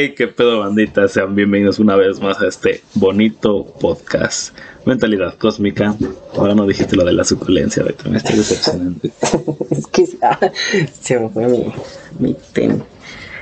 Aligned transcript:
Hey, 0.00 0.14
qué 0.16 0.28
pedo, 0.28 0.60
bandita. 0.60 1.08
Sean 1.08 1.34
bienvenidos 1.34 1.80
una 1.80 1.96
vez 1.96 2.20
más 2.20 2.40
a 2.40 2.46
este 2.46 2.84
bonito 2.94 3.66
podcast. 3.80 4.56
Mentalidad 4.86 5.36
cósmica. 5.38 5.96
Ahora 6.36 6.54
no 6.54 6.68
dijiste 6.68 6.94
lo 6.94 7.04
de 7.04 7.12
la 7.14 7.24
suculencia, 7.24 7.82
Beto. 7.82 8.08
Me 8.08 8.18
estoy 8.18 8.36
decepcionando. 8.36 9.00
es 9.70 9.86
que 9.88 10.04
ah, 10.22 10.38
se 11.00 11.18
me 11.18 11.28
fue 11.30 11.48
mi, 11.48 11.74
mi. 12.20 12.36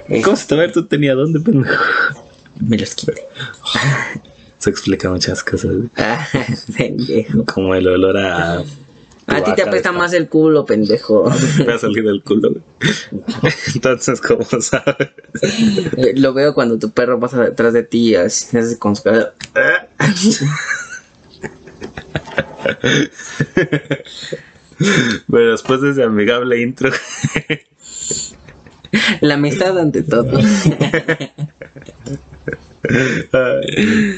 Eh, 0.09 0.23
¿Cómo 0.23 0.35
se 0.35 0.47
te 0.47 0.55
va 0.55 0.63
a 0.63 0.65
ver 0.65 0.73
tu 0.73 0.87
tenía 0.87 1.15
dónde, 1.15 1.41
pendejo? 1.41 1.75
me 2.59 2.79
los 2.79 2.95
quité. 2.95 3.21
Se 4.57 4.71
explica 4.71 5.11
muchas 5.11 5.45
cosas. 5.45 5.73
Ah, 5.99 6.27
pendejo. 6.79 7.45
Como 7.45 7.75
el 7.75 7.87
olor 7.87 8.17
a. 8.17 8.65
A 9.29 9.43
ti 9.43 9.51
te 9.54 9.65
de 9.65 9.93
más 9.93 10.13
el 10.13 10.29
culo, 10.29 10.65
pendejo. 10.65 11.29
Me 11.58 11.65
va 11.65 11.75
a 11.75 11.79
salir 11.79 12.04
del 12.04 12.22
culo. 12.22 12.54
Entonces, 13.75 14.21
¿cómo 14.21 14.45
sabes? 14.61 15.11
Eh, 15.97 16.12
Lo 16.16 16.33
veo 16.33 16.55
cuando 16.55 16.79
tu 16.79 16.91
perro 16.91 17.19
pasa 17.19 17.43
detrás 17.43 17.73
de 17.73 17.83
ti 17.83 18.11
y 18.11 18.15
así, 18.15 18.57
hace 18.57 18.79
con 18.79 18.95
su 18.95 19.02
cara. 19.02 19.35
Pero 25.30 25.51
después 25.51 25.80
de 25.80 25.91
ese 25.91 26.02
amigable 26.05 26.61
intro, 26.61 26.91
La 29.21 29.35
amistad 29.35 29.79
ante 29.79 30.02
todo. 30.02 30.30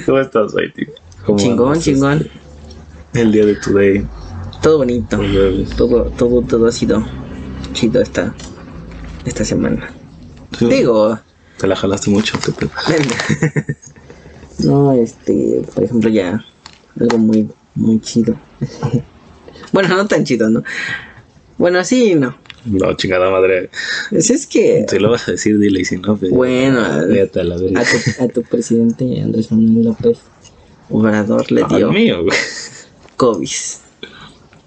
¿cómo 0.05 0.19
estás? 0.19 0.53
¿Cómo 1.25 1.39
chingón, 1.39 1.81
chingón. 1.81 2.29
El 3.15 3.33
día 3.33 3.47
de 3.47 3.55
today. 3.57 4.07
Todo 4.63 4.79
bonito. 4.79 5.19
Todo. 5.77 6.05
Todo, 6.17 6.43
todo, 6.43 6.67
ha 6.67 6.73
sido 6.73 7.05
chido 7.73 8.01
esta, 8.01 8.35
esta 9.25 9.45
semana. 9.45 9.91
Digo, 10.61 11.19
Te 11.59 11.67
la 11.67 11.77
jalaste 11.77 12.11
mucho, 12.11 12.39
¿qué 12.45 12.53
pedo? 12.53 12.71
no, 14.65 14.93
este, 14.93 15.63
por 15.75 15.85
ejemplo, 15.85 16.11
ya 16.11 16.45
algo 16.99 17.19
muy, 17.19 17.49
muy 17.75 18.01
chido. 18.01 18.37
bueno, 19.73 19.97
no 19.97 20.07
tan 20.07 20.25
chido, 20.25 20.51
¿no? 20.51 20.65
Bueno, 21.57 21.85
sí, 21.85 22.15
no. 22.15 22.37
No, 22.65 22.93
chingada 22.95 23.31
madre. 23.31 23.71
Pues 24.11 24.31
es 24.31 24.47
que, 24.47 24.85
Si 24.89 24.99
lo 24.99 25.11
vas 25.11 25.29
a 25.29 25.33
decir, 25.33 25.59
dile, 25.59 25.81
y 25.81 25.85
si 25.85 25.97
no, 25.97 26.17
pues, 26.17 26.31
bueno, 26.31 26.81
a 26.85 26.99
la 26.99 27.05
verga. 27.57 27.81
a 27.81 27.85
tu, 27.85 28.25
a 28.25 28.29
tu 28.29 28.43
presidente 28.43 29.21
Andrés 29.23 29.51
Manuel 29.53 29.87
López 29.87 30.19
Obrador 30.91 31.51
le 31.53 31.63
Al 31.63 31.69
dio 31.69 31.93
mío, 31.93 32.25
güey. 32.25 32.37
COVID. 33.17 33.49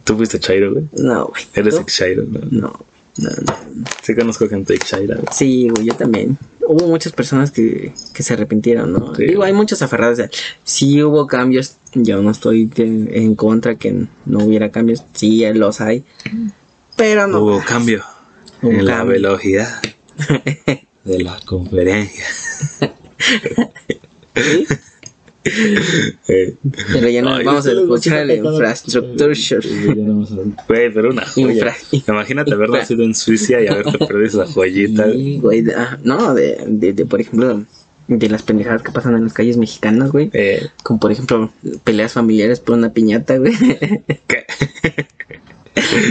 Tú 0.03 0.17
fuiste 0.17 0.39
Chairo, 0.39 0.73
güey. 0.73 0.85
No, 0.93 1.27
güey. 1.27 1.43
Eres 1.53 1.75
ex 1.79 1.95
Chairo, 1.95 2.23
¿no? 2.23 2.39
No, 2.51 2.73
no, 3.17 3.29
no. 3.29 3.85
Sí 4.03 4.15
conozco 4.15 4.47
gente 4.49 4.73
ex 4.73 4.87
Chaira, 4.87 5.15
güey. 5.15 5.27
Sí, 5.31 5.69
güey, 5.69 5.87
yo 5.87 5.95
también. 5.95 6.37
Hubo 6.67 6.87
muchas 6.87 7.11
personas 7.13 7.51
que, 7.51 7.93
que 8.13 8.23
se 8.23 8.33
arrepintieron, 8.33 8.93
¿no? 8.93 9.13
Sí. 9.15 9.25
Digo, 9.25 9.43
hay 9.43 9.53
muchos 9.53 9.81
aferrados. 9.81 10.13
O 10.13 10.21
sea, 10.23 10.29
sí 10.63 11.03
hubo 11.03 11.27
cambios. 11.27 11.75
Yo 11.93 12.21
no 12.21 12.31
estoy 12.31 12.69
en 12.77 13.35
contra 13.35 13.75
que 13.75 14.07
no 14.25 14.45
hubiera 14.45 14.71
cambios. 14.71 15.03
Sí, 15.13 15.43
los 15.53 15.81
hay. 15.81 16.05
Pero 16.95 17.27
no. 17.27 17.39
Hubo 17.41 17.61
cambio 17.63 18.03
Hubo 18.61 18.71
en 18.71 18.85
la 18.85 18.97
cambio. 18.97 19.13
velocidad 19.13 19.81
de 21.03 21.19
la 21.23 21.37
conferencia. 21.45 22.25
¿Sí? 24.35 24.65
Eh, 25.43 26.55
Pero 26.93 27.09
ya 27.09 27.21
no 27.23 27.33
Ay, 27.35 27.43
vamos 27.43 27.65
a 27.65 27.71
escuchar 27.71 28.25
la 28.27 28.33
escuché 28.33 28.51
infraestructura. 28.53 29.33
Güey, 30.67 30.93
pero 30.93 31.09
una 31.09 31.25
joya. 31.25 31.53
Infra- 31.53 31.75
Imagínate 32.07 32.53
haberlo 32.53 32.85
sido 32.85 33.03
en 33.03 33.15
Suiza 33.15 33.59
y 33.61 33.67
haberte 33.67 33.97
perdido 33.97 34.25
esa 34.25 34.45
joyita. 34.45 35.11
Sí, 35.11 35.39
güey. 35.41 35.61
de- 35.61 35.73
ah, 35.75 35.97
no, 36.03 36.33
de, 36.35 36.57
de, 36.67 36.93
de, 36.93 37.05
por 37.05 37.21
ejemplo, 37.21 37.65
de 38.07 38.29
las 38.29 38.43
pendejadas 38.43 38.83
que 38.83 38.91
pasan 38.91 39.15
en 39.15 39.23
las 39.23 39.33
calles 39.33 39.57
mexicanas, 39.57 40.11
güey. 40.11 40.29
Eh, 40.33 40.67
Como 40.83 40.99
por 40.99 41.11
ejemplo, 41.11 41.51
peleas 41.83 42.13
familiares 42.13 42.59
por 42.59 42.75
una 42.77 42.93
piñata, 42.93 43.37
güey. 43.37 43.53
¿qué? 44.27 44.45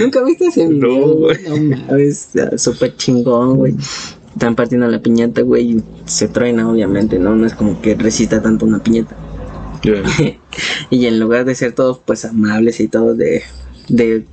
¿Nunca 0.01 0.25
viste 0.25 0.47
ese 0.47 0.67
No, 0.67 0.89
video? 0.89 1.15
güey. 1.19 1.39
No 1.49 1.77
mames, 1.77 2.31
ah, 2.37 2.57
súper 2.59 2.97
chingón, 2.97 3.57
güey. 3.57 3.75
Están 4.33 4.55
partiendo 4.55 4.87
la 4.87 5.01
piñata, 5.01 5.43
güey, 5.43 5.73
y 5.73 5.85
se 6.05 6.29
truena, 6.29 6.69
obviamente, 6.71 7.19
¿no? 7.19 7.35
No 7.35 7.47
es 7.47 7.55
como 7.55 7.81
que 7.81 7.95
resista 7.95 8.41
tanto 8.41 8.65
una 8.65 8.83
piñata. 8.83 9.17
y 10.91 11.07
en 11.07 11.19
lugar 11.19 11.45
de 11.45 11.55
ser 11.55 11.73
todos, 11.73 12.01
pues, 12.05 12.25
amables 12.25 12.81
y 12.81 12.89
todos 12.89 13.17
de, 13.17 13.43
de 13.91 14.25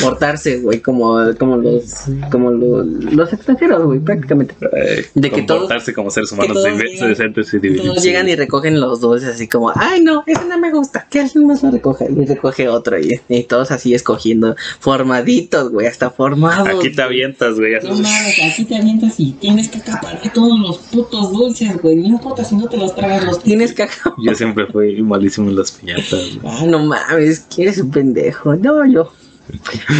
portarse, 0.00 0.58
güey, 0.58 0.80
como, 0.80 1.18
como 1.38 1.56
los, 1.56 1.94
como 2.30 2.50
los, 2.50 2.86
los 2.86 3.32
extranjeros, 3.32 3.82
güey, 3.84 3.98
prácticamente. 4.00 4.54
Eh, 4.72 5.06
De 5.14 5.30
que 5.30 5.42
todos- 5.42 5.60
comportarse 5.62 5.92
como 5.94 6.10
seres 6.10 6.32
humanos 6.32 6.54
todos 6.54 6.64
de- 6.64 6.70
llegan- 6.84 7.08
decentes 7.08 7.54
y 7.54 7.76
Todos 7.76 8.02
llegan 8.02 8.28
y 8.28 8.36
recogen 8.36 8.80
los 8.80 9.00
dos 9.00 9.22
así 9.24 9.48
como, 9.48 9.72
ay 9.74 10.02
no, 10.02 10.22
ese 10.26 10.44
no 10.46 10.58
me 10.58 10.70
gusta, 10.72 11.06
que 11.10 11.20
alguien 11.20 11.46
más 11.46 11.62
lo 11.62 11.70
recoge. 11.70 12.06
Y 12.10 12.24
recoge 12.24 12.68
otro 12.68 12.98
y, 12.98 13.20
y 13.28 13.42
todos 13.44 13.70
así 13.70 13.94
escogiendo, 13.94 14.54
formaditos, 14.78 15.70
güey, 15.70 15.86
hasta 15.86 16.10
formados. 16.10 16.68
Aquí 16.68 16.90
te 16.94 17.02
avientas, 17.02 17.56
güey. 17.58 17.72
No 17.82 17.90
mames, 17.90 18.38
aquí 18.44 18.64
te 18.64 18.76
avientas 18.76 19.14
y 19.18 19.32
tienes 19.32 19.68
que 19.68 19.78
acaparar 19.78 20.20
todos 20.32 20.58
los 20.58 20.78
putos 20.78 21.32
dulces, 21.32 21.80
güey. 21.82 21.96
No 21.96 22.06
importa 22.08 22.44
si 22.44 22.54
no 22.56 22.68
te 22.68 22.76
los 22.76 22.94
tragas, 22.94 23.24
los 23.24 23.40
Tienes 23.42 23.72
que 23.72 23.82
acabar. 23.84 24.14
Yo 24.22 24.34
siempre 24.34 24.66
fui 24.66 25.02
malísimo 25.02 25.48
en 25.50 25.56
las 25.56 25.72
piñatas. 25.72 26.10
güey. 26.10 26.40
Ah, 26.44 26.64
no 26.66 26.78
mames, 26.84 27.40
que 27.40 27.62
eres 27.62 27.78
un 27.78 27.90
pendejo. 27.90 28.54
No, 28.56 28.84
yo. 28.86 28.99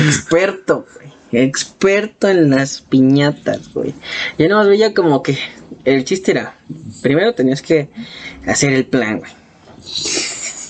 Experto, 0.06 0.87
güey. 0.94 1.11
Experto 1.33 2.28
en 2.28 2.50
las 2.50 2.81
piñatas, 2.81 3.72
güey. 3.72 3.94
Yo 4.38 4.49
no 4.49 4.66
veía 4.66 4.94
como 4.94 5.22
que 5.22 5.38
el 5.84 6.05
chiste 6.05 6.33
era, 6.33 6.55
primero 7.03 7.34
tenías 7.34 7.62
que 7.62 7.88
hacer 8.47 8.72
el 8.72 8.84
plan, 8.87 9.21
güey. 9.21 9.31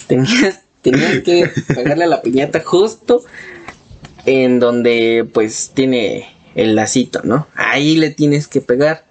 Tenías, 0.06 0.60
tenías 0.82 1.20
que 1.22 1.50
pegarle 1.68 2.04
a 2.04 2.08
la 2.08 2.22
piñata 2.22 2.60
justo 2.64 3.24
en 4.26 4.58
donde 4.60 5.26
pues 5.32 5.70
tiene 5.74 6.28
el 6.54 6.74
lacito, 6.74 7.20
¿no? 7.24 7.46
Ahí 7.54 7.96
le 7.96 8.10
tienes 8.10 8.48
que 8.48 8.60
pegar. 8.60 9.04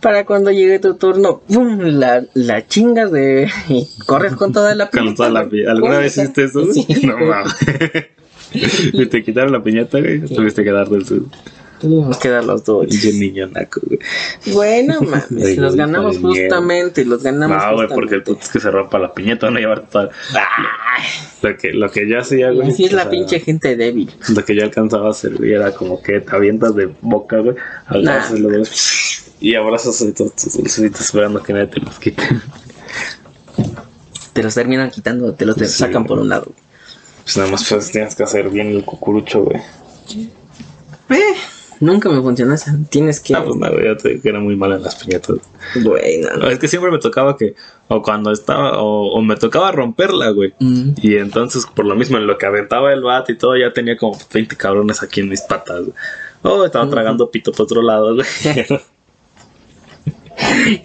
Para 0.00 0.24
cuando 0.26 0.50
llegue 0.50 0.80
tu 0.80 0.96
turno, 0.96 1.42
¡pum! 1.46 1.78
La, 1.80 2.24
la 2.34 2.66
chingas 2.66 3.12
de... 3.12 3.48
y 3.68 3.88
corres 4.06 4.34
con 4.34 4.52
toda 4.52 4.74
la 4.74 4.90
piñata. 4.90 5.06
Con 5.06 5.14
toda 5.14 5.30
la 5.30 5.44
güey. 5.44 5.62
pi- 5.62 5.66
¿Alguna 5.68 5.98
vez 5.98 6.16
hiciste 6.16 6.44
eso? 6.44 6.64
Sí, 6.72 6.86
no 7.06 7.18
mames. 7.18 7.54
y 8.92 9.06
te 9.06 9.22
quitaron 9.22 9.52
la 9.52 9.62
piñata, 9.62 9.98
güey. 10.00 10.20
Tuviste 10.20 10.62
que 10.64 10.70
dar 10.70 10.88
del 10.88 11.04
sur. 11.06 11.22
Tuvimos 11.80 12.16
que 12.18 12.28
dar 12.28 12.44
los 12.44 12.64
dos. 12.64 12.86
Pinche 12.86 13.12
niño 13.12 13.48
naco, 13.48 13.80
güey. 13.84 13.98
Bueno, 14.52 15.00
mames, 15.02 15.26
Ay, 15.44 15.56
los 15.56 15.74
ganamos 15.74 16.18
justamente, 16.18 17.04
los 17.04 17.24
ganamos 17.24 17.56
No, 17.56 17.74
güey, 17.74 17.88
porque 17.88 18.14
el 18.14 18.22
puto 18.22 18.40
es 18.40 18.48
que 18.50 18.60
se 18.60 18.70
rompa 18.70 19.00
la 19.00 19.12
piñata, 19.12 19.46
van 19.46 19.56
a 19.56 19.60
llevar 19.60 19.88
toda. 19.88 20.10
Lo 21.42 21.56
que, 21.56 21.72
lo 21.72 21.90
que 21.90 22.08
yo 22.08 22.20
hacía, 22.20 22.52
güey. 22.52 22.68
Así 22.70 22.84
es 22.84 22.92
la 22.92 23.02
sea, 23.02 23.10
pinche 23.10 23.40
gente 23.40 23.74
débil. 23.74 24.12
Lo 24.32 24.44
que 24.44 24.54
yo 24.54 24.62
alcanzaba 24.62 25.08
a 25.08 25.10
hacer, 25.10 25.34
güey, 25.34 25.52
era 25.54 25.72
como 25.72 26.00
que 26.00 26.20
te 26.20 26.36
avientas 26.36 26.72
de 26.76 26.88
boca, 27.00 27.38
güey. 27.38 27.56
Agarras 27.86 28.30
Nah. 28.30 28.36
y 28.36 28.40
luego- 28.40 28.64
Y 29.40 29.54
abrazas 29.56 30.00
a 30.02 30.14
todos 30.14 30.36
tus 30.36 30.78
esperando 30.78 31.42
que 31.42 31.52
nadie 31.52 31.66
te 31.66 31.80
los 31.80 31.98
quite. 31.98 32.22
Te 34.32 34.42
los 34.42 34.54
terminan 34.54 34.90
quitando, 34.90 35.34
te 35.34 35.44
los 35.44 35.56
Sí, 35.56 35.66
sacan 35.66 36.06
por 36.06 36.20
un 36.20 36.28
lado. 36.28 36.52
Pues 37.24 37.36
nada 37.36 37.50
más 37.50 37.68
pues, 37.68 37.90
tienes 37.90 38.14
que 38.14 38.22
hacer 38.22 38.50
bien 38.50 38.68
el 38.68 38.84
cucurucho, 38.84 39.44
güey. 39.44 39.60
Eh, 41.10 41.34
nunca 41.80 42.08
me 42.08 42.20
funcionó 42.20 42.54
esa. 42.54 42.76
Tienes 42.88 43.20
que. 43.20 43.34
Ah, 43.34 43.44
pues 43.44 43.56
nada, 43.56 43.72
güey, 43.74 43.86
ya 43.86 43.96
te 43.96 44.20
que 44.20 44.28
era 44.28 44.40
muy 44.40 44.56
mal 44.56 44.72
en 44.72 44.82
las 44.82 44.96
piñatas. 44.96 45.38
Bueno. 45.82 46.28
No, 46.38 46.48
es 46.48 46.58
que 46.58 46.68
siempre 46.68 46.90
me 46.90 46.98
tocaba 46.98 47.36
que, 47.36 47.54
o 47.88 48.02
cuando 48.02 48.32
estaba, 48.32 48.82
o, 48.82 49.12
o 49.12 49.22
me 49.22 49.36
tocaba 49.36 49.72
romperla, 49.72 50.30
güey. 50.30 50.54
Mm. 50.58 50.92
Y 51.00 51.16
entonces, 51.16 51.66
por 51.66 51.84
lo 51.84 51.94
mismo, 51.94 52.18
en 52.18 52.26
lo 52.26 52.38
que 52.38 52.46
aventaba 52.46 52.92
el 52.92 53.02
bat 53.02 53.28
y 53.30 53.36
todo, 53.36 53.56
ya 53.56 53.72
tenía 53.72 53.96
como 53.96 54.18
20 54.32 54.56
cabrones 54.56 55.02
aquí 55.02 55.20
en 55.20 55.28
mis 55.28 55.42
patas, 55.42 55.80
güey. 55.80 55.94
Oh, 56.44 56.64
estaba 56.64 56.90
tragando 56.90 57.30
pito 57.30 57.52
por 57.52 57.62
otro 57.62 57.82
lado, 57.82 58.16
güey. 58.16 58.26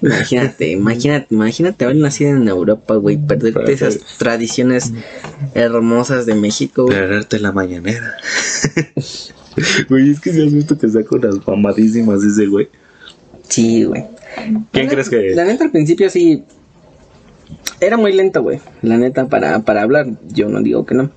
Imagínate, 0.02 0.72
imagínate, 0.72 1.28
imagínate 1.34 1.86
haber 1.86 1.98
nacido 1.98 2.32
en 2.32 2.48
Europa, 2.48 2.96
güey, 2.96 3.18
perderte 3.18 3.72
esas 3.72 4.00
tradiciones 4.18 4.94
hermosas 5.54 6.26
de 6.26 6.36
México, 6.36 6.84
güey. 6.84 6.98
Perderte 6.98 7.40
la 7.40 7.52
mañanera. 7.52 8.14
Güey, 9.90 10.12
es 10.12 10.20
que 10.20 10.32
si 10.32 10.46
has 10.46 10.54
visto 10.54 10.78
que 10.78 10.88
saca 10.88 11.16
unas 11.16 11.48
mamadísimas 11.48 12.24
ese 12.24 12.46
güey. 12.46 12.70
Sí, 13.48 13.86
güey. 13.86 14.04
¿Quién 14.72 14.86
La 14.86 14.92
crees 14.92 15.10
que.? 15.10 15.36
La 15.36 15.46
neta 15.46 15.64
al 15.64 15.72
principio 15.72 16.10
sí. 16.10 16.44
Era 17.80 17.98
muy 17.98 18.14
lento, 18.14 18.44
güey. 18.44 18.60
La 18.82 18.98
neta 18.98 19.28
para, 19.28 19.60
para 19.62 19.82
hablar. 19.82 20.08
Yo 20.28 20.48
no 20.50 20.62
digo 20.62 20.86
que 20.86 20.96
no. 20.96 21.10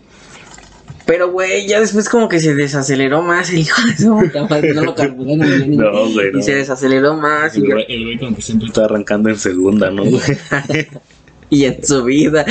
Pero, 1.11 1.33
güey, 1.33 1.67
ya 1.67 1.81
después 1.81 2.09
como 2.09 2.29
que 2.29 2.39
se 2.39 2.55
desaceleró 2.55 3.21
más 3.21 3.51
el 3.51 3.59
hijo 3.59 3.83
de 3.85 3.97
su 3.97 4.17
puta 4.17 4.47
madre. 4.47 4.73
No 4.73 4.85
lo 4.85 4.95
carburaron 4.95 5.41
bien. 5.41 5.77
No, 5.77 6.09
güey, 6.09 6.31
no. 6.31 6.39
Y 6.39 6.43
se 6.45 6.55
desaceleró 6.55 7.17
más. 7.17 7.57
Y, 7.57 7.63
El 7.63 8.05
güey, 8.05 8.17
como 8.17 8.37
que 8.37 8.43
siempre 8.43 8.69
está 8.69 8.85
arrancando 8.85 9.29
en 9.29 9.37
segunda, 9.37 9.91
¿no? 9.91 10.05
güey? 10.05 10.23
y 11.51 11.65
en 11.65 11.85
su 11.85 12.05
vida. 12.05 12.47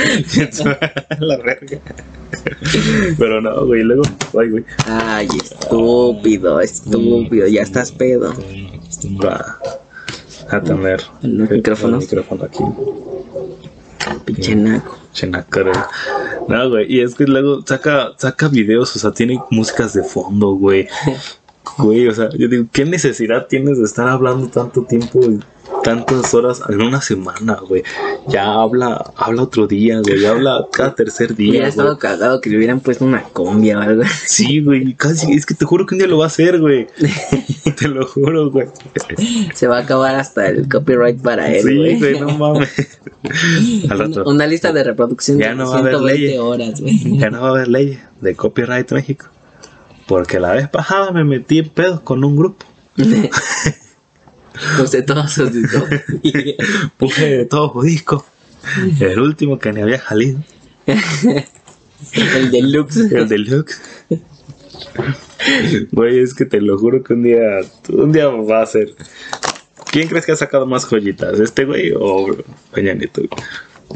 la 1.20 1.38
verga. 1.38 1.78
Pero 3.18 3.40
no, 3.40 3.64
güey, 3.64 3.82
luego, 3.82 4.02
ay, 4.38 4.50
güey. 4.50 4.64
Ay, 4.86 5.28
estúpido, 5.42 6.60
estúpido. 6.60 7.46
Ya 7.46 7.62
estás 7.62 7.90
pedo. 7.90 8.34
Va. 9.24 9.56
a 10.50 10.60
tener 10.60 11.00
el- 11.22 11.48
micrófonos. 11.48 12.04
el 12.04 12.10
micrófono 12.10 12.44
aquí. 12.44 12.62
Pinche 14.24 14.54
naco. 14.54 14.98
No, 16.48 16.68
güey. 16.68 16.92
Y 16.92 17.00
es 17.00 17.14
que 17.14 17.24
luego 17.24 17.62
saca, 17.66 18.12
saca 18.16 18.48
videos, 18.48 18.94
o 18.96 18.98
sea, 18.98 19.12
tiene 19.12 19.42
músicas 19.50 19.92
de 19.92 20.02
fondo, 20.02 20.52
güey. 20.52 20.88
Güey, 21.78 22.08
o 22.08 22.14
sea, 22.14 22.28
yo 22.30 22.48
digo, 22.48 22.66
¿qué 22.72 22.84
necesidad 22.84 23.46
tienes 23.46 23.78
de 23.78 23.84
estar 23.84 24.08
hablando 24.08 24.48
tanto 24.48 24.82
tiempo 24.82 25.20
tantas 25.82 26.32
horas 26.34 26.62
en 26.68 26.80
una 26.82 27.00
semana, 27.00 27.58
güey? 27.68 27.82
Ya 28.28 28.52
habla, 28.52 29.12
habla 29.16 29.42
otro 29.42 29.66
día, 29.66 30.00
güey. 30.00 30.20
Ya 30.20 30.30
habla 30.30 30.66
cada 30.72 30.94
tercer 30.94 31.32
Hubiera 31.32 31.52
día, 31.52 31.60
güey. 31.60 31.68
estado 31.70 31.98
cagado 31.98 32.40
que 32.40 32.50
le 32.50 32.56
hubieran 32.58 32.80
puesto 32.80 33.04
una 33.04 33.22
combia 33.24 33.78
o 33.78 33.82
algo. 33.82 34.02
Sí, 34.26 34.60
güey, 34.60 34.94
casi, 34.94 35.32
es 35.32 35.46
que 35.46 35.54
te 35.54 35.64
juro 35.64 35.86
que 35.86 35.94
un 35.94 35.98
día 36.00 36.06
lo 36.08 36.18
va 36.18 36.24
a 36.24 36.28
hacer, 36.28 36.58
güey. 36.60 36.86
te 37.78 37.88
lo 37.88 38.06
juro, 38.06 38.50
güey. 38.50 38.66
Se 39.54 39.66
va 39.66 39.78
a 39.78 39.80
acabar 39.82 40.14
hasta 40.16 40.48
el 40.48 40.68
copyright 40.68 41.20
para 41.22 41.50
él, 41.52 41.62
Sí, 41.62 41.76
güey. 41.76 41.98
güey, 41.98 42.20
no 42.20 42.30
mames. 42.38 43.00
Al 43.90 43.98
rato. 43.98 44.24
Una 44.24 44.46
lista 44.46 44.72
de 44.72 44.82
reproducción 44.84 45.38
Ya 45.38 45.50
de 45.50 45.54
no 45.56 45.70
va 45.70 45.76
a 45.76 45.78
haber 45.80 45.92
120 45.96 46.18
leyes. 46.20 46.38
horas, 46.40 46.80
güey. 46.80 47.18
Ya 47.18 47.30
no 47.30 47.40
va 47.42 47.48
a 47.48 47.50
haber 47.50 47.68
ley 47.68 47.98
de 48.20 48.34
copyright 48.36 48.90
México. 48.92 49.26
Porque 50.06 50.40
la 50.40 50.52
vez 50.52 50.68
pasada 50.68 51.12
me 51.12 51.22
metí 51.24 51.58
en 51.60 51.68
pedos 51.68 52.00
con 52.00 52.24
un 52.24 52.36
grupo. 52.36 52.66
Puse 54.76 55.02
todos 55.02 55.32
sus 55.32 55.52
discos. 55.52 55.84
Puse 56.98 57.44
todos 57.46 57.74
los 57.74 57.84
discos. 57.84 58.24
El 59.00 59.20
último 59.20 59.58
que 59.58 59.72
ni 59.72 59.80
había 59.80 60.00
salido. 60.00 60.40
El 62.12 62.50
deluxe. 62.50 63.12
El 63.12 63.28
deluxe. 63.28 63.80
Güey, 65.92 66.20
es 66.20 66.34
que 66.34 66.44
te 66.44 66.60
lo 66.60 66.78
juro 66.78 67.02
que 67.02 67.14
un 67.14 67.22
día, 67.22 67.60
un 67.88 68.12
día 68.12 68.28
va 68.28 68.62
a 68.62 68.66
ser. 68.66 68.94
¿Quién 69.90 70.08
crees 70.08 70.26
que 70.26 70.32
ha 70.32 70.36
sacado 70.36 70.66
más 70.66 70.84
joyitas? 70.84 71.40
¿Este 71.40 71.64
güey 71.64 71.92
o 71.98 72.36
Peña 72.72 72.94
Nieto? 72.94 73.22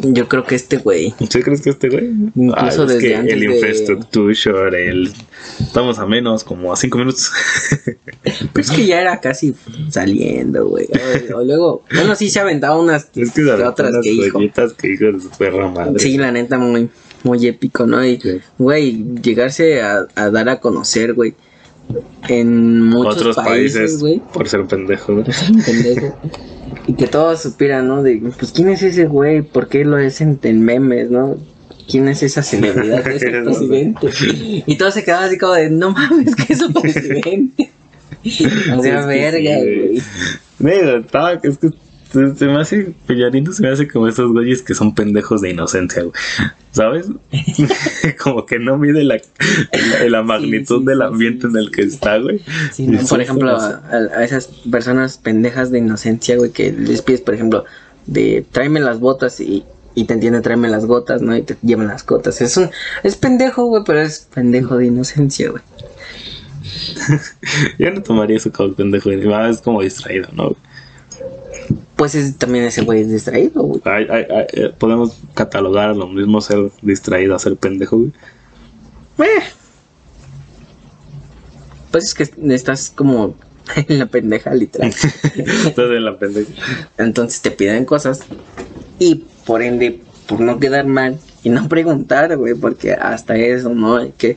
Yo 0.02 0.26
creo 0.28 0.44
que 0.44 0.56
este 0.56 0.78
güey. 0.78 1.14
¿Sí 1.30 1.40
crees 1.42 1.60
que 1.62 1.70
este 1.70 1.88
güey? 1.88 2.10
Incluso 2.34 2.82
es 2.82 2.88
desde 2.88 3.00
que 3.08 3.14
antes 3.14 3.32
el 3.34 3.40
de- 3.40 3.46
infrastructure, 3.54 4.88
el. 4.90 5.12
Estamos 5.60 5.98
a 5.98 6.06
menos, 6.06 6.42
como 6.44 6.72
a 6.72 6.76
cinco 6.76 6.98
minutos. 6.98 7.30
Pues 8.54 8.70
que 8.70 8.86
ya 8.86 9.00
era 9.02 9.20
casi 9.20 9.54
saliendo, 9.90 10.66
güey. 10.66 10.88
O, 11.34 11.38
o 11.38 11.44
luego, 11.44 11.82
bueno, 11.92 12.14
sí 12.14 12.30
se 12.30 12.40
aventaba 12.40 12.78
unas 12.80 13.08
es 13.14 13.32
que 13.32 13.42
otras 13.44 13.90
unas 13.90 14.02
que 14.02 14.12
hijo. 14.12 14.38
que 14.78 14.92
hijo 14.94 15.04
de 15.12 15.20
su 15.20 15.30
perra 15.38 15.68
madre. 15.68 15.98
Sí, 15.98 16.16
la 16.16 16.32
neta, 16.32 16.56
muy, 16.58 16.88
muy 17.22 17.46
épico, 17.46 17.86
¿no? 17.86 18.04
Y, 18.04 18.18
Sí. 18.20 18.40
güey, 18.58 19.04
llegarse 19.22 19.82
a, 19.82 20.06
a 20.14 20.30
dar 20.30 20.48
a 20.48 20.58
conocer, 20.60 21.12
güey, 21.12 21.34
en 22.28 22.82
muchos 22.82 23.16
Otros 23.16 23.36
países, 23.36 24.00
güey. 24.00 24.20
por 24.32 24.48
ser 24.48 24.64
pendejo. 24.64 25.14
güey. 25.14 25.26
pendejo. 25.64 26.16
Y 26.86 26.94
que 26.94 27.06
todos 27.06 27.42
supieran, 27.42 27.88
¿no? 27.88 28.02
De, 28.02 28.20
pues, 28.38 28.52
¿quién 28.52 28.68
es 28.68 28.82
ese 28.82 29.06
güey? 29.06 29.42
¿Por 29.42 29.68
qué 29.68 29.84
lo 29.84 29.96
hacen 29.96 30.38
en 30.42 30.62
memes, 30.64 31.10
no? 31.10 31.36
¿Quién 31.88 32.08
es 32.08 32.22
esa 32.22 32.42
celebridad 32.42 33.04
de 33.04 33.16
ese 33.16 33.26
Eres 33.28 33.44
presidente? 33.44 34.08
Y 34.66 34.76
todos 34.76 34.94
se 34.94 35.04
quedaban 35.04 35.28
así 35.28 35.38
como 35.38 35.52
de, 35.52 35.70
no 35.70 35.90
mames, 35.90 36.34
que 36.34 36.52
es 36.52 36.62
un 36.62 36.72
presidente. 36.82 37.70
O 38.76 38.82
sea, 38.82 39.00
Es 39.00 39.06
verga, 39.06 39.58
güey. 39.58 40.02
Neta, 40.58 40.96
estaba, 40.98 41.32
es 41.42 41.58
que 41.58 41.70
se, 42.14 42.36
se 42.36 42.46
me 42.46 42.60
hace, 42.60 42.94
Pellarino 43.06 43.52
se 43.52 43.62
me 43.62 43.68
hace 43.68 43.88
como 43.88 44.06
estos 44.08 44.30
güeyes 44.32 44.62
que 44.62 44.74
son 44.74 44.94
pendejos 44.94 45.40
de 45.40 45.50
inocencia, 45.50 46.02
güey. 46.02 46.14
¿Sabes? 46.70 47.08
como 48.22 48.46
que 48.46 48.58
no 48.58 48.78
mide 48.78 49.04
la, 49.04 49.16
la, 49.16 50.08
la 50.08 50.22
magnitud 50.22 50.80
sí, 50.80 50.86
del 50.86 51.02
ambiente 51.02 51.46
sí, 51.46 51.52
en 51.52 51.56
el 51.56 51.70
que 51.70 51.82
está, 51.82 52.18
güey. 52.18 52.40
Por 53.08 53.20
ejemplo, 53.20 53.54
como- 53.54 53.62
a, 53.66 54.18
a 54.18 54.24
esas 54.24 54.46
personas 54.70 55.18
pendejas 55.18 55.70
de 55.70 55.78
inocencia, 55.78 56.36
güey, 56.36 56.50
que 56.52 56.72
les 56.72 57.02
pides, 57.02 57.20
por 57.20 57.34
ejemplo, 57.34 57.64
de 58.06 58.46
tráeme 58.52 58.80
las 58.80 59.00
botas 59.00 59.40
y, 59.40 59.64
y 59.94 60.04
te 60.04 60.14
entiende 60.14 60.40
tráeme 60.40 60.68
las 60.68 60.86
gotas, 60.86 61.20
¿no? 61.22 61.36
Y 61.36 61.42
te 61.42 61.56
llevan 61.62 61.88
las 61.88 62.06
gotas. 62.06 62.40
Es 62.40 62.56
un, 62.56 62.70
es 63.02 63.16
pendejo, 63.16 63.66
güey, 63.66 63.82
pero 63.84 64.00
es 64.00 64.28
pendejo 64.32 64.76
de 64.76 64.86
inocencia, 64.86 65.50
güey. 65.50 65.62
Yo 67.78 67.90
no 67.90 68.02
tomaría 68.02 68.36
eso 68.36 68.50
como 68.52 68.72
pendejo, 68.74 69.10
es 69.10 69.60
como 69.60 69.82
distraído, 69.82 70.28
¿no? 70.32 70.56
Pues 71.96 72.14
es, 72.14 72.36
también 72.36 72.64
ese 72.64 72.82
güey 72.82 73.02
es 73.02 73.10
distraído, 73.10 73.62
güey. 73.62 73.80
Eh, 73.84 74.72
podemos 74.78 75.18
catalogar 75.34 75.90
a 75.90 75.94
lo 75.94 76.08
mismo 76.08 76.40
ser 76.40 76.70
distraído 76.82 77.34
a 77.34 77.38
ser 77.38 77.56
pendejo, 77.56 77.98
güey. 77.98 78.12
Eh. 79.18 79.42
Pues 81.92 82.04
es 82.06 82.14
que 82.14 82.28
estás 82.52 82.90
como 82.90 83.36
en 83.88 83.98
la 83.98 84.06
pendeja, 84.06 84.54
literal. 84.54 84.92
Entonces, 85.34 86.02
la 86.02 86.18
pendeja. 86.18 86.52
Entonces 86.98 87.40
te 87.40 87.50
piden 87.50 87.84
cosas 87.84 88.20
y 88.98 89.24
por 89.46 89.62
ende, 89.62 90.02
por 90.26 90.40
no 90.40 90.58
quedar 90.58 90.86
mal 90.86 91.18
y 91.42 91.50
no 91.50 91.68
preguntar, 91.68 92.36
güey, 92.36 92.54
porque 92.54 92.92
hasta 92.92 93.36
eso, 93.36 93.70
¿no? 93.70 93.98
Hay 93.98 94.12
que 94.16 94.36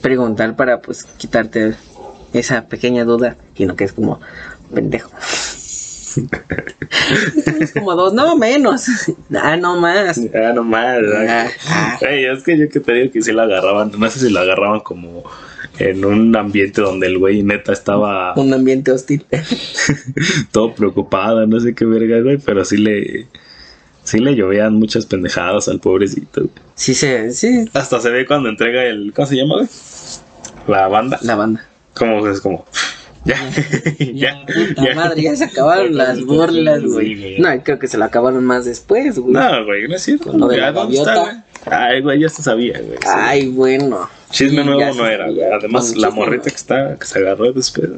preguntar 0.00 0.56
para 0.56 0.80
pues 0.80 1.04
quitarte 1.04 1.74
esa 2.32 2.66
pequeña 2.66 3.04
duda 3.04 3.36
y 3.54 3.66
no 3.66 3.76
que 3.76 3.84
es 3.84 3.92
como 3.92 4.20
pendejo. 4.74 5.10
Como 7.74 7.94
dos, 7.94 8.12
no 8.12 8.36
menos. 8.36 8.86
Ah, 9.34 9.56
no 9.56 9.80
más. 9.80 10.20
Ah, 10.34 10.52
no 10.54 10.62
más, 10.62 10.98
Ah, 11.28 11.48
ah. 11.68 11.98
Es 12.02 12.42
que 12.42 12.58
yo 12.58 12.68
que 12.68 12.80
te 12.80 12.92
digo 12.92 13.12
que 13.12 13.22
sí 13.22 13.32
la 13.32 13.44
agarraban, 13.44 13.92
no 13.96 14.10
sé 14.10 14.20
si 14.20 14.30
la 14.30 14.40
agarraban 14.40 14.80
como 14.80 15.24
en 15.78 16.04
un 16.04 16.34
ambiente 16.36 16.80
donde 16.80 17.06
el 17.06 17.18
güey 17.18 17.42
neta 17.42 17.72
estaba 17.72 18.34
Un 18.34 18.52
ambiente 18.52 18.92
hostil. 18.92 19.24
todo 20.52 20.74
preocupado, 20.74 21.46
no 21.46 21.60
sé 21.60 21.74
qué 21.74 21.84
verga, 21.84 22.20
güey, 22.20 22.38
pero 22.38 22.64
sí 22.64 22.76
le 22.78 23.26
sí 24.04 24.18
le 24.20 24.34
llovían 24.36 24.74
muchas 24.74 25.06
pendejadas 25.06 25.68
al 25.68 25.80
pobrecito. 25.80 26.42
güey. 26.42 26.52
Sí, 26.74 26.94
se, 26.94 27.32
sí, 27.32 27.64
Hasta 27.72 28.00
se 28.00 28.10
ve 28.10 28.26
cuando 28.26 28.48
entrega 28.48 28.84
el 28.84 29.12
¿cómo 29.14 29.26
se 29.26 29.36
llama, 29.36 29.56
güey? 29.56 29.68
La 30.68 30.88
banda. 30.88 31.18
la 31.22 31.36
banda. 31.36 31.66
Como 31.94 32.26
es 32.28 32.40
como 32.40 32.66
ya, 33.98 34.12
ya, 34.14 34.46
Puta 34.46 34.94
madre, 34.94 35.22
ya 35.22 35.34
se 35.36 35.44
acabaron 35.44 35.96
las 35.96 36.24
burlas, 36.24 36.80
Sí, 36.82 36.86
güey. 36.88 37.38
No, 37.40 37.48
creo 37.64 37.78
que 37.78 37.88
se 37.88 37.98
lo 37.98 38.04
acabaron 38.04 38.44
más 38.44 38.64
después, 38.64 39.18
güey. 39.18 39.32
No, 39.34 39.64
güey, 39.64 39.88
no 39.88 39.96
es 39.96 40.02
cierto. 40.02 40.30
Con 40.30 40.40
lo 40.40 40.48
de 40.48 40.56
Ya, 40.56 40.62
la 40.62 40.72
¿dónde 40.72 40.96
está, 40.96 41.20
güey? 41.20 41.34
Ay, 41.68 42.00
güey, 42.02 42.20
ya 42.20 42.28
se 42.28 42.42
sabía, 42.42 42.80
güey. 42.80 42.98
sí. 42.98 43.08
Ay, 43.12 43.48
bueno. 43.48 44.08
Chisme 44.30 44.62
Sí, 44.62 44.68
nuevo 44.68 44.94
no 44.94 45.06
era, 45.06 45.30
güey. 45.30 45.42
Además, 45.44 45.96
la 45.96 46.10
morrita 46.10 46.50
que 46.50 46.56
está, 46.56 46.96
que 46.98 47.06
se 47.06 47.18
agarró 47.20 47.52
después, 47.52 47.88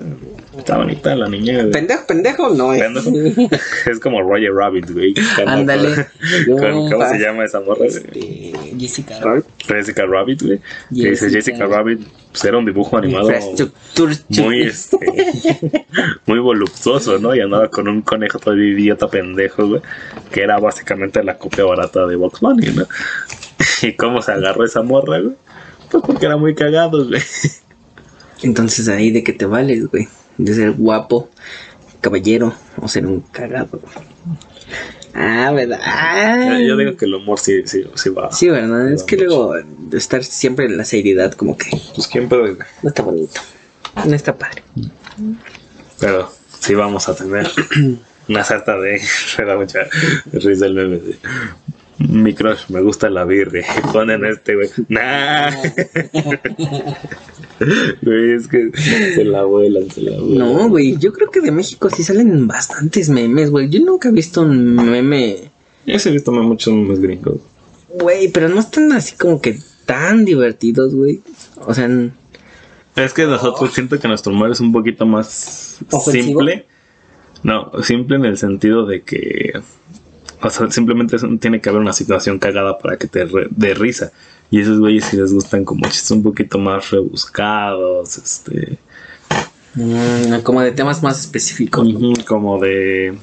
está 0.58 0.76
bonita 0.76 1.14
la 1.16 1.28
niña, 1.28 1.54
güey. 1.60 1.70
Pendejo, 1.70 2.06
pendejo, 2.06 2.50
no 2.50 2.74
es. 2.74 2.82
Pendejo. 2.82 3.48
Es 3.90 3.98
como 4.00 4.20
Roger 4.22 4.52
Rabbit, 4.52 4.90
güey. 4.90 5.14
Ándale. 5.46 6.06
Con- 6.46 6.90
¿Cómo 6.90 7.08
se 7.08 7.18
llama 7.18 7.44
esa 7.44 7.60
morra? 7.60 7.78
güey? 7.78 7.88
Este, 7.88 8.52
Jessica 8.78 9.18
Rabbit. 9.20 9.44
Jessica 9.66 10.06
Rabbit, 10.06 10.42
güey. 10.42 10.58
Que 10.58 11.10
dice 11.10 11.30
Jessica. 11.30 11.30
Jessica 11.38 11.66
Rabbit, 11.66 12.00
pues 12.30 12.44
era 12.44 12.58
un 12.58 12.66
dibujo 12.66 12.98
animado 12.98 13.30
Infraestructura. 13.30 14.14
muy, 14.28 14.62
este, 14.62 14.96
muy 16.26 16.38
voluptuoso, 16.40 17.18
¿no? 17.18 17.34
Y 17.34 17.40
andaba 17.40 17.68
con 17.68 17.88
un 17.88 18.02
conejo 18.02 18.38
todo 18.38 18.54
idiota 18.56 19.08
pendejo, 19.08 19.66
güey. 19.66 19.80
Que 20.30 20.42
era 20.42 20.58
básicamente 20.58 21.22
la 21.24 21.38
copia 21.38 21.64
barata 21.64 22.06
de 22.06 22.16
Box 22.16 22.40
Bunny, 22.40 22.66
¿no? 22.74 22.86
¿Y 23.82 23.94
cómo 23.94 24.20
se 24.22 24.32
agarró 24.32 24.64
esa 24.64 24.82
morra, 24.82 25.20
güey? 25.20 25.34
Pues 25.90 26.02
porque 26.06 26.26
era 26.26 26.36
muy 26.36 26.54
cagado, 26.54 27.06
güey. 27.06 27.22
Entonces 28.42 28.88
ahí 28.88 29.10
de 29.10 29.22
que 29.24 29.32
te 29.32 29.46
vales, 29.46 29.86
güey. 29.88 30.08
De 30.36 30.54
ser 30.54 30.72
guapo, 30.72 31.28
caballero 32.00 32.54
o 32.80 32.86
ser 32.88 33.06
un 33.06 33.20
cagado. 33.20 33.80
Ah, 35.14 35.50
¿verdad? 35.52 36.60
Yo 36.60 36.76
digo 36.76 36.96
que 36.96 37.06
el 37.06 37.14
humor 37.14 37.40
sí, 37.40 37.62
sí, 37.66 37.84
sí 37.96 38.10
va. 38.10 38.30
Sí, 38.30 38.48
¿verdad? 38.48 38.92
Es 38.92 39.02
que 39.02 39.16
mucho. 39.16 39.26
luego 39.26 39.54
de 39.78 39.98
estar 39.98 40.22
siempre 40.22 40.66
en 40.66 40.76
la 40.76 40.84
seriedad 40.84 41.32
como 41.32 41.56
que 41.58 41.70
Pues 41.94 42.06
quién 42.06 42.28
puede, 42.28 42.52
güey? 42.54 42.68
no 42.82 42.88
está 42.90 43.02
bonito. 43.02 43.40
No 44.06 44.14
está 44.14 44.36
padre. 44.36 44.62
Pero 45.98 46.30
sí 46.60 46.74
vamos 46.74 47.08
a 47.08 47.16
tener 47.16 47.50
una 48.28 48.44
sarta 48.44 48.76
de. 48.78 49.00
Me 49.38 49.44
da 49.44 49.56
mucha 49.56 49.80
risa 50.32 50.66
el 50.66 50.74
meme. 50.74 51.00
Mi 51.98 52.32
crush, 52.34 52.68
me 52.68 52.80
gusta 52.80 53.10
la 53.10 53.24
birria. 53.24 53.64
Y 53.78 53.80
ponen 53.92 54.24
este, 54.24 54.54
güey. 54.54 54.68
Nah. 54.88 55.50
Güey, 58.02 58.32
es 58.34 58.46
que 58.46 58.70
se 59.14 59.24
la 59.24 59.42
vuelan, 59.44 59.90
se 59.90 60.02
la 60.02 60.16
vuelan. 60.20 60.38
No, 60.38 60.68
güey, 60.68 60.96
yo 60.96 61.12
creo 61.12 61.28
que 61.30 61.40
de 61.40 61.50
México 61.50 61.90
sí 61.90 62.04
salen 62.04 62.46
bastantes 62.46 63.08
memes, 63.08 63.50
güey. 63.50 63.68
Yo 63.68 63.80
nunca 63.80 64.10
he 64.10 64.12
visto 64.12 64.42
un 64.42 64.76
meme, 64.76 65.50
Yo 65.84 65.98
sí 65.98 66.08
he 66.08 66.12
visto 66.12 66.30
muchos 66.30 66.72
memes 66.72 67.00
gringos. 67.00 67.40
güey, 67.88 68.28
pero 68.28 68.48
no 68.48 68.60
están 68.60 68.92
así 68.92 69.16
como 69.16 69.40
que 69.40 69.58
tan 69.86 70.24
divertidos, 70.24 70.94
güey. 70.94 71.20
O 71.66 71.74
sea, 71.74 71.88
Es 72.94 73.12
que 73.12 73.24
nosotros 73.26 73.74
siento 73.74 73.98
que 73.98 74.06
nuestro 74.06 74.32
humor 74.32 74.52
es 74.52 74.60
un 74.60 74.70
poquito 74.72 75.04
más 75.04 75.78
¿Ofensivo? 75.90 76.40
simple. 76.42 76.66
No, 77.42 77.72
simple 77.82 78.16
en 78.16 78.24
el 78.24 78.38
sentido 78.38 78.86
de 78.86 79.02
que. 79.02 79.60
O 80.42 80.50
sea, 80.50 80.70
simplemente 80.70 81.16
es 81.16 81.22
un- 81.22 81.38
tiene 81.38 81.60
que 81.60 81.68
haber 81.68 81.80
una 81.80 81.92
situación 81.92 82.38
cagada 82.38 82.78
para 82.78 82.96
que 82.96 83.06
te 83.08 83.24
re- 83.24 83.48
dé 83.50 83.74
risa. 83.74 84.12
Y 84.50 84.60
esos 84.60 84.78
güeyes 84.78 85.04
sí 85.04 85.16
les 85.16 85.32
gustan 85.32 85.64
como 85.64 85.84
chistes 85.86 86.10
un 86.10 86.22
poquito 86.22 86.58
más 86.58 86.90
rebuscados, 86.90 88.16
este. 88.18 88.78
mm, 89.74 90.40
como 90.42 90.60
de 90.62 90.72
temas 90.72 91.02
más 91.02 91.20
específicos. 91.20 91.86
Como 92.26 92.58
de. 92.58 93.16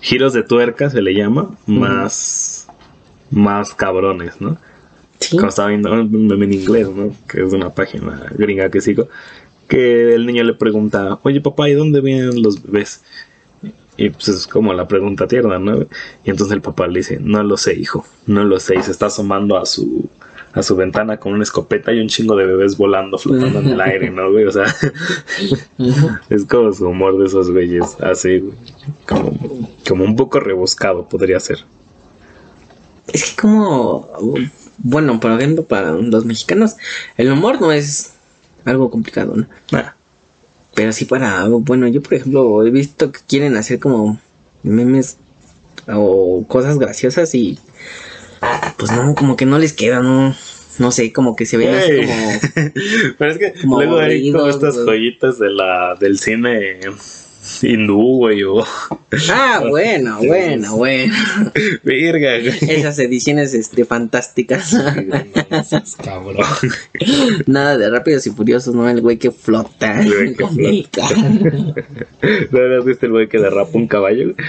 giros 0.00 0.32
de 0.32 0.42
tuerca 0.44 0.90
se 0.90 1.02
le 1.02 1.12
llama, 1.14 1.56
más, 1.66 2.68
más 3.30 3.74
cabrones, 3.74 4.40
¿no? 4.40 4.56
Sí. 5.18 5.36
Como 5.36 5.48
estaba 5.48 5.68
viendo 5.68 5.92
en 5.92 6.52
inglés, 6.52 6.88
¿no? 6.88 7.12
Que 7.28 7.42
es 7.42 7.50
de 7.50 7.56
una 7.56 7.70
página 7.70 8.26
gringa 8.36 8.70
que 8.70 8.80
sigo. 8.80 9.08
Que 9.66 10.14
el 10.14 10.24
niño 10.24 10.44
le 10.44 10.54
pregunta, 10.54 11.18
oye 11.24 11.40
papá, 11.40 11.68
¿y 11.68 11.74
dónde 11.74 12.00
vienen 12.00 12.42
los 12.42 12.62
bebés? 12.62 13.02
Y 13.98 14.10
pues 14.10 14.28
es 14.28 14.46
como 14.46 14.72
la 14.72 14.86
pregunta 14.86 15.26
tierna, 15.26 15.58
¿no? 15.58 15.82
Y 16.24 16.30
entonces 16.30 16.52
el 16.52 16.62
papá 16.62 16.86
le 16.86 17.00
dice, 17.00 17.18
no 17.20 17.42
lo 17.42 17.56
sé, 17.56 17.74
hijo, 17.74 18.06
no 18.26 18.44
lo 18.44 18.60
sé. 18.60 18.76
Y 18.76 18.82
se 18.84 18.92
está 18.92 19.06
asomando 19.06 19.58
a 19.58 19.66
su, 19.66 20.08
a 20.52 20.62
su 20.62 20.76
ventana 20.76 21.18
con 21.18 21.32
una 21.32 21.42
escopeta 21.42 21.92
y 21.92 21.98
un 21.98 22.06
chingo 22.06 22.36
de 22.36 22.46
bebés 22.46 22.76
volando, 22.76 23.18
flotando 23.18 23.58
en 23.58 23.70
el 23.70 23.80
aire, 23.80 24.10
¿no, 24.10 24.30
güey? 24.30 24.44
O 24.44 24.52
sea, 24.52 24.66
es 26.30 26.44
como 26.44 26.72
su 26.72 26.86
humor 26.86 27.18
de 27.18 27.26
esos 27.26 27.50
güeyes, 27.50 28.00
así, 28.00 28.38
güey. 28.38 28.56
Como, 29.04 29.36
como 29.86 30.04
un 30.04 30.14
poco 30.14 30.38
rebuscado 30.38 31.08
podría 31.08 31.40
ser. 31.40 31.58
Es 33.12 33.30
que 33.30 33.42
como, 33.42 34.08
bueno, 34.78 35.18
por 35.18 35.32
ejemplo, 35.32 35.64
para 35.64 35.90
los 35.90 36.24
mexicanos, 36.24 36.76
el 37.16 37.32
humor 37.32 37.60
no 37.60 37.72
es 37.72 38.14
algo 38.64 38.90
complicado, 38.90 39.34
¿no? 39.34 39.48
Pero 40.74 40.92
sí 40.92 41.04
para 41.04 41.46
bueno, 41.48 41.88
yo 41.88 42.02
por 42.02 42.14
ejemplo 42.14 42.64
he 42.64 42.70
visto 42.70 43.10
que 43.10 43.20
quieren 43.26 43.56
hacer 43.56 43.78
como 43.78 44.20
memes 44.62 45.18
o 45.86 46.44
cosas 46.46 46.78
graciosas 46.78 47.34
y 47.34 47.58
pues 48.76 48.92
no, 48.92 49.14
como 49.14 49.36
que 49.36 49.46
no 49.46 49.58
les 49.58 49.72
queda, 49.72 50.00
no, 50.00 50.34
no 50.78 50.90
sé, 50.92 51.12
como 51.12 51.34
que 51.34 51.46
se 51.46 51.56
ven 51.56 51.74
así 51.74 52.06
como... 52.06 52.72
Pero 53.18 53.30
es 53.30 53.38
que 53.38 53.54
luego 53.64 53.98
hay 53.98 54.30
como 54.30 54.48
estas 54.48 54.76
joyitas 54.76 55.38
de 55.38 55.50
la, 55.50 55.96
del 55.98 56.18
cine 56.18 56.80
hindú, 57.62 58.16
güey, 58.18 58.42
o 58.44 58.64
Ah, 59.30 59.62
bueno, 59.68 60.18
bueno, 60.18 60.76
bueno. 60.76 61.14
verga, 61.82 62.38
güey. 62.38 62.58
Esas 62.70 62.98
ediciones 62.98 63.54
este, 63.54 63.84
fantásticas. 63.84 64.72
Cabrón. 66.04 66.44
Nada 67.46 67.78
de 67.78 67.90
rápidos 67.90 68.26
y 68.26 68.30
furiosos, 68.30 68.74
¿no? 68.74 68.88
El 68.88 69.00
güey 69.00 69.16
que 69.18 69.30
flota. 69.30 70.02
Güey 70.02 70.34
que 70.34 70.42
con 70.42 70.60
el 70.60 70.88
carro. 70.90 71.74
¿No 72.50 72.78
has 72.78 72.84
visto 72.84 73.06
el 73.06 73.12
güey 73.12 73.28
que 73.28 73.38
derrapa 73.38 73.70
un 73.72 73.88
caballo? 73.88 74.34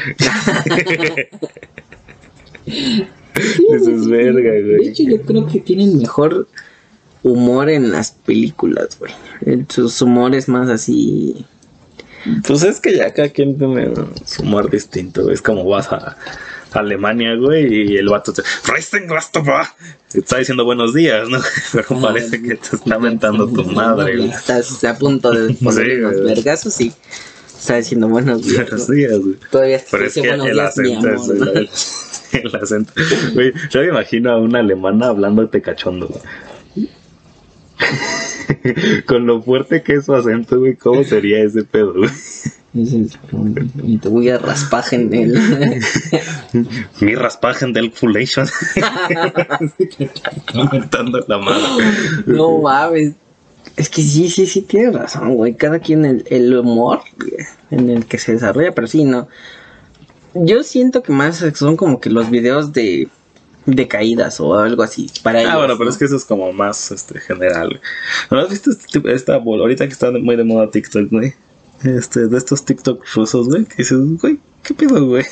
Eso 2.65 3.91
es 3.91 4.07
verga, 4.07 4.51
De 4.51 4.77
güey. 4.77 4.89
hecho, 4.89 5.03
yo 5.03 5.21
creo 5.21 5.47
que 5.47 5.59
tienen 5.59 5.97
mejor 5.97 6.47
humor 7.23 7.69
en 7.69 7.91
las 7.91 8.11
películas, 8.11 8.97
güey. 8.99 9.11
Sus 9.69 10.01
humores 10.01 10.47
más 10.49 10.69
así. 10.69 11.45
Pues 12.45 12.63
es 12.63 12.79
que 12.79 12.95
ya 12.95 13.13
cada 13.13 13.29
quien 13.29 13.57
tiene 13.57 13.91
su 14.25 14.43
humor 14.43 14.69
distinto, 14.69 15.23
güey. 15.23 15.33
Es 15.33 15.41
como 15.41 15.63
vas 15.65 15.91
a 15.91 16.17
Alemania, 16.73 17.35
güey, 17.35 17.91
y 17.91 17.97
el 17.97 18.09
vato 18.09 18.33
te... 18.33 18.43
Está 20.13 20.37
diciendo 20.37 20.65
buenos 20.65 20.93
días, 20.93 21.27
¿no? 21.29 21.39
Pero 21.73 21.85
Ah, 21.89 22.01
parece 22.01 22.41
que 22.41 22.55
te 22.55 22.75
está 22.75 22.99
mentando 22.99 23.47
tu 23.47 23.63
madre, 23.65 24.17
güey. 24.17 24.29
Estás 24.29 24.83
a 24.83 24.97
punto 24.97 25.31
de 25.31 25.53
ponerle 25.55 25.95
Sí, 25.95 26.01
unos 26.01 26.23
vergazos 26.23 26.81
y 26.81 26.93
está 27.57 27.77
diciendo 27.77 28.07
buenos 28.07 28.43
días. 28.43 28.59
¿no? 28.59 28.65
Buenos 28.65 28.87
días, 28.89 29.19
güey. 29.19 29.35
Todavía 29.51 29.81
Pero 29.89 30.05
es 30.05 30.13
que 30.13 30.29
el 30.29 30.59
acento 30.59 31.09
es 31.09 31.29
el, 31.29 31.69
el 32.43 32.55
acento. 32.55 32.93
Güey, 33.33 33.53
yo 33.69 33.81
me 33.81 33.87
imagino 33.87 34.31
a 34.31 34.37
una 34.37 34.59
alemana 34.59 35.07
hablándote 35.07 35.61
cachondo, 35.61 36.07
güey. 36.07 36.21
Con 39.05 39.25
lo 39.25 39.41
fuerte 39.41 39.81
que 39.83 39.95
es 39.95 40.05
su 40.05 40.13
acento, 40.13 40.59
güey, 40.59 40.75
¿cómo 40.75 41.03
sería 41.03 41.43
ese 41.43 41.63
pedo, 41.63 41.93
güey? 41.93 42.09
Y 42.73 43.97
te 43.97 44.09
voy 44.09 44.29
a 44.29 44.37
raspaje 44.37 44.95
en 44.95 45.13
él. 45.13 45.81
Mi 47.01 47.15
raspajen 47.15 47.73
del 47.73 47.91
Fulation. 47.91 48.47
Comentando 50.51 51.19
la 51.27 51.37
madre. 51.39 51.85
no 52.27 52.59
mames. 52.59 53.13
Es 53.75 53.89
que 53.89 54.01
sí, 54.01 54.29
sí, 54.29 54.45
sí, 54.45 54.61
tienes 54.61 54.93
razón, 54.93 55.35
güey. 55.35 55.55
Cada 55.55 55.79
quien 55.79 56.05
el, 56.05 56.23
el 56.29 56.55
humor 56.55 57.01
en 57.71 57.89
el 57.89 58.05
que 58.05 58.17
se 58.17 58.33
desarrolla, 58.33 58.73
pero 58.73 58.87
sí, 58.87 59.03
no. 59.03 59.27
Yo 60.35 60.63
siento 60.63 61.01
que 61.01 61.11
más 61.11 61.43
son 61.55 61.75
como 61.75 61.99
que 61.99 62.09
los 62.09 62.29
videos 62.29 62.71
de, 62.71 63.07
de 63.65 63.87
caídas 63.87 64.39
o 64.39 64.55
algo 64.57 64.83
así. 64.83 65.09
Para 65.23 65.41
ellos, 65.41 65.51
Ah, 65.53 65.57
bueno, 65.57 65.75
pero 65.77 65.89
es 65.89 65.97
que 65.97 66.05
eso 66.05 66.15
es 66.15 66.25
como 66.25 66.51
más 66.53 66.91
este, 66.91 67.19
general. 67.19 67.79
¿No 68.31 68.39
has 68.39 68.49
visto 68.49 68.71
este 68.71 69.01
esta 69.13 69.35
ahorita 69.35 69.85
que 69.87 69.93
está 69.93 70.11
muy 70.11 70.35
de 70.35 70.43
moda 70.43 70.69
TikTok, 70.71 71.09
güey? 71.11 71.33
Este, 71.83 72.27
de 72.27 72.37
estos 72.37 72.65
TikTok 72.65 73.05
rusos, 73.15 73.47
güey, 73.47 73.63
que 73.65 73.75
dices, 73.77 73.97
güey, 74.21 74.37
¿qué 74.63 74.73
pedo, 74.73 75.05
güey? 75.05 75.23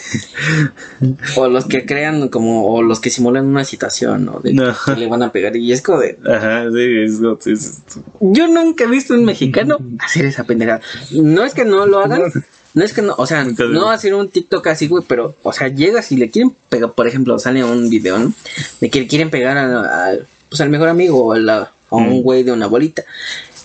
O 1.35 1.47
los 1.49 1.65
que 1.65 1.85
crean 1.85 2.29
como, 2.29 2.73
o 2.73 2.81
los 2.81 2.99
que 3.01 3.09
simulan 3.09 3.45
una 3.47 3.65
situación, 3.65 4.23
¿no? 4.25 4.39
De 4.39 4.51
que 4.85 4.95
le 4.95 5.07
van 5.07 5.23
a 5.23 5.31
pegar. 5.33 5.55
Y 5.57 5.71
es 5.73 5.81
como 5.81 5.99
de, 5.99 6.17
Ajá, 6.25 6.63
sí, 6.71 6.79
es, 7.03 7.19
es- 7.45 7.47
es- 7.47 7.81
Yo 8.21 8.47
nunca 8.47 8.85
he 8.85 8.87
visto 8.87 9.13
un 9.13 9.25
mexicano 9.25 9.77
hacer 9.99 10.25
esa 10.25 10.45
pendejada. 10.45 10.79
No 11.11 11.43
es 11.43 11.53
que 11.53 11.65
no 11.65 11.85
lo 11.85 11.99
hagan, 11.99 12.21
no 12.77 12.83
es 12.85 12.93
que 12.93 13.01
no, 13.01 13.15
o 13.17 13.25
sea, 13.25 13.43
Nunca 13.43 13.65
vi. 13.65 13.73
no 13.73 13.89
hacer 13.89 14.13
un 14.13 14.29
TikTok 14.29 14.67
así, 14.67 14.87
güey, 14.87 15.03
pero, 15.07 15.35
o 15.43 15.51
sea, 15.51 15.67
llegas 15.67 16.11
y 16.11 16.17
le 16.17 16.29
quieren 16.29 16.55
pegar, 16.69 16.91
por 16.93 17.07
ejemplo, 17.07 17.37
sale 17.39 17.63
un 17.63 17.89
video, 17.89 18.19
¿no? 18.19 18.31
De 18.79 18.89
que 18.89 18.99
le 19.01 19.07
quieren 19.07 19.29
pegar 19.29 19.57
a- 19.57 20.11
a- 20.11 20.15
pues, 20.49 20.61
al 20.61 20.69
mejor 20.69 20.87
amigo 20.89 21.23
o 21.25 21.33
a, 21.33 21.39
la- 21.39 21.71
a 21.89 21.95
un 21.95 22.19
Mm. 22.19 22.21
güey 22.21 22.43
de 22.43 22.51
una 22.51 22.67
bolita. 22.67 23.03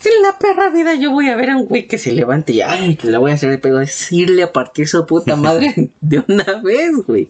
En 0.05 0.23
la 0.23 0.37
perra 0.39 0.71
vida 0.71 0.95
yo 0.95 1.11
voy 1.13 1.29
a 1.29 1.37
ver 1.37 1.51
a 1.51 1.57
un 1.57 1.67
güey 1.67 1.87
que 1.87 1.97
se 1.99 2.13
levante 2.13 2.53
y, 2.53 2.61
ay, 2.61 2.97
que 2.97 3.07
le 3.09 3.19
voy 3.19 3.31
a 3.31 3.35
hacer 3.35 3.51
de 3.51 3.59
pedo, 3.59 3.81
es 3.81 4.11
irle 4.13 4.43
a 4.43 4.53
partir 4.53 4.89
su 4.89 5.07
puta 5.07 5.37
madre 5.37 5.91
de 6.01 6.23
una 6.27 6.61
vez, 6.63 6.91
güey. 7.07 7.29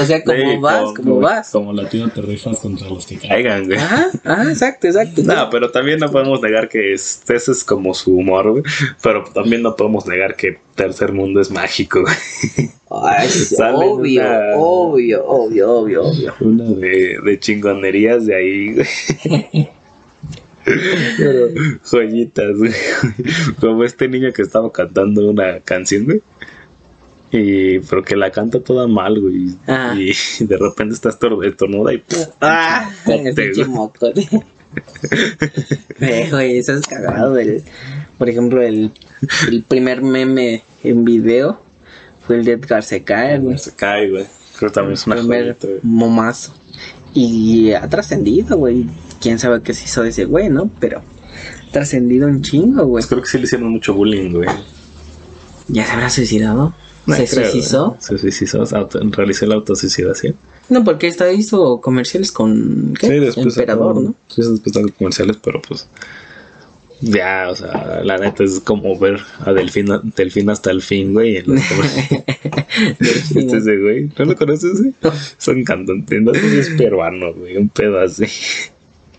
O 0.00 0.04
sea, 0.04 0.22
como 0.24 0.38
sí, 0.38 0.56
vas, 0.60 0.92
como, 0.94 1.20
vas. 1.20 1.50
Como 1.50 1.72
latino 1.72 2.08
te 2.10 2.22
rifas 2.22 2.58
contra 2.60 2.88
los 2.88 3.06
que 3.06 3.16
caigan, 3.18 3.66
güey. 3.66 3.78
Ajá, 3.78 4.08
ajá, 4.24 4.50
exacto, 4.50 4.86
exacto. 4.86 5.22
No, 5.22 5.50
pero 5.50 5.70
también 5.70 5.98
no 6.00 6.10
podemos 6.10 6.40
negar 6.40 6.68
que 6.68 6.94
es- 6.94 7.22
ese 7.28 7.52
es 7.52 7.62
como 7.64 7.92
su 7.94 8.16
humor, 8.16 8.50
güey. 8.52 8.62
Pero 9.02 9.24
también 9.24 9.62
no 9.62 9.76
podemos 9.76 10.06
negar 10.06 10.34
que 10.36 10.58
Tercer 10.74 11.12
Mundo 11.12 11.40
es 11.40 11.50
mágico, 11.50 12.00
güey. 12.02 12.70
Ay, 12.90 13.28
obvio, 13.74 14.22
una- 14.22 14.56
obvio, 14.56 15.24
obvio, 15.26 15.70
obvio, 15.72 16.02
obvio. 16.04 16.34
Una 16.40 16.70
de, 16.70 17.18
de 17.22 17.38
chingonerías 17.38 18.24
de 18.26 18.34
ahí, 18.34 18.72
güey. 18.74 19.68
Pero, 20.64 21.48
joyitas, 21.90 22.56
güey. 22.56 22.72
Como 23.60 23.84
este 23.84 24.08
niño 24.08 24.32
que 24.32 24.42
estaba 24.42 24.70
cantando 24.72 25.28
una 25.30 25.60
canción, 25.60 26.04
güey. 26.04 26.22
Y, 27.32 27.80
pero 27.80 28.02
que 28.04 28.14
la 28.16 28.30
canta 28.30 28.60
toda 28.60 28.86
mal, 28.86 29.20
güey. 29.20 29.48
Ah. 29.66 29.94
Y 29.98 30.12
de 30.44 30.56
repente 30.56 30.94
está 30.94 31.08
estor- 31.10 31.44
estornuda 31.44 31.92
y 31.92 31.98
¡pum! 31.98 32.18
Ah, 32.40 32.90
pinche 33.04 33.52
güey. 33.54 33.64
moco. 33.68 34.12
Güey, 36.30 36.58
eso 36.58 36.72
es 36.74 36.86
cagado. 36.86 37.38
el- 37.38 37.62
por 38.18 38.28
ejemplo, 38.28 38.62
el, 38.62 38.92
el 39.48 39.62
primer 39.64 40.00
meme 40.02 40.62
en 40.84 41.04
video 41.04 41.60
fue 42.26 42.36
el 42.36 42.44
de 42.44 42.52
Edgar 42.52 42.82
se 42.84 43.02
cae, 43.02 43.38
güey. 43.40 43.58
Se 43.58 43.72
cae, 43.74 44.08
güey. 44.10 44.24
Creo 44.56 44.70
que 44.70 44.74
también 44.74 44.94
es 44.94 45.06
una 45.06 45.16
primer 45.16 45.42
joyita, 45.46 45.66
güey. 45.66 45.80
momazo. 45.82 46.54
Y 47.12 47.72
ha 47.72 47.88
trascendido, 47.88 48.56
güey. 48.56 48.86
Quién 49.24 49.38
sabe 49.38 49.62
qué 49.62 49.72
se 49.72 49.86
hizo 49.86 50.02
de 50.02 50.10
ese 50.10 50.26
güey, 50.26 50.50
¿no? 50.50 50.70
Pero 50.80 51.00
trascendido 51.72 52.28
un 52.28 52.42
chingo, 52.42 52.84
güey. 52.84 53.00
Pues 53.00 53.06
creo 53.06 53.22
que 53.22 53.28
sí 53.28 53.38
le 53.38 53.44
hicieron 53.44 53.70
mucho 53.70 53.94
bullying, 53.94 54.32
güey. 54.32 54.50
¿Ya 55.68 55.86
se 55.86 55.92
habrá 55.92 56.10
suicidado? 56.10 56.74
No 57.06 57.16
¿Se 57.16 57.26
creo, 57.26 57.50
suicidó? 57.50 57.96
Se 58.00 58.18
suicidó, 58.18 58.60
o 58.60 58.66
sea, 58.66 58.86
realizó 59.12 59.46
la 59.46 59.54
autosuicidación. 59.54 60.36
No, 60.68 60.84
porque 60.84 61.06
esta 61.06 61.32
hizo 61.32 61.80
comerciales 61.80 62.32
con 62.32 62.92
¿qué? 63.00 63.06
Sí, 63.06 63.12
después. 63.14 63.56
Emperador, 63.56 63.98
¿no? 63.98 64.14
Sí, 64.28 64.42
después 64.42 64.74
sacó 64.74 64.88
comerciales, 64.98 65.38
pero 65.42 65.62
pues. 65.62 65.88
Ya, 67.00 67.48
o 67.50 67.56
sea, 67.56 68.02
la 68.04 68.18
neta 68.18 68.44
es 68.44 68.60
como 68.60 68.98
ver 68.98 69.20
a 69.40 69.54
Delfín, 69.54 69.86
Delfín 70.14 70.50
hasta 70.50 70.70
el 70.70 70.82
fin, 70.82 71.14
güey. 71.14 71.38
En 71.38 71.46
los 71.54 71.62
este 73.00 73.56
ese 73.56 73.78
güey, 73.78 74.10
¿no 74.18 74.24
lo 74.26 74.36
conoces? 74.36 74.82
güey? 74.82 74.94
Son 75.38 75.64
cantantes, 75.64 76.20
no 76.20 76.34
sé 76.34 76.50
si 76.50 76.58
es 76.58 76.68
peruano, 76.76 77.32
güey, 77.32 77.56
un 77.56 77.70
pedo 77.70 78.00
así. 78.00 78.26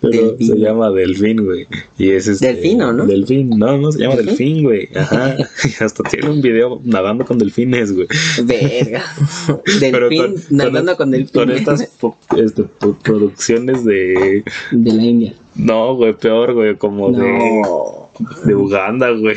Pero 0.00 0.28
Delfín. 0.28 0.46
se 0.48 0.56
llama 0.58 0.90
Delfín, 0.90 1.44
güey. 1.44 1.66
Y 1.98 2.10
es 2.10 2.28
este. 2.28 2.54
Delfino, 2.54 2.92
¿no? 2.92 3.06
Delfín, 3.06 3.50
no, 3.50 3.76
no 3.78 3.90
se 3.92 4.00
llama 4.00 4.16
¿Delfín? 4.16 4.62
Güey. 4.62 4.88
Ajá. 4.94 5.36
Y 5.64 5.82
hasta 5.84 6.02
tiene 6.04 6.30
un 6.30 6.40
video 6.40 6.80
nadando 6.84 7.24
con 7.24 7.38
delfines, 7.38 7.92
güey. 7.92 8.06
Verga. 8.44 9.04
Delfín, 9.80 10.36
nadando 10.50 10.96
con 10.96 11.10
delfín. 11.10 11.32
Con 11.32 11.50
estas 11.50 11.80
este, 12.36 12.64
producciones 13.02 13.84
de. 13.84 14.44
De 14.70 14.92
la 14.92 15.02
India. 15.02 15.34
No, 15.58 15.96
güey, 15.96 16.12
peor, 16.12 16.54
güey, 16.54 16.76
como 16.76 17.10
de, 17.10 17.18
No. 17.18 18.10
de 18.44 18.54
Uganda, 18.54 19.10
güey. 19.10 19.36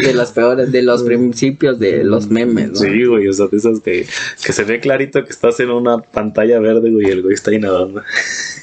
De 0.00 0.14
los 0.14 0.30
peores, 0.30 0.70
de 0.70 0.82
los 0.82 1.02
principios 1.04 1.80
de 1.80 2.04
los 2.04 2.28
memes, 2.30 2.70
¿no? 2.70 2.76
Sí, 2.76 3.04
güey, 3.04 3.26
o 3.26 3.32
sea, 3.32 3.48
de 3.48 3.56
esas 3.56 3.80
que, 3.80 4.06
que 4.44 4.52
se 4.52 4.62
ve 4.62 4.78
clarito 4.78 5.24
que 5.24 5.30
estás 5.30 5.58
en 5.58 5.70
una 5.70 5.98
pantalla 5.98 6.60
verde, 6.60 6.92
güey, 6.92 7.08
y 7.08 7.10
el 7.10 7.22
güey 7.22 7.34
está 7.34 7.50
ahí 7.50 7.58
nadando 7.58 8.02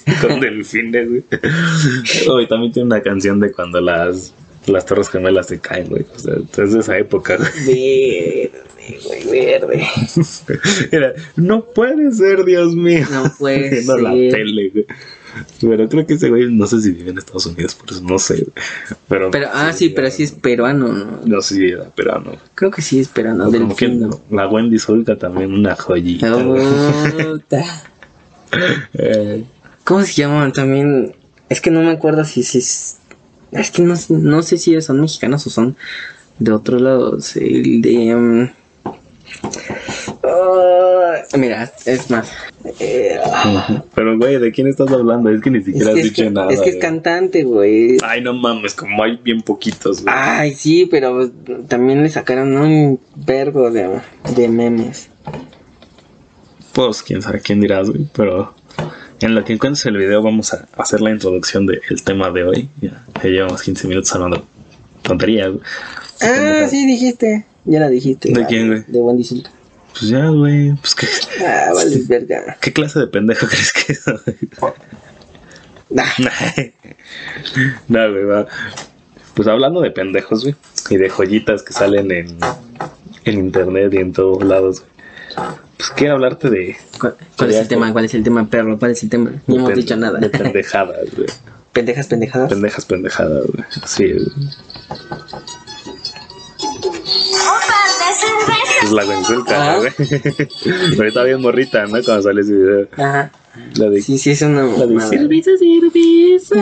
con 0.22 0.40
delfines, 0.62 1.10
güey. 1.10 1.24
Güey, 2.28 2.48
también 2.48 2.72
tiene 2.72 2.88
una 2.88 3.02
canción 3.02 3.40
de 3.40 3.52
cuando 3.52 3.82
las, 3.82 4.34
las 4.68 4.86
torres 4.86 5.10
gemelas 5.10 5.48
se 5.48 5.60
caen, 5.60 5.88
güey. 5.90 6.06
O 6.16 6.20
sea, 6.20 6.36
es 6.64 6.74
de 6.74 6.80
esa 6.80 6.98
época, 6.98 7.38
güey. 7.38 8.52
Verde, 8.52 9.00
güey, 9.06 9.26
verde. 9.50 9.88
Era, 10.92 11.14
no 11.36 11.66
puede 11.66 12.12
ser, 12.12 12.44
Dios 12.46 12.76
mío. 12.76 13.06
No 13.12 13.32
puede 13.38 13.70
Viendo 13.72 13.98
la 13.98 14.12
ser. 14.12 14.32
tele, 14.32 14.70
güey. 14.70 14.86
Pero 15.62 15.88
creo 15.88 16.06
que 16.06 16.16
ese 16.16 16.30
güey, 16.30 16.52
no 16.52 16.68
sé 16.68 16.82
si 16.82 16.92
vive 16.92 17.12
en 17.12 17.18
Estados 17.18 17.46
Unidos, 17.46 17.74
por 17.76 17.90
eso 17.90 18.02
no 18.04 18.20
sé. 18.20 18.46
Pero, 19.08 19.32
Pero, 19.32 19.48
ah, 19.54 19.72
sí, 19.72 19.88
pero 19.90 20.12
sí 20.12 20.24
es 20.24 20.34
peruano, 20.34 20.90
¿no? 20.90 21.22
No 21.26 21.42
sé 21.42 21.56
si 21.56 21.66
era 21.70 21.86
peruano. 21.86 22.34
Creo 22.54 22.70
que 22.70 22.82
sí 22.82 23.00
es 23.00 23.08
peruano, 23.08 23.50
del 23.50 23.62
como 23.62 23.76
que 23.78 24.10
la 24.30 24.50
Wendy 24.50 24.78
Zulka 24.78 25.18
también, 25.18 25.54
una 25.54 25.76
joyita. 25.76 26.36
Eh, 28.94 29.46
¿Cómo 29.84 30.02
se 30.04 30.14
llaman 30.14 30.54
también? 30.54 31.16
Es 31.50 31.60
que 31.62 31.72
no 31.72 31.82
me 31.82 31.92
acuerdo 31.92 32.24
si 32.26 32.44
si 32.44 32.60
es. 32.60 32.98
Es 33.52 33.72
que 33.72 33.82
no, 33.82 33.96
no 34.10 34.42
sé 34.44 34.58
si 34.58 34.80
son 34.82 35.02
mexicanos 35.02 35.46
o 35.48 35.50
son 35.50 35.76
de 36.40 36.52
otros 36.54 36.82
lados. 36.82 37.36
El 37.36 37.82
de. 37.82 38.16
um, 38.16 38.50
ah, 40.24 41.14
mira, 41.38 41.72
es 41.86 42.10
más. 42.10 42.32
eh, 42.80 43.20
Pero, 43.94 44.18
güey, 44.18 44.38
¿de 44.40 44.52
quién 44.52 44.68
estás 44.68 44.90
hablando? 44.92 45.30
Es 45.30 45.42
que 45.42 45.50
ni 45.50 45.60
es, 45.60 45.66
siquiera 45.66 45.92
has 45.92 45.98
es, 45.98 46.04
dicho 46.04 46.24
que- 46.24 46.30
nada. 46.32 46.52
es 46.52 46.62
que 46.62 46.70
es 46.70 46.76
güey. 46.76 46.80
cantante, 46.80 47.44
güey. 47.44 47.98
Ay, 48.04 48.22
no 48.22 48.34
mames, 48.34 48.74
como 48.74 49.04
hay 49.04 49.18
bien 49.18 49.42
poquitos, 49.42 50.04
güey. 50.04 50.16
Ay, 50.18 50.54
sí, 50.54 50.86
pero 50.90 51.30
también 51.68 52.02
le 52.04 52.10
sacaron 52.10 52.56
un 52.56 53.00
vergo 53.16 53.70
de, 53.72 54.00
de 54.36 54.48
memes. 54.48 55.10
Pues 56.74 57.04
quién 57.04 57.22
sabe 57.22 57.42
quién 57.42 57.60
dirás, 57.60 57.90
güey. 57.90 58.08
Pero 58.14 58.54
en 59.22 59.36
lo 59.36 59.44
que 59.44 59.54
encuentres 59.54 59.86
el 59.86 59.98
video, 59.98 60.22
vamos 60.22 60.54
a 60.54 60.68
hacer 60.78 61.02
la 61.02 61.12
introducción 61.12 61.66
del 61.68 61.82
tema 62.04 62.32
de 62.32 62.44
hoy. 62.44 62.70
Ya, 62.82 63.04
ya 63.24 63.30
llevamos 63.30 63.62
15 63.62 63.88
minutos 63.88 64.14
hablando 64.14 64.46
tonterías, 65.04 65.52
güey. 65.52 65.64
Ah, 66.22 66.68
sí, 66.70 66.86
dijiste. 66.86 67.46
Ya 67.66 67.80
la 67.80 67.90
dijiste. 67.90 68.32
¿De 68.34 68.42
la- 68.42 68.48
quién, 68.48 68.68
güey? 68.68 68.84
De 68.88 69.00
Wendy 69.02 69.24
Zulka. 69.24 69.52
Pues 69.92 70.08
ya, 70.10 70.28
güey. 70.30 70.74
Pues 70.76 70.96
¿qué, 70.96 71.08
Ah, 71.46 71.72
vale, 71.74 72.02
verga. 72.08 72.58
¿qué 72.62 72.72
clase 72.74 73.00
de 73.00 73.08
pendejo 73.08 73.46
crees 73.50 73.72
que 73.74 73.94
es? 73.94 74.06
Nah. 75.90 76.06
no, 77.88 78.12
güey, 78.12 78.24
va. 78.24 78.48
Pues 79.34 79.48
hablando 79.48 79.82
de 79.82 79.92
pendejos, 79.92 80.44
güey. 80.44 80.56
Y 80.90 80.98
de 80.98 81.10
joyitas 81.10 81.64
que 81.64 81.74
salen 81.74 82.12
en, 82.12 82.38
en 83.26 83.34
internet 83.40 83.94
y 83.94 83.98
en 83.98 84.14
todos 84.14 84.44
lados, 84.44 84.82
güey. 84.82 84.92
Pues 85.82 85.90
quiero 85.96 86.14
hablarte 86.14 86.48
de. 86.52 86.78
¿Cuál, 87.00 87.16
cuál 87.36 87.50
es 87.50 87.56
el 87.58 87.68
tema? 87.68 87.92
¿Cuál 87.92 88.06
es 88.06 88.14
el 88.14 88.24
tema, 88.24 88.48
perro? 88.48 88.78
¿Cuál 88.78 88.92
es 88.92 89.02
el 89.02 89.10
tema? 89.10 89.32
No 89.48 89.56
hemos 89.56 89.74
dicho 89.74 89.96
nada. 89.98 90.20
De 90.20 90.30
pendejadas, 90.38 91.00
güey. 91.18 91.28
Pendejas, 91.74 92.06
pendejadas. 92.06 92.50
Pendejas, 92.52 92.86
pendejadas, 92.86 93.44
güey. 93.48 93.66
Sí, 93.88 94.14
güey. 94.14 94.28
Es 98.84 98.92
la 98.92 99.06
Wenzelka, 99.06 99.74
Ah. 99.74 99.78
güey. 99.80 99.92
Pero 100.98 101.08
está 101.08 101.24
bien 101.24 101.42
morrita, 101.42 101.84
¿no? 101.88 102.04
Cuando 102.04 102.22
sale 102.22 102.42
ese 102.42 102.54
video. 102.54 102.88
Ajá. 102.98 103.32
La 103.78 103.90
de. 103.90 104.02
Sí, 104.04 104.20
sí, 104.20 104.30
es 104.32 104.42
una. 104.44 104.64
La 104.64 104.86
de 104.86 105.00
cerveza, 105.02 105.52
cerveza. 105.58 106.56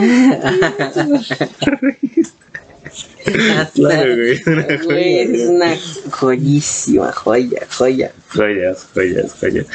Claro, 3.74 4.16
güey. 4.16 4.40
Una 4.46 4.62
Güey, 4.64 4.78
joya, 4.78 5.22
es 5.22 5.48
una 5.48 5.76
joyísima, 6.10 7.12
joya, 7.12 7.66
joya. 7.76 8.12
Joyas, 8.34 8.86
joyas, 8.94 9.34
joyas. 9.40 9.66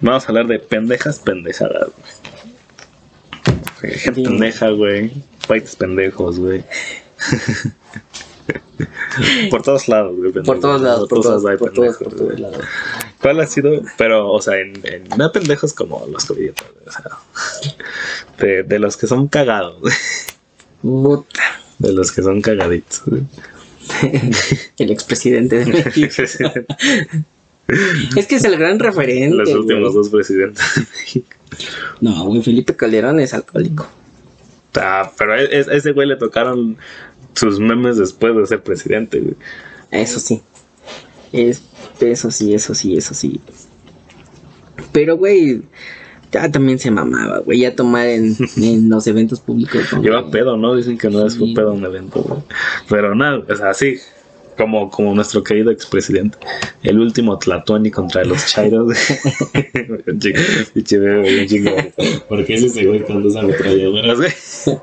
Vamos 0.00 0.24
a 0.24 0.28
hablar 0.28 0.46
de 0.46 0.58
pendejas, 0.58 1.18
pendejadas, 1.20 1.88
güey. 3.82 3.94
Gente 3.98 4.20
Sí. 4.20 4.24
pendeja, 4.26 4.70
güey. 4.70 5.12
Fights 5.46 5.76
pendejos, 5.76 6.38
güey. 6.38 6.64
por 9.50 9.62
todos 9.62 9.88
lados, 9.88 10.16
güey. 10.16 10.32
Por 10.32 10.60
todos 10.60 10.80
lados, 10.80 11.08
por 11.08 11.22
todos, 11.22 11.46
hay 11.46 11.56
por 11.56 11.72
todos, 11.72 11.96
por 11.96 12.14
todos 12.14 12.40
lados. 12.40 12.64
¿Cuál 13.20 13.40
ha 13.40 13.46
sido? 13.46 13.82
Pero, 13.96 14.30
o 14.30 14.40
sea, 14.40 14.58
en, 14.58 14.74
en- 14.84 15.08
no 15.16 15.30
pendejos 15.32 15.72
como 15.72 16.06
los 16.10 16.24
covidiotas, 16.24 16.66
o 16.86 16.92
sea, 16.92 17.74
de, 18.38 18.62
de 18.62 18.78
los 18.78 18.96
que 18.96 19.06
son 19.06 19.28
cagados. 19.28 19.76
Puta. 20.82 21.42
De 21.78 21.92
los 21.92 22.12
que 22.12 22.22
son 22.22 22.40
cagaditos. 22.40 23.02
El 24.78 24.90
expresidente 24.90 25.64
de 25.64 25.66
México. 25.66 26.14
Es 28.14 28.26
que 28.26 28.34
es 28.36 28.44
el 28.44 28.58
gran 28.58 28.78
referente. 28.78 29.34
los 29.38 29.48
últimos 29.48 29.84
güey. 29.84 29.94
dos 29.94 30.10
presidentes. 30.10 30.62
No, 32.02 32.24
güey, 32.26 32.42
Felipe 32.42 32.76
Calderón 32.76 33.20
es 33.20 33.32
alcohólico. 33.32 33.88
Ah, 34.74 35.10
pero 35.16 35.32
a 35.32 35.40
e- 35.40 35.64
a 35.66 35.74
ese 35.74 35.92
güey 35.92 36.06
le 36.06 36.16
tocaron 36.16 36.76
sus 37.32 37.58
memes 37.60 37.96
después 37.96 38.36
de 38.36 38.46
ser 38.46 38.62
presidente, 38.62 39.18
güey. 39.18 39.36
Eso 39.90 40.20
sí. 40.20 40.42
Es, 41.32 41.62
eso 42.00 42.30
sí, 42.30 42.52
eso 42.52 42.74
sí, 42.74 42.98
eso 42.98 43.14
sí. 43.14 43.40
Pero, 44.92 45.16
güey, 45.16 45.62
ya 46.42 46.50
también 46.50 46.78
se 46.78 46.90
mamaba, 46.90 47.38
güey. 47.38 47.60
Ya 47.60 47.74
tomar 47.74 48.06
en, 48.08 48.36
en 48.56 48.88
los 48.90 49.06
eventos 49.06 49.40
públicos. 49.40 49.82
¿no? 49.92 50.02
Lleva 50.02 50.30
pedo, 50.30 50.56
¿no? 50.56 50.74
Dicen 50.76 50.98
que 50.98 51.08
no 51.08 51.26
es 51.26 51.34
Sí. 51.34 51.42
un 51.42 51.54
pedo 51.54 51.72
un 51.72 51.84
evento, 51.84 52.20
güey. 52.22 52.40
Pero 52.88 53.14
nada, 53.14 53.42
o 53.48 53.54
sea, 53.56 53.72
sí. 53.74 53.96
Como, 54.56 54.88
como 54.88 55.12
nuestro 55.16 55.42
querido 55.42 55.72
expresidente. 55.72 56.38
El 56.84 57.00
último 57.00 57.36
Tlatuani 57.38 57.90
contra 57.90 58.24
los 58.24 58.46
Chairos. 58.46 58.96
Porque 62.28 62.54
ese 62.54 62.66
ese 62.66 62.86
güey 62.86 63.04
con 63.04 63.22
dos 63.22 63.36
ametralladoras. 63.36 64.16
güey. 64.16 64.30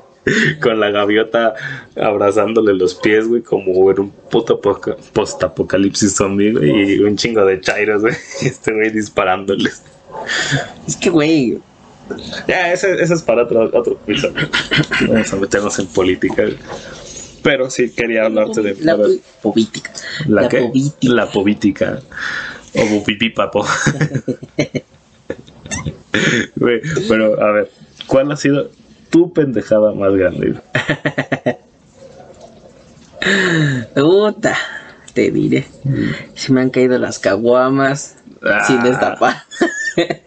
Con 0.62 0.78
la 0.78 0.90
gaviota 0.90 1.54
abrazándole 2.00 2.74
los 2.74 2.94
pies, 2.94 3.26
güey, 3.26 3.42
como 3.42 3.90
en 3.90 3.98
un 3.98 4.10
puto 4.30 4.60
poca- 4.60 4.96
post-apocalipsis 5.12 6.14
zombie, 6.14 6.52
güey, 6.52 6.94
y 6.94 6.98
un 7.00 7.16
chingo 7.16 7.44
de 7.44 7.60
chairos, 7.60 8.02
güey. 8.02 8.14
Este 8.40 8.72
güey 8.72 8.90
disparándoles. 8.90 9.82
Es 10.86 10.96
que, 10.96 11.10
güey, 11.10 11.58
Ya, 12.48 12.72
ese, 12.72 13.00
ese 13.02 13.14
es 13.14 13.22
para 13.22 13.44
otro, 13.44 13.70
otro 13.72 13.92
episodio. 13.94 14.48
Vamos 15.08 15.32
a 15.32 15.36
meternos 15.36 15.78
en 15.78 15.86
política. 15.86 16.44
Pero 17.42 17.70
sí 17.70 17.90
quería 17.90 18.26
hablarte 18.26 18.60
de 18.62 18.76
la 18.80 18.96
po- 18.96 19.08
política. 19.42 19.90
la, 20.28 20.42
la 20.42 20.48
qué? 20.48 20.58
política. 20.62 21.14
La 21.14 21.30
política. 21.30 22.00
O 22.74 22.86
bupipipapo. 22.86 23.66
Güey, 26.56 26.80
pero 27.08 27.42
a 27.42 27.52
ver, 27.52 27.70
¿cuál 28.06 28.30
ha 28.32 28.36
sido 28.36 28.70
tu 29.10 29.32
pendejada 29.32 29.92
más 29.92 30.14
grande? 30.14 30.54
Puta, 33.94 34.56
te 35.14 35.30
diré. 35.30 35.66
Se 36.34 36.52
me 36.52 36.60
han 36.60 36.70
caído 36.70 36.98
las 36.98 37.18
caguamas 37.18 38.16
Ah. 38.44 38.64
sin 38.66 38.82
destapar. 38.82 39.42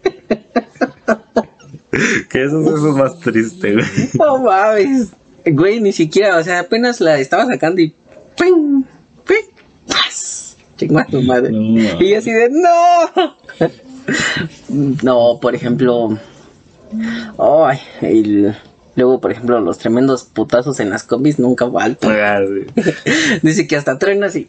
Que 2.29 2.43
eso, 2.43 2.61
eso 2.61 2.89
es 2.89 2.95
más 2.95 3.19
triste, 3.19 3.73
güey. 3.73 3.85
No 4.19 4.39
mames. 4.39 5.11
Güey, 5.45 5.79
ni 5.79 5.93
siquiera, 5.93 6.37
o 6.37 6.43
sea, 6.43 6.59
apenas 6.59 6.99
la 6.99 7.17
estaba 7.19 7.45
sacando 7.45 7.79
y. 7.79 7.93
¡Ping! 8.37 8.83
¡Ping! 9.25 9.55
A 10.97 11.05
tu 11.05 11.21
madre. 11.21 11.51
No, 11.51 12.01
y 12.01 12.09
yo 12.09 12.17
así 12.17 12.31
de 12.31 12.49
¡No! 12.49 13.35
no, 15.03 15.39
por 15.39 15.55
ejemplo. 15.55 16.19
Ay, 17.37 17.79
el- 18.01 18.55
luego, 18.95 19.19
por 19.21 19.31
ejemplo, 19.31 19.59
los 19.61 19.77
tremendos 19.77 20.23
putazos 20.23 20.79
en 20.79 20.89
las 20.89 21.03
combis 21.03 21.39
nunca 21.39 21.69
faltan. 21.69 22.11
Ah, 22.19 22.39
sí. 22.45 22.91
Dice 23.41 23.67
que 23.67 23.75
hasta 23.75 23.97
truenas 23.99 24.35
y. 24.35 24.47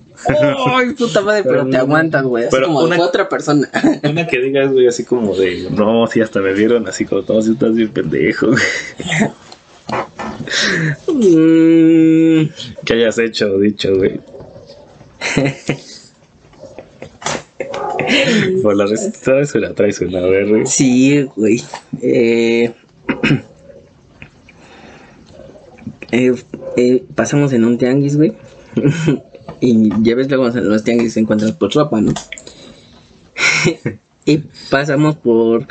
¡Ay, 0.66 0.94
puta 0.94 1.20
madre! 1.22 1.42
Pero, 1.42 1.58
Pero 1.60 1.70
te 1.70 1.76
aguantas, 1.78 2.22
güey. 2.24 2.44
Así 2.44 2.50
pero 2.52 2.66
como 2.68 2.80
una- 2.80 3.00
otra 3.00 3.28
persona. 3.28 3.68
Una 4.02 4.26
que 4.26 4.38
digas, 4.38 4.72
güey, 4.72 4.86
así 4.86 5.04
como 5.04 5.34
de, 5.34 5.68
no, 5.70 6.06
si 6.06 6.20
hasta 6.20 6.40
me 6.40 6.52
vieron 6.52 6.86
así 6.88 7.04
como, 7.04 7.22
no, 7.28 7.42
si 7.42 7.52
estás 7.52 7.74
bien 7.74 7.90
pendejo, 7.90 8.48
güey. 8.48 8.62
Que 12.84 12.92
hayas 12.94 13.18
hecho 13.18 13.46
o 13.54 13.58
dicho, 13.58 13.94
güey. 13.96 14.20
Por 18.62 18.76
la 18.76 18.86
traes 19.22 19.54
una, 19.54 19.74
traes 19.74 20.00
una, 20.00 20.18
a 20.18 20.26
ver, 20.26 20.48
güey. 20.48 20.66
Sí, 20.66 21.22
güey. 21.36 21.62
Eh, 22.02 22.72
eh, 26.12 26.34
eh, 26.76 27.04
pasamos 27.14 27.52
en 27.52 27.64
un 27.64 27.78
tianguis, 27.78 28.16
güey. 28.16 28.34
y 29.60 29.90
ya 30.02 30.14
ves 30.14 30.28
luego 30.28 30.48
en 30.48 30.68
los 30.68 30.84
tianguis 30.84 31.16
encuentras 31.16 31.52
pues 31.52 31.74
ropa, 31.74 32.00
¿no? 32.00 32.12
y 34.24 34.38
pasamos 34.70 35.16
por 35.16 35.66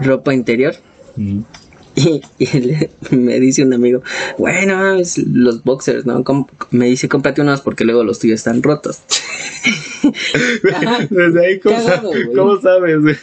ropa 0.00 0.34
interior. 0.34 0.74
Mm. 1.16 1.40
Y, 1.98 2.22
y 2.38 2.60
le- 2.60 2.90
me 3.10 3.40
dice 3.40 3.64
un 3.64 3.72
amigo, 3.72 4.02
bueno, 4.38 4.94
es 4.94 5.18
los 5.18 5.64
boxers, 5.64 6.06
¿no? 6.06 6.22
Com- 6.22 6.46
me 6.70 6.86
dice, 6.86 7.08
cómprate 7.08 7.40
unos 7.40 7.60
porque 7.60 7.84
luego 7.84 8.04
los 8.04 8.20
tuyos 8.20 8.38
están 8.38 8.62
rotos. 8.62 9.00
Desde 11.10 11.44
ahí, 11.46 11.58
¿cómo. 11.58 11.76
¿cómo 12.36 12.60
sabes? 12.60 13.18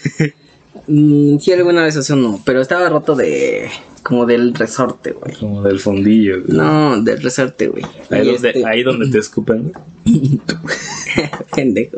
Mm, 0.87 1.37
sí, 1.39 1.51
alguna 1.51 1.83
vez 1.83 1.97
así 1.97 2.13
no, 2.15 2.41
pero 2.45 2.61
estaba 2.61 2.87
roto 2.89 3.15
de. 3.15 3.69
como 4.03 4.25
del 4.25 4.53
resorte, 4.53 5.11
güey. 5.13 5.33
Como 5.35 5.61
del 5.63 5.79
fondillo, 5.79 6.41
güey. 6.43 6.57
No, 6.57 7.01
del 7.01 7.21
resorte, 7.21 7.67
güey. 7.67 7.83
Ahí, 8.11 8.25
donde, 8.31 8.49
este- 8.49 8.65
ahí 8.65 8.83
donde 8.83 9.09
te 9.09 9.17
escupen, 9.17 9.71
güey. 10.05 10.39
Pendejo. 11.55 11.97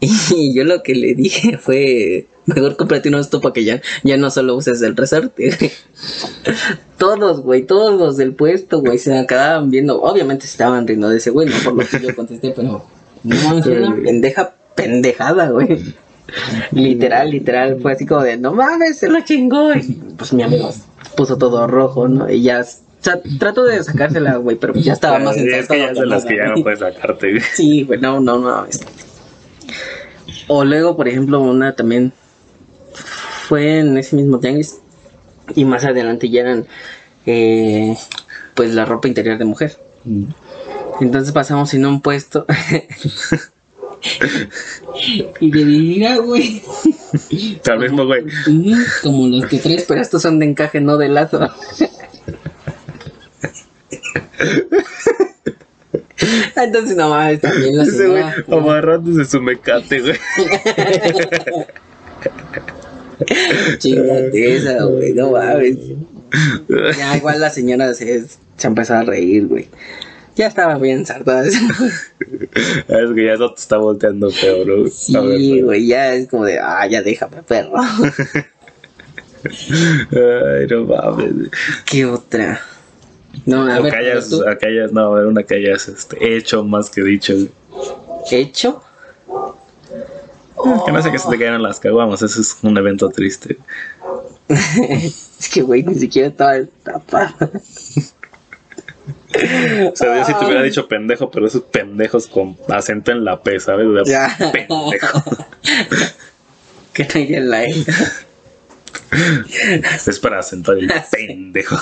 Y 0.00 0.54
yo 0.54 0.64
lo 0.64 0.82
que 0.82 0.94
le 0.94 1.14
dije 1.14 1.58
fue, 1.58 2.26
mejor 2.46 2.76
cómprate 2.76 3.08
uno 3.08 3.18
esto 3.18 3.40
para 3.40 3.52
que 3.52 3.64
ya, 3.64 3.82
ya 4.04 4.16
no 4.16 4.30
solo 4.30 4.54
uses 4.56 4.80
el 4.82 4.96
resorte. 4.96 5.50
güey. 5.58 5.72
Todos, 6.98 7.40
güey, 7.42 7.64
todos 7.64 7.98
los 7.98 8.16
del 8.16 8.32
puesto, 8.32 8.80
güey, 8.80 8.98
se 8.98 9.16
acababan 9.18 9.70
viendo. 9.70 10.00
Obviamente 10.00 10.46
se 10.46 10.52
estaban 10.52 10.86
riendo 10.86 11.08
de 11.08 11.18
ese 11.18 11.30
güey, 11.30 11.48
no 11.48 11.56
por 11.64 11.74
lo 11.74 11.84
que 11.86 12.00
yo 12.06 12.14
contesté, 12.14 12.52
pero 12.54 12.84
no, 13.24 13.58
es 13.58 13.66
una 13.66 13.96
pendeja 13.96 14.54
pendejada, 14.76 15.50
güey. 15.50 15.94
Literal, 16.72 17.30
literal, 17.30 17.80
fue 17.80 17.92
así 17.92 18.06
como 18.06 18.22
de, 18.22 18.36
no 18.36 18.52
mames, 18.52 18.98
se 18.98 19.08
lo 19.08 19.20
chingó. 19.22 19.72
Y 19.74 20.00
pues 20.16 20.32
mi 20.32 20.42
amigo 20.42 20.72
puso 21.16 21.38
todo 21.38 21.66
rojo, 21.66 22.06
¿no? 22.08 22.30
Y 22.30 22.42
ya, 22.42 22.60
o 22.60 22.64
sea, 23.04 23.20
trato 23.38 23.64
de 23.64 23.82
sacársela, 23.82 24.36
güey, 24.36 24.56
pero 24.56 24.74
ya 24.74 24.92
estaba 24.92 25.18
más 25.18 25.34
Sí, 25.36 25.48
es 25.48 25.68
que 25.68 25.78
ya 25.78 25.90
es 25.90 25.98
de 25.98 26.06
las 26.06 26.24
que 26.24 26.36
ya 26.36 26.46
no 26.54 26.62
puedes 26.62 26.80
sacarte, 26.80 27.30
güey. 27.30 27.42
Sí, 27.54 27.84
güey, 27.84 28.00
no, 28.00 28.20
no, 28.20 28.38
no. 28.38 28.66
es- 28.66 28.80
O 30.48 30.64
luego, 30.64 30.96
por 30.96 31.08
ejemplo, 31.08 31.40
una 31.40 31.74
también 31.74 32.12
fue 33.48 33.78
en 33.80 33.96
ese 33.96 34.14
mismo 34.16 34.38
tianguis 34.40 34.78
y 35.54 35.64
más 35.64 35.84
adelante 35.84 36.28
ya 36.28 36.42
eran 36.42 36.66
eh, 37.24 37.96
pues 38.54 38.74
la 38.74 38.84
ropa 38.84 39.08
interior 39.08 39.38
de 39.38 39.44
mujer. 39.46 39.78
Entonces 41.00 41.32
pasamos 41.32 41.72
en 41.74 41.86
un 41.86 42.00
puesto 42.02 42.44
Y 45.40 45.52
le 45.52 45.64
diría, 45.64 46.18
güey. 46.18 46.62
Al 47.70 47.78
mismo, 47.78 48.06
güey. 48.06 48.24
Como 49.02 49.28
los 49.28 49.46
que 49.46 49.58
traes, 49.58 49.84
pero 49.86 50.00
estos 50.00 50.22
son 50.22 50.38
de 50.38 50.46
encaje, 50.46 50.80
no 50.80 50.96
de 50.96 51.08
lazo. 51.08 51.40
Entonces 56.56 56.96
no 56.96 57.10
mames, 57.10 57.40
también 57.40 57.76
la 57.76 57.84
Ese 57.84 58.08
güey 58.08 58.24
amarrándose 58.50 59.24
su 59.24 59.40
mecate, 59.40 60.00
güey. 60.00 60.16
Chingate 63.78 64.56
esa, 64.56 64.82
güey, 64.84 65.12
no 65.12 65.30
mames. 65.30 65.76
Ya 66.96 67.16
igual 67.16 67.40
la 67.40 67.50
señora 67.50 67.94
se, 67.94 68.24
se 68.56 68.66
empezó 68.66 68.94
a 68.94 69.02
reír, 69.02 69.46
güey. 69.46 69.68
Ya 70.38 70.46
estaba 70.46 70.78
bien 70.78 71.04
sartada. 71.04 71.44
Es 71.48 73.10
que 73.14 73.24
ya 73.26 73.32
eso 73.32 73.52
te 73.52 73.60
está 73.60 73.76
volteando 73.76 74.30
peor, 74.30 74.66
¿no? 74.66 74.82
Ver, 74.84 74.90
Sí, 74.92 75.60
güey, 75.62 75.86
ya 75.88 76.14
es 76.14 76.28
como 76.28 76.44
de, 76.44 76.60
ah, 76.60 76.86
ya 76.86 77.02
déjame, 77.02 77.42
perro. 77.42 77.72
Ay, 80.12 80.66
no 80.70 80.84
mames. 80.84 81.50
¿Qué 81.84 82.06
otra? 82.06 82.60
No, 83.46 83.66
a 83.68 83.80
O 83.80 83.82
ver, 83.82 83.92
tú, 84.28 84.42
a 84.46 84.52
hayas- 84.52 84.92
no, 84.92 85.12
a 85.12 85.18
ver, 85.18 85.26
una 85.26 85.42
que 85.42 85.56
hayas 85.56 85.88
este, 85.88 86.36
hecho 86.36 86.62
más 86.64 86.88
que 86.88 87.02
dicho. 87.02 87.34
¿hecho? 88.30 88.80
Que 90.86 90.92
no 90.92 91.02
sé 91.02 91.10
que 91.10 91.18
se 91.18 91.28
te 91.28 91.38
cayeron 91.38 91.62
las 91.62 91.80
caguamas, 91.80 92.22
eso 92.22 92.40
es 92.40 92.56
un 92.62 92.76
evento 92.78 93.08
triste. 93.08 93.58
Es 95.40 95.48
que, 95.52 95.62
güey, 95.62 95.82
ni 95.84 95.94
siquiera 95.94 96.28
estaba 96.28 96.54
tapada. 96.82 97.36
O 99.30 99.96
sea, 99.96 100.18
yo 100.18 100.24
si 100.24 100.34
te 100.34 100.44
hubiera 100.44 100.62
dicho 100.62 100.88
pendejo, 100.88 101.30
pero 101.30 101.46
esos 101.46 101.62
pendejos 101.62 102.26
con 102.26 102.56
acento 102.68 103.12
en 103.12 103.24
la 103.24 103.42
P, 103.42 103.60
¿sabes? 103.60 103.86
Ya. 104.06 104.36
Pendejo. 104.52 105.22
Que 106.92 107.04
no 107.04 107.36
en 107.36 107.50
la 107.50 107.64
E. 107.64 107.84
Es 110.06 110.18
para 110.18 110.40
acentuar 110.40 110.78
el 110.78 110.90
pendejo. 111.12 111.78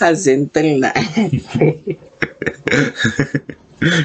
Acento 0.00 0.60
en 0.60 0.80
la 0.80 0.90
E. 0.90 1.98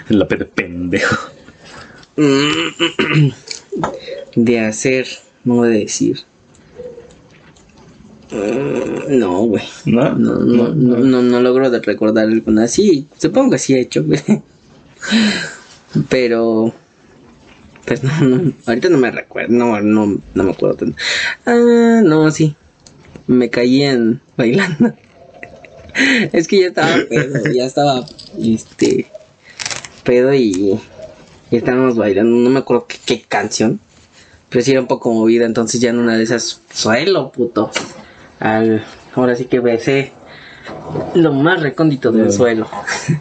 En 0.10 0.20
la 0.20 0.28
P 0.28 0.36
de 0.36 0.46
pendejo. 0.46 1.32
De 4.36 4.60
hacer, 4.60 5.08
no 5.46 5.64
de 5.64 5.80
decir. 5.80 6.26
Mm, 8.32 9.18
No, 9.20 9.44
güey. 9.46 9.64
¿No? 9.86 10.12
No, 10.16 10.36
no, 10.40 10.70
no, 10.70 10.98
no, 10.98 11.22
no 11.22 11.42
logro 11.42 11.70
de 11.70 11.80
recordar 11.80 12.26
alguna. 12.28 12.68
Sí, 12.68 13.08
supongo 13.18 13.52
que 13.52 13.58
sí 13.58 13.74
he 13.74 13.82
hecho, 13.82 14.04
güey. 14.04 14.22
Pero. 16.10 16.74
Pues 17.86 18.04
no, 18.04 18.12
no, 18.22 18.54
ahorita 18.68 18.90
no 18.90 19.00
me 19.00 19.10
recuerdo, 19.10 19.52
no, 19.52 19.82
no, 19.82 20.22
no 20.36 20.44
me 20.44 20.52
acuerdo 20.52 20.76
tanto. 20.76 20.98
Ah, 21.46 22.02
no, 22.04 22.30
sí. 22.30 22.56
Me 23.26 23.50
caí 23.50 23.82
en 23.84 24.22
bailando. 24.38 24.94
Es 26.32 26.48
que 26.48 26.62
ya 26.62 26.68
estaba 26.68 26.96
pedo, 27.10 27.52
ya 27.52 27.66
estaba, 27.66 28.06
este, 28.42 29.08
pedo 30.04 30.34
y, 30.34 30.80
y 31.52 31.56
estábamos 31.58 31.98
bailando, 31.98 32.38
no 32.38 32.50
me 32.50 32.60
acuerdo 32.60 32.86
qué, 32.88 32.98
qué 33.06 33.22
canción, 33.28 33.82
pero 34.50 34.64
sí 34.64 34.72
era 34.72 34.80
un 34.80 34.88
poco 34.88 35.12
movida, 35.12 35.46
entonces 35.46 35.82
ya 35.82 35.90
en 35.90 35.98
una 35.98 36.16
de 36.16 36.24
esas, 36.24 36.62
suelo, 36.72 37.32
puto, 37.32 37.72
al, 38.40 38.84
ahora 39.16 39.36
sí 39.36 39.46
que 39.46 39.60
besé 39.60 40.14
lo 41.16 41.34
más 41.34 41.62
recóndito 41.62 42.12
del 42.12 42.32
suelo. 42.32 42.68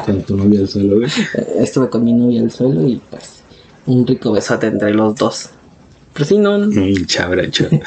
Con 0.04 0.22
tu 0.22 0.36
novia 0.36 0.60
al 0.60 0.68
suelo, 0.68 0.96
güey. 0.96 1.10
Estuve 1.58 1.88
con 1.88 2.04
mi 2.04 2.12
novia 2.12 2.42
al 2.42 2.50
suelo 2.50 2.86
y 2.86 2.96
pues 3.10 3.42
un 3.86 4.06
rico 4.06 4.32
besote 4.32 4.66
entre 4.66 4.92
los 4.92 5.14
dos. 5.14 5.50
Pero 6.12 6.24
sí, 6.24 6.38
no, 6.38 6.58
Mm, 6.58 7.06
chabra, 7.06 7.48
chabra. 7.50 7.80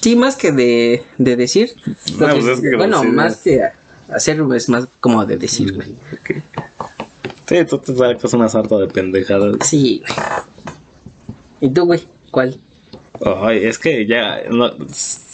sí, 0.00 0.16
más 0.16 0.36
que 0.36 0.52
de, 0.52 1.02
de 1.18 1.36
decir. 1.36 1.72
No, 2.18 2.28
pues 2.28 2.46
es 2.46 2.60
que 2.60 2.76
bueno, 2.76 2.98
decir, 3.00 3.12
más 3.14 3.36
que 3.38 3.62
hacer 4.12 4.42
es 4.54 4.68
más 4.68 4.86
como 5.00 5.24
de 5.24 5.36
decir, 5.36 5.74
güey. 5.74 5.92
Ok. 6.12 6.42
Sí, 7.48 7.56
tú 7.68 7.78
te 7.78 7.94
sacas 7.94 8.32
una 8.34 8.48
sarta 8.48 8.76
de 8.78 8.86
pendejadas. 8.86 9.56
Sí. 9.68 10.02
¿Y 11.60 11.68
tú, 11.70 11.84
güey? 11.86 12.02
¿Cuál? 12.30 12.58
Ay, 13.22 13.64
es 13.64 13.78
que 13.78 14.06
ya, 14.06 14.42
no, 14.50 14.72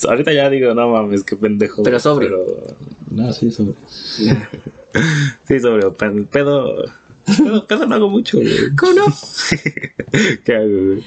ahorita 0.09 0.33
ya 0.33 0.51
digo, 0.51 0.75
no 0.75 0.91
mames, 0.91 1.25
qué 1.25 1.37
pendejo. 1.37 1.83
Pero 1.83 1.99
sobrio. 1.99 2.45
pero- 2.47 2.77
no, 3.11 3.33
sí, 3.33 3.51
sobre. 3.51 3.75
sí, 5.49 5.61
sobre, 5.61 5.91
pedo, 5.93 6.27
pedo, 6.27 6.85
pedo 7.67 7.87
no 7.87 7.95
hago 7.95 8.11
mucho, 8.11 8.39
güey. 8.39 8.75
¿Cómo 8.77 8.93
no? 8.93 9.05
¿Qué 10.45 10.55
hago, 10.55 10.69
güey? 10.69 11.05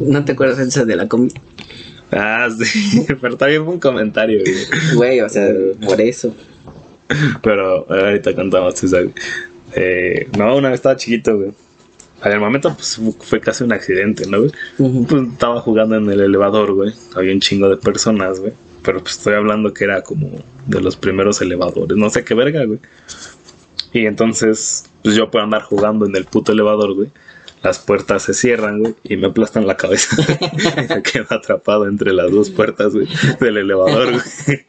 ¿No 0.00 0.24
te 0.24 0.32
acuerdas 0.32 0.58
esa 0.58 0.84
de 0.84 0.96
la 0.96 1.08
comida? 1.08 1.40
Ah, 2.12 2.48
sí, 2.62 3.04
pero 3.20 3.36
también 3.36 3.64
fue 3.64 3.74
un 3.74 3.80
comentario, 3.80 4.40
güey. 4.40 4.94
Güey, 4.94 5.20
o 5.22 5.28
sea, 5.28 5.48
por 5.84 6.00
eso. 6.00 6.34
Pero 7.42 7.90
ahorita 7.90 8.34
contamos 8.34 8.82
esa, 8.82 9.00
güey. 9.00 9.14
Eh, 9.74 10.28
no, 10.38 10.56
una 10.56 10.68
vez 10.68 10.76
estaba 10.78 10.96
chiquito, 10.96 11.36
güey. 11.36 11.52
En 12.24 12.32
el 12.32 12.40
momento, 12.40 12.74
pues 12.74 13.00
fue 13.20 13.40
casi 13.40 13.64
un 13.64 13.72
accidente, 13.72 14.26
¿no, 14.26 14.38
güey? 14.38 14.52
Pues 15.06 15.22
estaba 15.32 15.60
jugando 15.60 15.96
en 15.96 16.10
el 16.10 16.20
elevador, 16.20 16.72
güey. 16.72 16.92
Había 17.14 17.32
un 17.32 17.40
chingo 17.40 17.68
de 17.68 17.76
personas, 17.76 18.40
güey. 18.40 18.52
Pero 18.82 19.02
pues 19.02 19.16
estoy 19.18 19.34
hablando 19.34 19.74
que 19.74 19.84
era 19.84 20.02
como 20.02 20.30
de 20.66 20.80
los 20.80 20.96
primeros 20.96 21.40
elevadores. 21.42 21.96
No 21.96 22.08
sé 22.08 22.24
qué 22.24 22.34
verga, 22.34 22.64
güey. 22.64 22.78
Y 23.92 24.06
entonces, 24.06 24.84
pues 25.02 25.14
yo 25.16 25.30
puedo 25.30 25.44
andar 25.44 25.62
jugando 25.62 26.06
en 26.06 26.16
el 26.16 26.24
puto 26.24 26.52
elevador, 26.52 26.94
güey. 26.94 27.10
Las 27.62 27.78
puertas 27.78 28.22
se 28.22 28.34
cierran, 28.34 28.80
güey, 28.80 28.94
y 29.04 29.16
me 29.16 29.26
aplastan 29.26 29.66
la 29.66 29.76
cabeza. 29.76 30.16
y 30.52 30.94
me 30.94 31.02
quedo 31.02 31.26
atrapado 31.30 31.88
entre 31.88 32.12
las 32.12 32.30
dos 32.30 32.50
puertas, 32.50 32.94
güey, 32.94 33.08
del 33.40 33.56
elevador, 33.56 34.12
güey. 34.12 34.66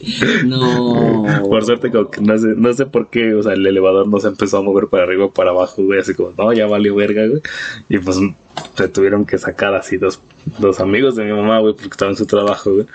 No. 0.44 1.24
Por 1.48 1.64
suerte, 1.64 1.90
como 1.90 2.10
que 2.10 2.20
no 2.20 2.38
sé, 2.38 2.48
no 2.56 2.72
sé 2.72 2.86
por 2.86 3.10
qué, 3.10 3.34
o 3.34 3.42
sea, 3.42 3.52
el 3.52 3.66
elevador 3.66 4.08
no 4.08 4.20
se 4.20 4.28
empezó 4.28 4.58
a 4.58 4.62
mover 4.62 4.88
para 4.88 5.04
arriba 5.04 5.26
o 5.26 5.30
para 5.30 5.50
abajo, 5.50 5.82
güey, 5.82 6.00
así 6.00 6.14
como, 6.14 6.32
no, 6.36 6.52
ya 6.52 6.66
valió 6.66 6.94
verga, 6.94 7.26
güey. 7.26 7.42
Y 7.88 7.98
pues 7.98 8.18
se 8.76 8.88
tuvieron 8.88 9.24
que 9.24 9.38
sacar 9.38 9.74
así 9.74 9.96
dos, 9.96 10.20
dos 10.58 10.80
amigos 10.80 11.16
de 11.16 11.24
mi 11.24 11.32
mamá, 11.32 11.58
güey, 11.60 11.74
porque 11.74 11.88
estaban 11.88 12.12
en 12.12 12.18
su 12.18 12.26
trabajo, 12.26 12.72
güey. 12.72 12.86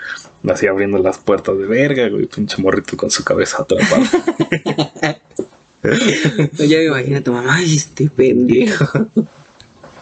Así 0.48 0.68
abriendo 0.68 0.98
las 0.98 1.18
puertas 1.18 1.58
de 1.58 1.66
verga, 1.66 2.10
güey, 2.10 2.26
pinche 2.26 2.62
morrito 2.62 2.98
con 2.98 3.10
su 3.12 3.24
cabeza 3.24 3.64
atrapada. 3.64 4.04
Ya 5.84 6.78
me 6.78 6.86
imagino 6.86 7.18
a 7.18 7.22
tu 7.22 7.34
mamá, 7.34 7.56
ay, 7.56 7.76
este 7.76 8.10
pendejo. 8.10 9.06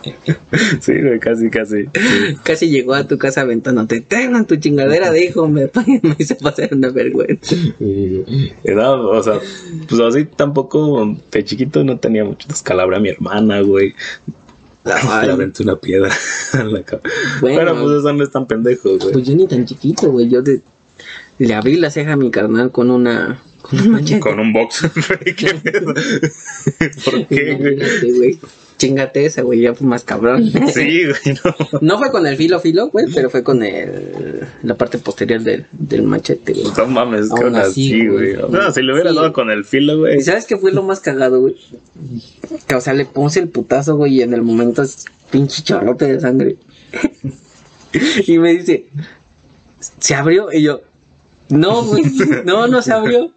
sí, 0.82 0.94
güey, 1.02 1.20
casi, 1.20 1.50
casi. 1.50 1.84
sí. 1.84 1.90
Casi 2.44 2.70
llegó 2.70 2.94
a 2.94 3.08
tu 3.08 3.18
casa 3.18 3.42
aventándote. 3.42 4.02
Tengan 4.02 4.46
tu 4.48 4.56
chingadera 4.56 5.12
de 5.12 5.26
hijo, 5.26 5.48
me, 5.48 5.70
me 6.02 6.16
hizo 6.18 6.36
pasar 6.38 6.70
una 6.74 6.90
vergüenza. 6.90 7.56
No, 8.66 9.10
o 9.10 9.24
sea, 9.24 9.40
pues 9.88 10.02
así 10.02 10.26
tampoco, 10.26 11.18
de 11.32 11.44
chiquito 11.44 11.84
no 11.84 12.00
tenía 12.00 12.24
mucho 12.24 12.48
descalabra 12.48 12.98
a 12.98 13.00
mi 13.00 13.10
hermana, 13.10 13.62
güey. 13.62 13.94
Ay. 14.84 15.28
Le 15.28 15.34
aventé 15.34 15.64
una 15.64 15.76
piedra 15.76 16.10
en 16.54 16.74
la 16.74 16.84
cabeza. 16.84 17.10
Bueno. 17.40 17.60
Pero 17.60 17.82
pues 17.84 18.00
eso 18.00 18.14
no 18.14 18.24
es 18.24 18.32
tan 18.32 18.48
pendejo, 18.48 18.98
güey. 18.98 19.12
Pues 19.14 19.28
yo 19.28 19.36
ni 19.36 19.48
tan 19.48 19.66
chiquito, 19.66 20.12
güey. 20.12 20.28
Yo 20.30 20.42
de- 20.42 20.62
le 21.38 21.54
abrí 21.56 21.76
la 21.78 21.90
ceja 21.90 22.14
a 22.14 22.16
mi 22.18 22.30
carnal 22.32 22.72
con 22.72 22.90
una. 22.92 23.42
Con 23.62 23.80
un 23.80 23.92
machete. 23.92 24.20
Con 24.20 24.40
un 24.40 24.54
box. 24.54 24.88
¿Qué? 25.38 25.54
¿Por 27.06 27.28
qué, 27.28 27.56
güey? 28.16 28.40
Chingate 28.82 29.26
esa, 29.26 29.44
güey, 29.44 29.62
ya 29.62 29.76
fue 29.76 29.86
más 29.86 30.04
cabrón. 30.04 30.52
Sí, 30.74 31.04
güey, 31.06 31.38
no. 31.44 31.80
No 31.82 32.00
fue 32.00 32.10
con 32.10 32.26
el 32.26 32.36
filo 32.36 32.60
filo, 32.60 32.90
güey, 32.90 33.06
pero 33.14 33.30
fue 33.30 33.44
con 33.44 33.62
el, 33.62 34.48
la 34.64 34.74
parte 34.74 34.98
posterior 34.98 35.40
del, 35.44 35.68
del 35.72 36.02
machete, 36.02 36.54
güey. 36.54 36.66
No 36.76 36.88
mames, 36.88 37.30
que 37.32 37.44
Aún 37.44 37.56
así, 37.58 38.08
güey. 38.08 38.38
No, 38.50 38.72
si 38.72 38.82
le 38.82 38.94
hubiera 38.94 39.12
Sí. 39.12 39.16
dado 39.18 39.34
con 39.34 39.52
el 39.52 39.66
filo, 39.66 40.00
güey. 40.00 40.18
¿Y 40.18 40.22
sabes 40.22 40.46
qué 40.48 40.58
fue 40.58 40.72
lo 40.72 40.82
más 40.82 41.00
cagado, 41.00 41.42
güey? 41.42 41.56
Que, 42.66 42.74
o 42.74 42.82
sea, 42.82 42.94
le 42.94 43.06
puse 43.06 43.40
el 43.40 43.50
putazo, 43.50 43.98
güey, 43.98 44.16
y 44.16 44.22
en 44.24 44.34
el 44.34 44.42
momento 44.42 44.82
es 44.82 45.06
pinche 45.30 45.62
chorrote 45.62 46.14
de 46.14 46.20
sangre. 46.20 46.58
y 48.26 48.40
me 48.40 48.54
dice, 48.56 48.88
¿se 50.00 50.16
abrió? 50.16 50.52
Y 50.52 50.64
yo, 50.64 50.82
no, 51.50 51.84
güey, 51.84 52.04
no, 52.46 52.66
no 52.66 52.82
se 52.82 52.94
abrió. 52.94 53.32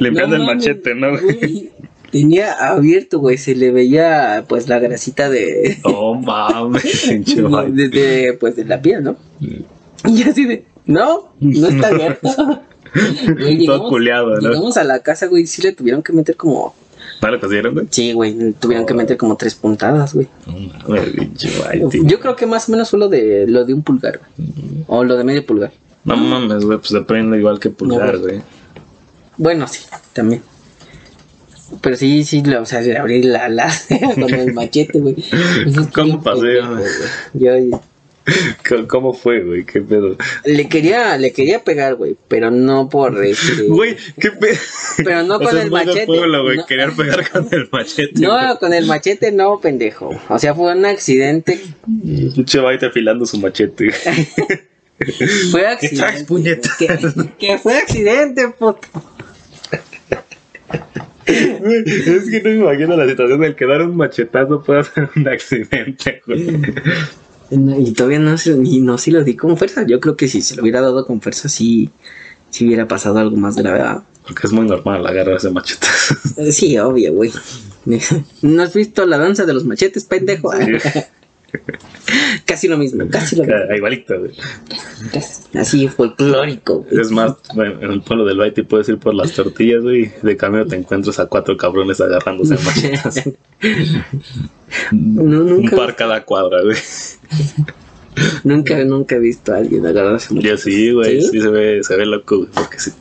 Limpiando 0.00 0.36
No 0.38 0.44
el 0.50 0.56
machete, 0.56 0.94
¿no, 0.94 1.18
güey? 1.18 1.70
Tenía 2.10 2.52
abierto, 2.52 3.18
güey, 3.18 3.36
se 3.36 3.54
le 3.54 3.70
veía, 3.72 4.44
pues, 4.48 4.68
la 4.68 4.78
grasita 4.78 5.28
de... 5.28 5.78
No 5.84 6.14
mames, 6.14 7.08
de, 7.72 7.88
de- 7.88 8.36
pues, 8.38 8.56
de 8.56 8.64
la 8.64 8.80
piel, 8.80 9.04
¿no? 9.04 9.16
Y 9.40 10.22
yo 10.22 10.30
así 10.30 10.44
de, 10.44 10.64
no, 10.86 11.32
no 11.40 11.68
está 11.68 11.88
abierto. 11.88 12.28
Güey, 13.38 13.66
Todo 13.66 13.88
culeado, 13.90 14.36
¿no? 14.36 14.48
Llegamos 14.48 14.76
a 14.78 14.84
la 14.84 15.00
casa, 15.00 15.26
güey, 15.26 15.42
y 15.42 15.46
sí 15.46 15.60
le 15.60 15.72
tuvieron 15.72 16.02
que 16.02 16.14
meter 16.14 16.34
como 16.34 16.74
¿No 17.20 17.30
lo 17.30 17.40
consiguieron, 17.40 17.74
güey? 17.74 17.86
Sí, 17.90 18.12
güey, 18.12 18.52
tuvieron 18.52 18.86
que 18.86 18.94
meter 18.94 19.16
como 19.16 19.36
tres 19.36 19.54
puntadas, 19.54 20.14
güey. 20.14 20.28
Pinche 21.14 21.50
vato. 21.58 21.90
Yo 22.04 22.20
creo 22.20 22.36
que 22.36 22.46
más 22.46 22.68
o 22.68 22.72
menos 22.72 22.90
fue 22.90 22.98
lo 22.98 23.08
de, 23.08 23.46
lo 23.48 23.64
de 23.64 23.74
un 23.74 23.82
pulgar, 23.82 24.20
güey. 24.36 24.84
O 24.86 25.04
lo 25.04 25.16
de 25.16 25.24
medio 25.24 25.44
pulgar. 25.44 25.72
No 26.04 26.16
mames, 26.16 26.64
güey, 26.64 26.78
pues 26.78 26.92
depende 26.92 27.38
igual 27.38 27.58
que 27.58 27.70
pulgar, 27.70 28.14
No, 28.14 28.20
güey. 28.20 28.40
Bueno, 29.36 29.66
sí, 29.66 29.80
también. 30.12 30.42
Pero 31.80 31.96
sí, 31.96 32.24
sí, 32.24 32.42
lo- 32.42 32.62
o 32.62 32.66
sea, 32.66 32.80
abrí 33.00 33.22
la, 33.22 33.48
la 33.48 33.72
con 34.14 34.32
el 34.34 34.52
machete, 34.54 34.98
güey. 35.00 35.16
¿Cómo 35.92 36.22
pasé. 36.22 36.60
Yo 37.34 37.52
¿Cómo- 38.68 38.88
¿Cómo 38.88 39.14
fue, 39.14 39.40
güey? 39.44 39.64
¿Qué 39.64 39.80
pedo? 39.80 40.16
le 40.44 40.68
quería, 40.68 41.16
le 41.16 41.32
quería 41.32 41.62
pegar, 41.62 41.94
güey, 41.94 42.16
pero 42.26 42.50
no 42.50 42.88
por 42.88 43.24
este. 43.24 43.62
Güey, 43.68 43.96
¿qué 44.20 44.32
pedo? 44.32 44.56
Pero 45.04 45.22
no 45.22 45.36
O 45.36 45.40
con 45.40 45.52
sea, 45.52 45.62
el 45.62 45.70
machete. 45.70 46.06
pueblo, 46.06 46.42
güey. 46.42 46.56
No. 46.56 46.66
Querer 46.66 46.92
pegar 46.92 47.30
con 47.30 47.48
el 47.52 47.68
machete. 47.70 48.12
güey. 48.16 48.22
No, 48.28 48.58
con 48.58 48.72
el 48.74 48.86
machete 48.86 49.30
no, 49.30 49.60
pendejo. 49.60 50.10
O 50.28 50.38
sea, 50.40 50.54
fue 50.56 50.72
un 50.74 50.84
accidente. 50.86 51.60
Pinche 52.02 52.58
afilando 52.58 53.26
su 53.26 53.38
machete. 53.38 53.92
Fue 55.50 55.66
accidente. 55.66 56.24
puñeta? 56.24 56.70
Que, 56.78 56.88
que 57.38 57.58
fue 57.58 57.76
accidente, 57.76 58.48
puto. 58.48 58.88
Güey, 61.26 61.82
es 61.86 62.30
que 62.30 62.40
no 62.42 62.50
me 62.50 62.56
imagino 62.56 62.96
la 62.96 63.08
situación 63.08 63.40
del 63.40 63.56
que 63.56 63.66
dar 63.66 63.82
un 63.82 63.96
machetazo 63.96 64.62
puede 64.62 64.84
ser 64.84 65.08
un 65.16 65.28
accidente, 65.28 66.22
güey. 66.26 66.60
No, 67.50 67.78
Y 67.78 67.92
todavía 67.92 68.18
no 68.18 68.36
se, 68.38 68.52
y 68.52 68.80
no 68.80 68.98
si 68.98 69.10
lo 69.10 69.22
di 69.24 69.34
con 69.34 69.56
fuerza. 69.56 69.84
Yo 69.86 70.00
creo 70.00 70.16
que 70.16 70.28
si 70.28 70.42
se 70.42 70.56
lo 70.56 70.62
hubiera 70.62 70.80
dado 70.80 71.04
con 71.06 71.20
fuerza, 71.20 71.48
sí, 71.48 71.90
sí 72.50 72.66
hubiera 72.66 72.86
pasado 72.88 73.18
algo 73.18 73.36
más 73.36 73.56
grave. 73.56 74.02
Porque 74.26 74.46
es 74.46 74.52
muy 74.52 74.66
normal 74.66 75.06
agarrar 75.06 75.36
ese 75.36 75.50
machetazo. 75.50 76.14
Eh, 76.36 76.52
Sí, 76.52 76.76
obvio, 76.78 77.12
güey. 77.12 77.32
¿No 78.42 78.62
has 78.62 78.74
visto 78.74 79.06
la 79.06 79.18
danza 79.18 79.46
de 79.46 79.54
los 79.54 79.64
machetes, 79.64 80.04
pendejo? 80.04 80.50
casi 82.44 82.68
lo 82.68 82.76
mismo, 82.78 83.04
casi 83.10 83.36
lo 83.36 83.44
mismo. 83.44 83.56
Ah, 83.70 83.76
Igualito, 83.76 84.18
güey. 84.18 84.32
Así 85.54 85.88
folclórico, 85.88 86.80
güey. 86.82 87.00
Es 87.00 87.10
más, 87.10 87.34
bueno, 87.54 87.80
en 87.82 87.90
el 87.92 88.02
pueblo 88.02 88.24
del 88.24 88.38
Baiti 88.38 88.62
puedes 88.62 88.88
ir 88.88 88.98
por 88.98 89.14
las 89.14 89.32
tortillas, 89.32 89.82
güey. 89.82 90.04
y 90.04 90.12
De 90.26 90.36
camino 90.36 90.66
te 90.66 90.76
encuentras 90.76 91.18
a 91.18 91.26
cuatro 91.26 91.56
cabrones 91.56 92.00
agarrándose 92.00 92.54
el 92.54 92.60
machetazo. 92.64 93.32
No, 94.92 95.22
Un 95.22 95.48
nunca, 95.48 95.76
par 95.76 95.96
cada 95.96 96.24
cuadra, 96.24 96.62
güey. 96.62 96.76
nunca, 98.44 98.84
nunca 98.84 99.16
he 99.16 99.20
visto 99.20 99.52
a 99.52 99.58
alguien 99.58 99.86
agarrarse 99.86 100.34
un 100.34 100.40
Yo 100.40 100.56
sí, 100.56 100.92
güey. 100.92 101.20
¿Sí? 101.22 101.28
¿Sí? 101.32 101.40
se 101.40 101.48
ve, 101.48 101.82
se 101.82 101.96
ve 101.96 102.06
loco, 102.06 102.38
güey. 102.38 102.50
Porque 102.54 102.78
sí. 102.78 102.92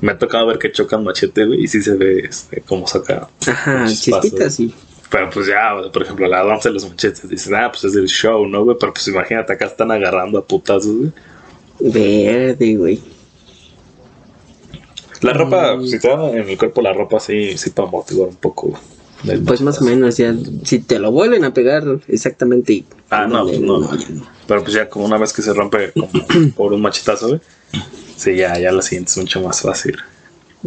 Me 0.00 0.12
ha 0.12 0.18
tocado 0.18 0.46
ver 0.46 0.58
que 0.58 0.70
chocan 0.70 1.02
machete, 1.02 1.44
güey. 1.44 1.64
Y 1.64 1.68
sí 1.68 1.82
se 1.82 1.94
ve 1.94 2.20
este, 2.20 2.62
cómo 2.66 2.86
saca. 2.86 3.28
Ajá, 3.46 3.86
chispitas, 3.86 4.54
sí. 4.54 4.72
Pero 5.10 5.30
pues 5.30 5.46
ya, 5.46 5.74
o 5.74 5.82
sea, 5.82 5.92
por 5.92 6.02
ejemplo, 6.02 6.26
la 6.26 6.44
danza 6.44 6.68
de 6.68 6.74
los 6.74 6.88
machetes. 6.88 7.26
Dicen, 7.28 7.54
ah, 7.54 7.70
pues 7.70 7.84
es 7.84 7.94
del 7.94 8.08
show, 8.08 8.46
¿no, 8.46 8.64
güey? 8.64 8.76
Pero 8.78 8.92
pues 8.92 9.08
imagínate, 9.08 9.52
acá 9.54 9.66
están 9.66 9.90
agarrando 9.90 10.38
a 10.38 10.44
putazos, 10.44 10.86
güey. 10.96 11.12
Verde, 11.80 12.74
güey. 12.76 13.00
La 15.22 15.32
ropa, 15.32 15.76
Mm. 15.76 15.86
si 15.86 15.98
te 15.98 16.08
dan 16.08 16.24
en 16.36 16.48
el 16.48 16.58
cuerpo 16.58 16.80
la 16.80 16.92
ropa, 16.92 17.18
sí, 17.18 17.56
sí 17.58 17.70
para 17.70 17.88
motivar 17.88 18.28
un 18.28 18.36
poco, 18.36 18.78
Pues 19.44 19.60
más 19.62 19.80
o 19.82 19.84
menos, 19.84 20.16
ya, 20.16 20.32
si 20.62 20.78
te 20.78 21.00
lo 21.00 21.10
vuelven 21.10 21.44
a 21.44 21.52
pegar 21.52 21.82
exactamente. 22.06 22.72
y- 22.72 22.84
Ah, 23.10 23.26
no, 23.26 23.44
pues 23.46 23.58
no. 23.60 23.96
ya 23.98 24.08
no. 24.10 24.22
Pero 24.46 24.62
pues 24.62 24.74
ya 24.74 24.88
como 24.88 25.06
una 25.06 25.18
vez 25.18 25.32
que 25.32 25.42
se 25.42 25.52
rompe 25.52 25.90
como 25.92 26.08
por 26.56 26.72
un 26.72 26.80
machetazo, 26.82 27.26
güey. 27.28 27.40
Sí, 28.16 28.36
ya, 28.36 28.56
ya 28.60 28.70
la 28.70 28.80
siguiente 28.82 29.10
es 29.10 29.18
mucho 29.18 29.40
más 29.42 29.60
fácil. 29.62 29.96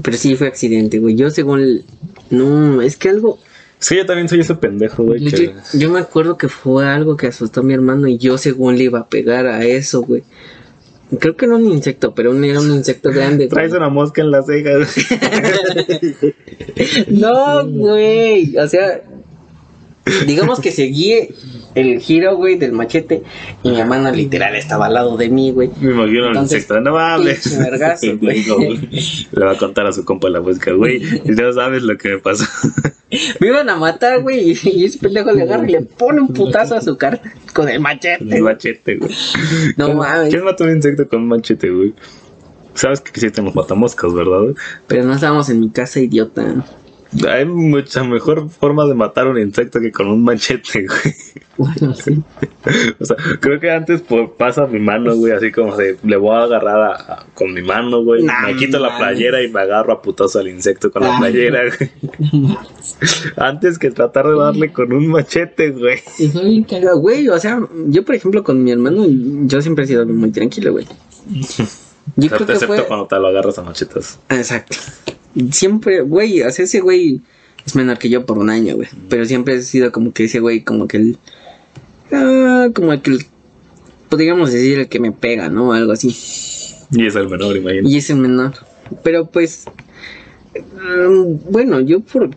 Pero 0.01 0.17
sí 0.17 0.35
fue 0.35 0.47
accidente, 0.47 0.99
güey. 0.99 1.15
Yo 1.15 1.29
según... 1.29 1.61
el- 1.61 1.85
No, 2.29 2.81
es 2.81 2.97
que 2.97 3.07
algo... 3.09 3.39
Sí, 3.81 3.97
yo 3.97 4.05
también 4.05 4.29
soy 4.29 4.39
ese 4.39 4.55
pendejo, 4.55 5.03
güey. 5.03 5.19
Yo, 5.25 5.37
Que... 5.37 5.53
yo 5.73 5.89
me 5.89 5.99
acuerdo 5.99 6.37
que 6.37 6.47
fue 6.47 6.87
algo 6.87 7.17
que 7.17 7.27
asustó 7.27 7.59
a 7.59 7.63
mi 7.63 7.73
hermano 7.73 8.07
y 8.07 8.17
yo 8.19 8.37
según 8.37 8.77
le 8.77 8.85
iba 8.85 8.99
a 8.99 9.09
pegar 9.09 9.47
a 9.47 9.65
eso, 9.65 10.01
güey. 10.03 10.23
Creo 11.19 11.35
que 11.35 11.43
era 11.45 11.57
un 11.57 11.65
insecto, 11.65 12.15
pero 12.15 12.31
un- 12.31 12.45
era 12.45 12.61
un 12.61 12.71
insecto 12.71 13.09
grande. 13.09 13.47
güey. 13.47 13.49
Traes 13.49 13.73
una 13.73 13.89
mosca 13.89 14.21
en 14.21 14.31
las 14.31 14.45
cejas. 14.45 14.95
No, 17.07 17.67
güey. 17.67 18.57
O 18.57 18.67
sea, 18.67 19.01
digamos 20.25 20.59
que 20.59 20.71
seguí 20.71 21.29
el 21.75 21.99
giro, 21.99 22.35
güey, 22.35 22.55
del 22.57 22.71
machete 22.73 23.23
y 23.63 23.69
mi 23.69 23.79
hermano 23.79 24.11
literal 24.11 24.55
estaba 24.55 24.87
al 24.87 24.93
lado 24.95 25.17
de 25.17 25.29
mí, 25.29 25.51
güey. 25.51 25.69
Me 25.79 25.91
imagino 25.91 26.23
el 26.23 26.27
Entonces, 26.27 26.59
insecto. 26.63 26.81
No 26.81 26.93
mames. 26.93 27.57
vergazo, 27.57 28.17
güey. 28.21 28.43
Le 29.31 29.45
va 29.45 29.51
a 29.51 29.57
contar 29.57 29.85
a 29.87 29.91
su 29.93 30.03
compa 30.05 30.29
la 30.29 30.41
mosca, 30.41 30.71
güey. 30.73 31.01
Y 31.25 31.29
no 31.31 31.53
sabes 31.53 31.83
lo 31.83 31.97
que 31.97 32.09
me 32.09 32.17
pasó. 32.19 32.45
Me 33.41 33.47
iban 33.47 33.69
a 33.69 33.75
matar, 33.75 34.21
güey, 34.21 34.57
y, 34.63 34.85
ese 34.85 34.97
pendejo 34.97 35.33
le 35.33 35.41
agarra 35.43 35.67
y 35.67 35.71
le 35.73 35.81
pone 35.81 36.21
un 36.21 36.29
putazo 36.29 36.75
a 36.75 36.81
su 36.81 36.95
cara 36.97 37.21
con 37.53 37.67
el 37.67 37.81
machete. 37.81 38.23
un 38.23 38.41
machete, 38.41 38.95
güey. 38.95 39.11
No 39.75 39.85
¿Quién- 39.87 39.97
mames. 39.97 40.29
¿Quién 40.29 40.43
mató 40.45 40.63
un 40.63 40.71
insecto 40.77 41.05
con 41.09 41.23
un 41.23 41.27
machete, 41.27 41.69
güey? 41.69 41.93
Sabes 42.73 43.01
que 43.01 43.09
existen 43.09 43.43
los 43.43 43.53
matamoscas, 43.53 44.13
¿verdad? 44.13 44.55
Pero 44.87 45.03
no 45.03 45.13
estábamos 45.13 45.49
en 45.49 45.59
mi 45.59 45.69
casa, 45.69 45.99
idiota. 45.99 46.65
Hay 47.27 47.45
mucha 47.45 48.03
mejor 48.03 48.49
forma 48.49 48.85
de 48.85 48.93
matar 48.95 49.27
un 49.27 49.37
insecto 49.37 49.79
que 49.81 49.91
con 49.91 50.07
un 50.07 50.23
machete, 50.23 50.85
güey. 50.87 51.15
Bueno, 51.57 51.93
sí. 51.93 52.17
O 52.99 53.05
sea, 53.05 53.17
creo 53.39 53.59
que 53.59 53.69
antes 53.69 54.01
pues, 54.01 54.29
pasa 54.37 54.65
mi 54.65 54.79
mano, 54.79 55.15
güey, 55.15 55.33
así 55.33 55.51
como 55.51 55.75
de, 55.75 55.97
le 56.03 56.15
voy 56.17 56.35
a 56.35 56.43
agarrar 56.43 56.79
a- 56.81 56.95
a- 57.13 57.25
con 57.33 57.53
mi 57.53 57.61
mano, 57.61 58.01
güey. 58.03 58.23
Nah, 58.23 58.47
me 58.47 58.55
quito 58.55 58.79
la 58.79 58.97
playera 58.97 59.43
y 59.43 59.49
me 59.51 59.59
agarro 59.61 59.91
a 59.93 60.01
putazo 60.01 60.39
al 60.39 60.47
insecto 60.47 60.89
con 60.91 61.03
la 61.03 61.17
playera, 61.19 61.61
güey. 61.65 61.91
Antes 63.35 63.77
que 63.77 63.91
tratar 63.91 64.27
de 64.27 64.35
darle 64.37 64.71
con 64.71 64.93
un 64.93 65.07
machete, 65.07 65.71
güey. 65.71 65.97
Fue 66.31 66.45
bien 66.45 66.63
cagado. 66.63 66.99
Güey, 66.99 67.27
o 67.29 67.37
sea, 67.39 67.59
yo, 67.87 68.05
por 68.05 68.15
ejemplo, 68.15 68.43
con 68.43 68.63
mi 68.63 68.71
hermano, 68.71 69.05
yo 69.07 69.61
siempre 69.61 69.83
he 69.83 69.87
sido 69.87 70.05
muy 70.05 70.31
tranquilo, 70.31 70.71
güey. 70.71 70.85
Yo 72.15 72.29
creo 72.29 72.47
que 72.47 72.53
Excepto 72.53 72.75
fue... 72.75 72.85
cuando 72.87 73.05
te 73.05 73.15
lo 73.19 73.27
agarras 73.27 73.57
a 73.59 73.61
machetas. 73.63 74.19
Exacto. 74.29 74.75
Siempre, 75.51 76.01
güey, 76.01 76.41
o 76.41 76.51
sea, 76.51 76.65
ese 76.65 76.81
güey 76.81 77.21
es 77.65 77.75
menor 77.75 77.97
que 77.97 78.09
yo 78.09 78.25
por 78.25 78.37
un 78.37 78.49
año, 78.49 78.75
güey. 78.75 78.89
Pero 79.09 79.25
siempre 79.25 79.55
he 79.55 79.61
sido 79.61 79.91
como 79.91 80.11
que 80.13 80.25
ese 80.25 80.39
güey, 80.39 80.61
como 80.63 80.87
que 80.87 80.97
el. 80.97 81.17
ah, 82.11 82.67
como 82.73 82.93
el 82.93 83.01
que. 83.01 83.11
el- 83.11 83.25
podríamos 84.09 84.51
decir 84.51 84.79
el 84.79 84.87
que 84.89 84.99
me 84.99 85.11
pega, 85.11 85.49
¿no? 85.49 85.71
Algo 85.73 85.93
así. 85.93 86.09
Y 86.91 87.05
es 87.05 87.15
el 87.15 87.29
menor, 87.29 87.55
imagínate. 87.55 87.87
Y 87.93 87.97
es 87.97 88.09
el 88.09 88.17
menor. 88.17 88.53
Pero 89.03 89.27
pues. 89.27 89.65
mm, 90.55 91.49
bueno, 91.49 91.79
yo 91.79 92.01
por 92.01 92.29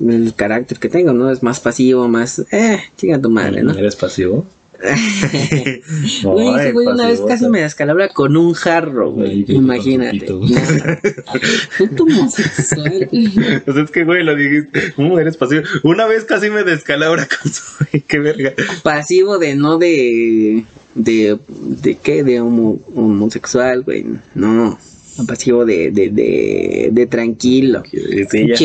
el 0.00 0.34
carácter 0.34 0.78
que 0.78 0.88
tengo, 0.88 1.12
¿no? 1.12 1.30
Es 1.30 1.42
más 1.42 1.60
pasivo, 1.60 2.08
más. 2.08 2.40
Eh, 2.50 2.80
chinga 2.96 3.20
tu 3.20 3.30
madre, 3.30 3.62
¿no? 3.62 3.72
¿Eres 3.72 3.94
pasivo? 3.96 4.44
Güey, 6.22 6.48
ese 6.48 6.60
Ay, 6.66 6.72
güey 6.72 6.86
una 6.86 7.06
vez 7.08 7.20
casi 7.26 7.48
me 7.48 7.60
descalabra 7.60 8.08
con 8.08 8.36
un 8.36 8.54
jarro, 8.54 9.12
güey. 9.12 9.44
Imagínate. 9.48 10.26
Puto 11.78 12.04
homosexual. 12.04 13.08
Pues 13.64 13.76
es 13.76 13.90
que, 13.90 14.04
güey, 14.04 14.22
lo 14.24 14.34
dijiste. 14.34 14.92
¿Cómo 14.96 15.18
eres 15.18 15.36
pasivo? 15.36 15.62
Una 15.82 16.06
vez 16.06 16.24
casi 16.24 16.50
me 16.50 16.64
descalabra 16.64 17.26
con 17.26 17.52
su. 17.52 17.62
Qué 18.06 18.18
verga. 18.18 18.52
pasivo 18.82 19.38
de 19.38 19.54
no 19.54 19.78
de 19.78 20.64
de 20.94 21.38
de 21.48 21.94
qué 21.96 22.24
de 22.24 22.40
homo- 22.40 22.80
homosexual 22.94 23.82
güey 23.84 24.04
no 24.34 24.78
pasivo 25.26 25.64
de 25.64 25.90
de 25.90 26.10
de, 26.10 26.90
de 26.92 27.06
tranquilo 27.06 27.82
Sí, 28.30 28.48
ya. 28.48 28.56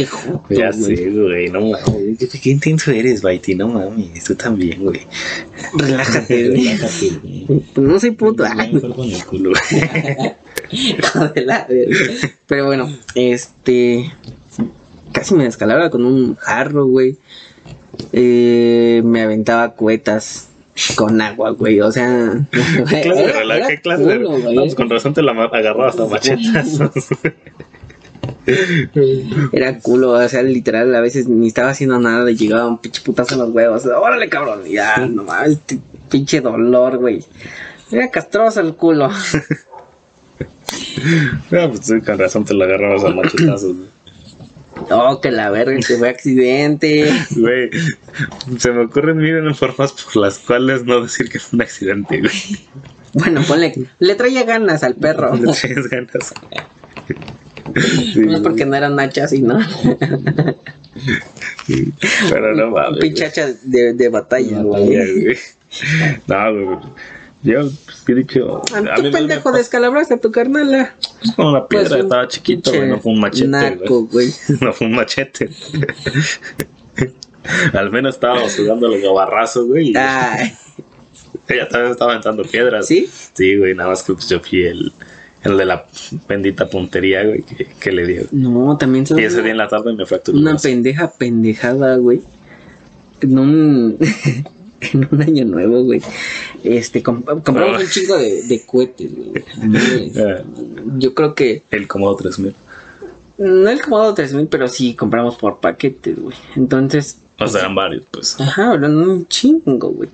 Ya 0.49 0.71
güey. 0.71 0.95
sé, 0.95 1.09
güey, 1.09 1.49
no 1.49 1.61
mames. 1.61 2.17
Qué 2.41 2.49
intenso 2.49 2.91
eres, 2.91 3.21
Baiti, 3.21 3.55
no 3.55 3.67
mames. 3.67 4.23
Tú 4.23 4.35
también, 4.35 4.83
güey. 4.83 5.01
relájate. 5.73 6.49
Relájate, 6.49 7.09
güey. 7.19 7.61
Pues 7.73 7.87
no 7.87 7.99
soy 7.99 8.11
puto 8.11 8.43
mejor 8.55 8.95
con 8.95 9.09
el 9.09 9.25
culo. 9.25 9.51
pero 12.47 12.65
bueno 12.65 12.89
este 13.13 14.11
casi 15.11 15.35
me 15.35 15.43
descalabra 15.43 15.89
con 15.89 16.05
un 16.05 16.35
jarro 16.35 16.85
güey 16.87 17.17
eh, 18.13 19.01
me 19.05 19.21
aventaba 19.21 19.75
cuetas 19.75 20.49
con 20.95 21.21
agua, 21.21 21.51
güey. 21.51 21.79
O 21.81 21.91
sea, 21.91 22.33
¿Qué 22.51 23.01
clase 23.01 23.23
de 23.27 23.31
relajo? 23.31 23.67
¿Qué 23.67 23.81
clase 23.81 24.03
de. 24.03 24.19
No, 24.19 24.61
pues 24.61 24.75
con 24.75 24.89
razón 24.89 25.13
te 25.13 25.21
la 25.21 25.31
agarraba 25.31 25.89
hasta 25.89 26.05
machetazos. 26.05 26.91
Era 29.51 29.79
culo, 29.79 30.11
o 30.11 30.29
sea, 30.29 30.43
literal, 30.43 30.93
a 30.93 31.01
veces 31.01 31.27
ni 31.27 31.47
estaba 31.47 31.71
haciendo 31.71 31.99
nada 31.99 32.29
y 32.29 32.35
llegaba 32.35 32.67
un 32.67 32.77
pinche 32.77 33.01
putazo 33.01 33.35
en 33.35 33.41
los 33.41 33.49
huevos. 33.51 33.85
Órale, 33.85 34.29
cabrón, 34.29 34.65
ya, 34.65 34.97
no 34.97 35.23
mames, 35.23 35.59
pinche 36.09 36.41
dolor, 36.41 36.97
güey. 36.97 37.23
Era 37.91 38.09
castroso 38.11 38.61
el 38.61 38.75
culo. 38.75 39.09
No, 41.49 41.69
pues 41.69 41.79
sí, 41.81 42.01
con 42.01 42.19
razón 42.19 42.45
te 42.45 42.53
la 42.53 42.65
agarrabas 42.65 43.03
a 43.03 43.09
machetazos. 43.09 43.75
güey. 43.75 43.94
Oh, 44.91 45.19
que 45.21 45.31
la 45.31 45.49
verga, 45.49 45.77
que 45.77 45.97
fue 45.97 46.09
accidente. 46.09 47.09
Güey, 47.31 47.69
se 48.59 48.71
me 48.71 48.83
ocurren 48.85 49.17
miren 49.17 49.53
formas 49.55 49.93
por 49.93 50.15
las 50.17 50.37
cuales 50.39 50.83
no 50.83 51.01
decir 51.01 51.29
que 51.29 51.39
fue 51.39 51.57
un 51.57 51.61
accidente, 51.63 52.19
güey. 52.19 52.31
Bueno, 53.13 53.41
ponle, 53.47 53.73
le 53.99 54.15
traía 54.15 54.43
ganas 54.43 54.83
al 54.83 54.95
perro. 54.95 55.35
Le 55.35 55.51
tienes 55.53 55.89
ganas. 55.89 56.33
Sí, 58.13 58.19
No 58.19 58.35
es 58.35 58.39
porque 58.41 58.65
no 58.65 58.75
era 58.75 58.89
Nacha, 58.89 59.27
sino 59.27 59.57
Pero 62.29 62.55
no 62.55 62.71
mames. 62.71 62.91
un 62.93 62.99
pinche 62.99 63.25
hacha 63.25 63.47
de, 63.63 63.93
de 63.93 64.09
batalla, 64.09 64.61
güey. 64.61 65.37
No, 66.27 66.53
güey. 66.53 66.77
Yo, 67.45 67.61
pues, 67.85 68.01
¿qué 68.05 68.11
he 68.11 68.15
dicho? 68.15 68.61
A 68.73 68.81
mí 69.01 69.11
pendejo 69.11 69.51
me 69.51 69.59
descalabraste 69.59 70.15
a 70.15 70.19
tu 70.19 70.31
carnala. 70.31 70.95
pasó 71.21 71.35
con 71.35 71.45
una 71.47 71.67
piedra, 71.67 71.89
Pues, 71.89 72.01
estaba 72.01 72.27
chiquito, 72.27 72.71
güey, 72.73 72.89
no 72.89 72.99
fue 72.99 73.11
un 73.13 73.19
machete, 73.19 73.47
naco, 73.47 74.07
güey. 74.07 74.29
No 74.61 74.73
fue 74.73 74.87
un 74.87 74.95
machete. 74.95 75.49
Al 77.73 77.91
menos 77.91 78.15
estábamos 78.15 78.51
sudando 78.51 78.87
los 78.87 79.01
gabarrazos, 79.01 79.67
güey. 79.67 79.93
Ay, 79.95 80.53
Ella 81.47 81.69
también 81.69 81.91
estaba 81.91 82.11
aventando 82.11 82.43
piedras. 82.43 82.87
¿sí? 82.87 83.07
Sí, 83.33 83.57
güey, 83.57 83.75
nada 83.75 83.89
más 83.89 84.01
que 84.01 84.13
pues, 84.13 84.27
yo 84.27 84.39
fui 84.39 84.65
el, 84.65 84.91
el 85.43 85.57
de 85.57 85.65
la 85.65 85.85
bendita 86.27 86.65
puntería, 86.67 87.23
güey, 87.23 87.43
que, 87.43 87.67
que 87.79 87.91
le 87.91 88.07
dio. 88.07 88.23
No, 88.31 88.75
también 88.77 89.05
se 89.05 89.19
Y 89.21 89.23
ese 89.23 89.43
día 89.43 89.51
en 89.51 89.57
la 89.57 89.67
tarde 89.67 89.93
me 89.93 90.05
fracturó. 90.07 90.39
una 90.39 90.55
pendeja 90.57 91.11
pendejada, 91.11 91.97
güey. 91.97 92.23
Un, 93.23 93.97
en 94.93 95.07
un 95.11 95.21
año 95.21 95.45
nuevo, 95.45 95.83
güey. 95.83 96.01
Este, 96.63 97.03
comp- 97.03 97.43
compramos 97.43 97.77
Ah. 97.79 97.83
un 97.83 97.89
chingo 97.89 98.17
de, 98.17 98.43
de 98.43 98.65
cohetes, 98.65 99.11
güey. 99.15 99.43
Ah, 100.17 100.43
Yo 100.97 101.13
creo 101.13 101.35
que, 101.35 101.63
el 101.71 101.87
Comodo 101.87 102.15
3000. 102.15 102.55
no 103.37 103.69
el 103.69 103.81
Comodo 103.81 104.13
3000, 104.13 104.47
pero 104.47 104.67
sí 104.67 104.93
compramos 104.95 105.35
por 105.35 105.59
paquetes, 105.59 106.19
güey. 106.19 106.35
Entonces, 106.55 107.19
O 107.39 107.47
sea, 107.47 107.61
eran 107.61 107.75
varios, 107.75 108.05
pues. 108.11 108.39
Ajá, 108.39 108.73
eran 108.75 108.95
un 108.97 109.27
chingo, 109.27 109.89
güey. 109.89 110.09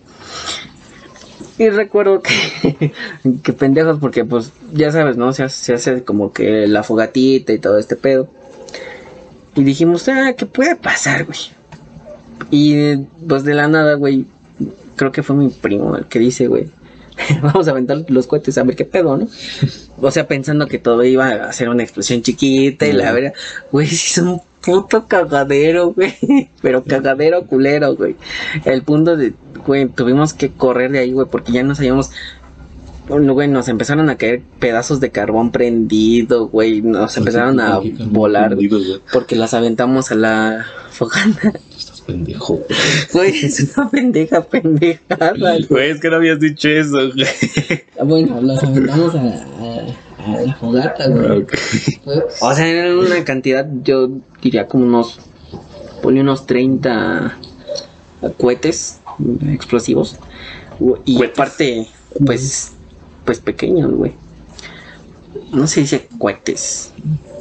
Y 1.57 1.69
recuerdo 1.69 2.21
que, 2.21 2.91
que 3.43 3.53
pendejos, 3.53 3.99
porque 3.99 4.25
pues 4.25 4.51
ya 4.71 4.91
sabes, 4.91 5.17
¿no? 5.17 5.31
Se 5.33 5.43
hace, 5.43 5.63
se 5.63 5.73
hace 5.91 6.03
como 6.03 6.31
que 6.33 6.65
la 6.67 6.81
fogatita 6.83 7.53
y 7.53 7.59
todo 7.59 7.77
este 7.77 7.95
pedo. 7.95 8.29
Y 9.53 9.63
dijimos, 9.63 10.07
ah, 10.07 10.33
¿qué 10.37 10.45
puede 10.45 10.75
pasar, 10.75 11.25
güey? 11.25 11.37
Y 12.49 12.95
pues 13.27 13.43
de 13.43 13.53
la 13.53 13.67
nada, 13.67 13.93
güey, 13.95 14.25
creo 14.95 15.11
que 15.11 15.23
fue 15.23 15.35
mi 15.35 15.49
primo 15.49 15.95
el 15.95 16.05
que 16.05 16.19
dice, 16.19 16.47
güey, 16.47 16.69
vamos 17.41 17.67
a 17.67 17.71
aventar 17.71 18.03
los 18.07 18.27
cohetes 18.27 18.57
a 18.57 18.63
ver 18.63 18.75
qué 18.75 18.85
pedo, 18.85 19.17
¿no? 19.17 19.27
O 19.99 20.11
sea, 20.11 20.27
pensando 20.27 20.67
que 20.67 20.79
todo 20.79 21.03
iba 21.03 21.27
a 21.27 21.53
ser 21.53 21.69
una 21.69 21.83
explosión 21.83 22.21
chiquita 22.21 22.87
y 22.87 22.93
la 22.93 23.11
verdad, 23.11 23.33
güey, 23.71 23.87
sí 23.87 23.95
es 23.95 24.17
un 24.17 24.41
puto 24.63 25.07
cagadero, 25.07 25.93
güey. 25.95 26.49
Pero 26.61 26.83
cagadero 26.83 27.45
culero, 27.45 27.95
güey. 27.95 28.15
El 28.65 28.83
punto 28.83 29.17
de, 29.17 29.33
güey, 29.65 29.87
tuvimos 29.87 30.33
que 30.33 30.51
correr 30.51 30.91
de 30.91 30.99
ahí, 30.99 31.11
güey, 31.11 31.27
porque 31.29 31.51
ya 31.51 31.63
no 31.63 31.75
sabíamos. 31.75 32.11
Güey, 33.07 33.47
nos 33.49 33.67
empezaron 33.67 34.09
a 34.09 34.15
caer 34.15 34.41
pedazos 34.59 35.01
de 35.01 35.11
carbón 35.11 35.51
prendido, 35.51 36.47
güey. 36.47 36.81
Nos 36.81 37.17
empezaron 37.17 37.59
a 37.59 37.75
¿Por 37.75 37.83
qué 37.83 37.91
carbón 37.91 38.13
volar, 38.13 38.57
porque 39.11 39.35
las 39.35 39.53
aventamos 39.53 40.11
a 40.11 40.15
la 40.15 40.65
fogata. 40.91 41.53
Pendejo. 42.11 42.59
Güey, 43.13 43.33
es 43.45 43.75
una 43.77 43.89
pendeja 43.89 44.41
pendejada, 44.43 45.33
güey. 45.69 45.91
Es 45.91 45.99
que 45.99 46.09
no 46.09 46.17
habías 46.17 46.39
dicho 46.39 46.67
eso, 46.69 47.11
güey. 47.13 47.83
Bueno, 48.03 48.41
los 48.41 48.61
aventamos 48.63 49.15
a, 49.15 49.19
a, 49.19 50.25
a 50.37 50.41
la 50.41 50.53
fogata, 50.55 51.07
güey. 51.07 51.41
Ok. 51.43 51.53
Fue- 52.03 52.25
O 52.41 52.53
sea, 52.53 52.67
era 52.67 52.97
una 52.97 53.23
cantidad, 53.23 53.67
yo 53.83 54.09
diría 54.41 54.67
como 54.67 54.85
unos, 54.85 55.19
ponle 56.01 56.21
unos 56.21 56.45
30 56.45 57.37
cohetes 58.37 58.99
explosivos. 59.49 60.17
Y 61.05 61.15
Cohetes. 61.17 61.39
aparte, 61.39 61.87
pues, 62.25 62.71
pues 63.25 63.39
pequeños, 63.39 63.91
güey. 63.91 64.13
No 65.53 65.67
se 65.67 65.81
dice 65.81 66.07
cohetes, 66.17 66.91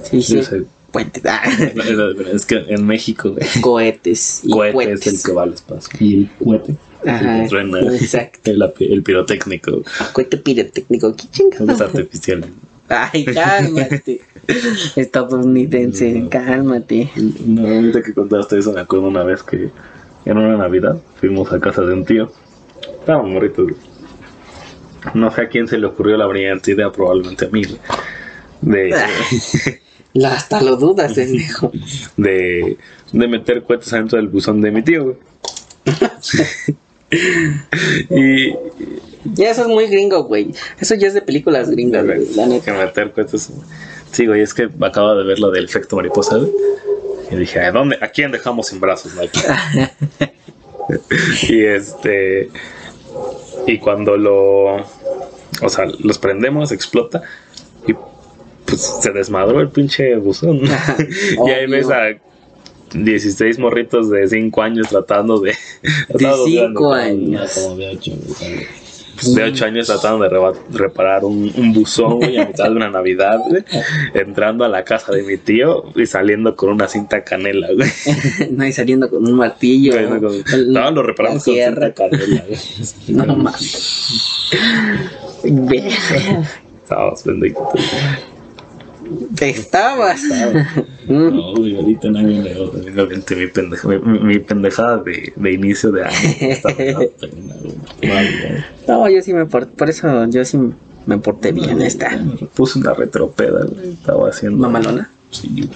se 0.04 0.16
dice 0.16 0.42
Sí, 0.44 0.48
sí. 0.50 0.66
Cohetes. 0.90 1.22
Ah, 1.26 1.42
Es 2.32 2.46
que 2.46 2.56
en 2.68 2.86
México, 2.86 3.30
güey. 3.32 3.46
cohetes 3.60 4.40
y 4.44 4.50
Cohete 4.50 4.74
cohetes. 4.74 5.06
es 5.06 5.14
el 5.14 5.22
que 5.24 5.32
va 5.32 5.42
al 5.44 5.54
espacio. 5.54 5.96
Y 6.00 6.14
el 6.16 6.30
cohete. 6.44 6.76
Ajá, 7.06 7.46
truena. 7.48 7.80
exacto. 7.94 8.50
El, 8.50 8.62
el 8.80 9.02
pirotécnico. 9.02 9.82
Cohete 10.12 10.36
pirotécnico. 10.36 11.14
¿Qué 11.16 11.22
Es 11.24 11.30
chingados? 11.30 11.80
artificial. 11.80 12.44
Ay, 12.88 13.24
cálmate. 13.24 14.20
Estadounidense, 14.96 16.10
No. 16.12 16.28
cálmate. 16.30 17.10
No, 17.46 17.66
ahorita 17.66 18.02
que 18.02 18.12
contaste 18.12 18.58
eso, 18.58 18.72
me 18.72 18.80
acuerdo 18.80 19.06
una 19.08 19.22
vez 19.22 19.42
que 19.42 19.70
en 20.24 20.36
una 20.38 20.56
Navidad 20.56 21.00
fuimos 21.20 21.52
a 21.52 21.60
casa 21.60 21.82
de 21.82 21.94
un 21.94 22.04
tío. 22.04 22.32
Estábamos 22.98 23.30
morritos. 23.30 23.68
No 25.14 25.30
sé 25.30 25.42
a 25.42 25.48
quién 25.48 25.66
se 25.68 25.78
le 25.78 25.86
ocurrió 25.86 26.16
la 26.18 26.26
brillante 26.26 26.72
idea, 26.72 26.90
probablemente 26.92 27.46
a 27.46 27.48
mí. 27.50 27.62
De, 28.60 28.94
La- 30.12 30.34
hasta 30.34 30.60
lo 30.62 30.76
dudas, 30.76 31.12
pendejo. 31.14 31.70
de, 32.16 32.76
de 33.12 33.28
meter 33.28 33.62
cohetes 33.62 33.92
adentro 33.92 34.16
del 34.18 34.28
buzón 34.28 34.60
de 34.60 34.70
mi 34.70 34.82
tío. 34.82 35.04
güey. 35.04 35.16
y 38.10 38.52
Ya 39.34 39.50
eso 39.50 39.62
es 39.62 39.68
muy 39.68 39.86
gringo, 39.86 40.24
güey. 40.24 40.52
Eso 40.78 40.94
ya 40.94 41.08
es 41.08 41.14
de 41.14 41.22
películas 41.22 41.70
gringas, 41.70 42.06
güey. 42.06 42.34
La 42.34 42.60
que 42.60 42.72
meter 42.72 43.12
cohetes. 43.12 43.50
Sí, 44.12 44.26
güey, 44.26 44.40
es 44.42 44.54
que 44.54 44.68
acabo 44.80 45.14
de 45.14 45.24
ver 45.24 45.38
lo 45.38 45.50
del 45.50 45.64
efecto 45.64 45.96
mariposa. 45.96 46.36
güey, 46.38 46.50
Y 47.30 47.36
dije, 47.36 47.60
¿a 47.60 47.70
dónde? 47.72 47.96
¿A 48.00 48.08
quién 48.08 48.32
dejamos 48.32 48.68
sin 48.68 48.80
brazos, 48.80 49.12
Mike? 49.14 49.38
y 51.48 51.64
este. 51.64 52.50
Y 53.66 53.78
cuando 53.78 54.16
lo. 54.16 54.76
O 55.62 55.68
sea, 55.68 55.86
los 55.98 56.18
prendemos, 56.18 56.72
explota. 56.72 57.22
Y 57.86 57.94
pues 58.66 58.98
se 59.00 59.10
desmadró 59.12 59.60
el 59.60 59.68
pinche 59.68 60.16
buzón. 60.16 60.60
y 61.46 61.50
ahí 61.50 61.66
ves 61.66 61.88
a 61.90 62.08
16 62.92 63.58
morritos 63.58 64.10
de 64.10 64.26
5 64.28 64.62
años 64.62 64.88
tratando 64.88 65.38
de. 65.40 65.54
de- 66.08 66.26
años. 66.94 67.52
Como 67.54 67.76
de 67.76 67.88
ocho, 67.88 68.12
güey. 68.16 68.66
pues, 69.14 69.34
de 69.34 69.42
8 69.44 69.64
años 69.66 69.86
tratando 69.86 70.24
de 70.28 70.52
reparar 70.72 71.24
un, 71.24 71.52
un 71.56 71.72
buzón, 71.72 72.16
güey, 72.18 72.36
a 72.38 72.46
mitad 72.46 72.64
de 72.64 72.70
una 72.72 72.90
Navidad, 72.90 73.38
güey, 73.48 73.62
entrando 74.14 74.64
a 74.64 74.68
la 74.68 74.82
casa 74.82 75.12
de 75.12 75.22
mi 75.22 75.36
tío 75.36 75.84
y 75.94 76.06
saliendo 76.06 76.56
con 76.56 76.70
una 76.70 76.88
cinta 76.88 77.22
canela, 77.22 77.68
güey. 77.72 77.88
no, 78.50 78.66
y 78.66 78.72
saliendo 78.72 79.08
con 79.08 79.24
un 79.24 79.34
martillo. 79.34 79.92
Güey, 79.92 80.10
no, 80.10 80.20
con- 80.28 80.42
el- 80.52 80.72
No, 80.72 80.90
lo 80.90 81.02
reparamos 81.04 81.44
con 81.44 81.54
cinta 81.54 81.92
canela, 81.94 82.44
güey. 82.48 82.58
No 83.08 83.36
mames. 83.36 84.50
Estábamos 86.82 87.22
pendientes. 87.22 87.62
Estabas. 89.40 90.22
No, 91.08 91.56
ahorita 91.56 92.08
nadie 92.10 92.40
le 92.40 92.56
otra. 92.56 92.80
Obviamente 92.80 93.34
mi, 93.34 93.46
pendeja, 93.48 93.88
mi, 93.88 94.18
mi 94.20 94.38
pendejada 94.38 94.98
de, 94.98 95.32
de 95.34 95.52
inicio 95.52 95.90
de 95.90 96.04
año. 96.04 97.00
No, 98.86 99.08
yo 99.08 99.20
sí 99.22 99.32
me 99.34 99.44
porté. 99.46 99.72
Por 99.76 99.90
eso 99.90 100.26
yo 100.26 100.44
sí 100.44 100.58
me 101.06 101.18
porté 101.18 101.50
bien 101.50 101.82
esta. 101.82 102.10
Puse 102.54 102.78
una 102.78 102.94
retropeda, 102.94 103.64
güey. 103.64 103.94
Estaba 103.94 104.28
haciendo. 104.28 104.58
Mamalona. 104.58 105.10
Sí, 105.30 105.48
güey. 105.48 105.68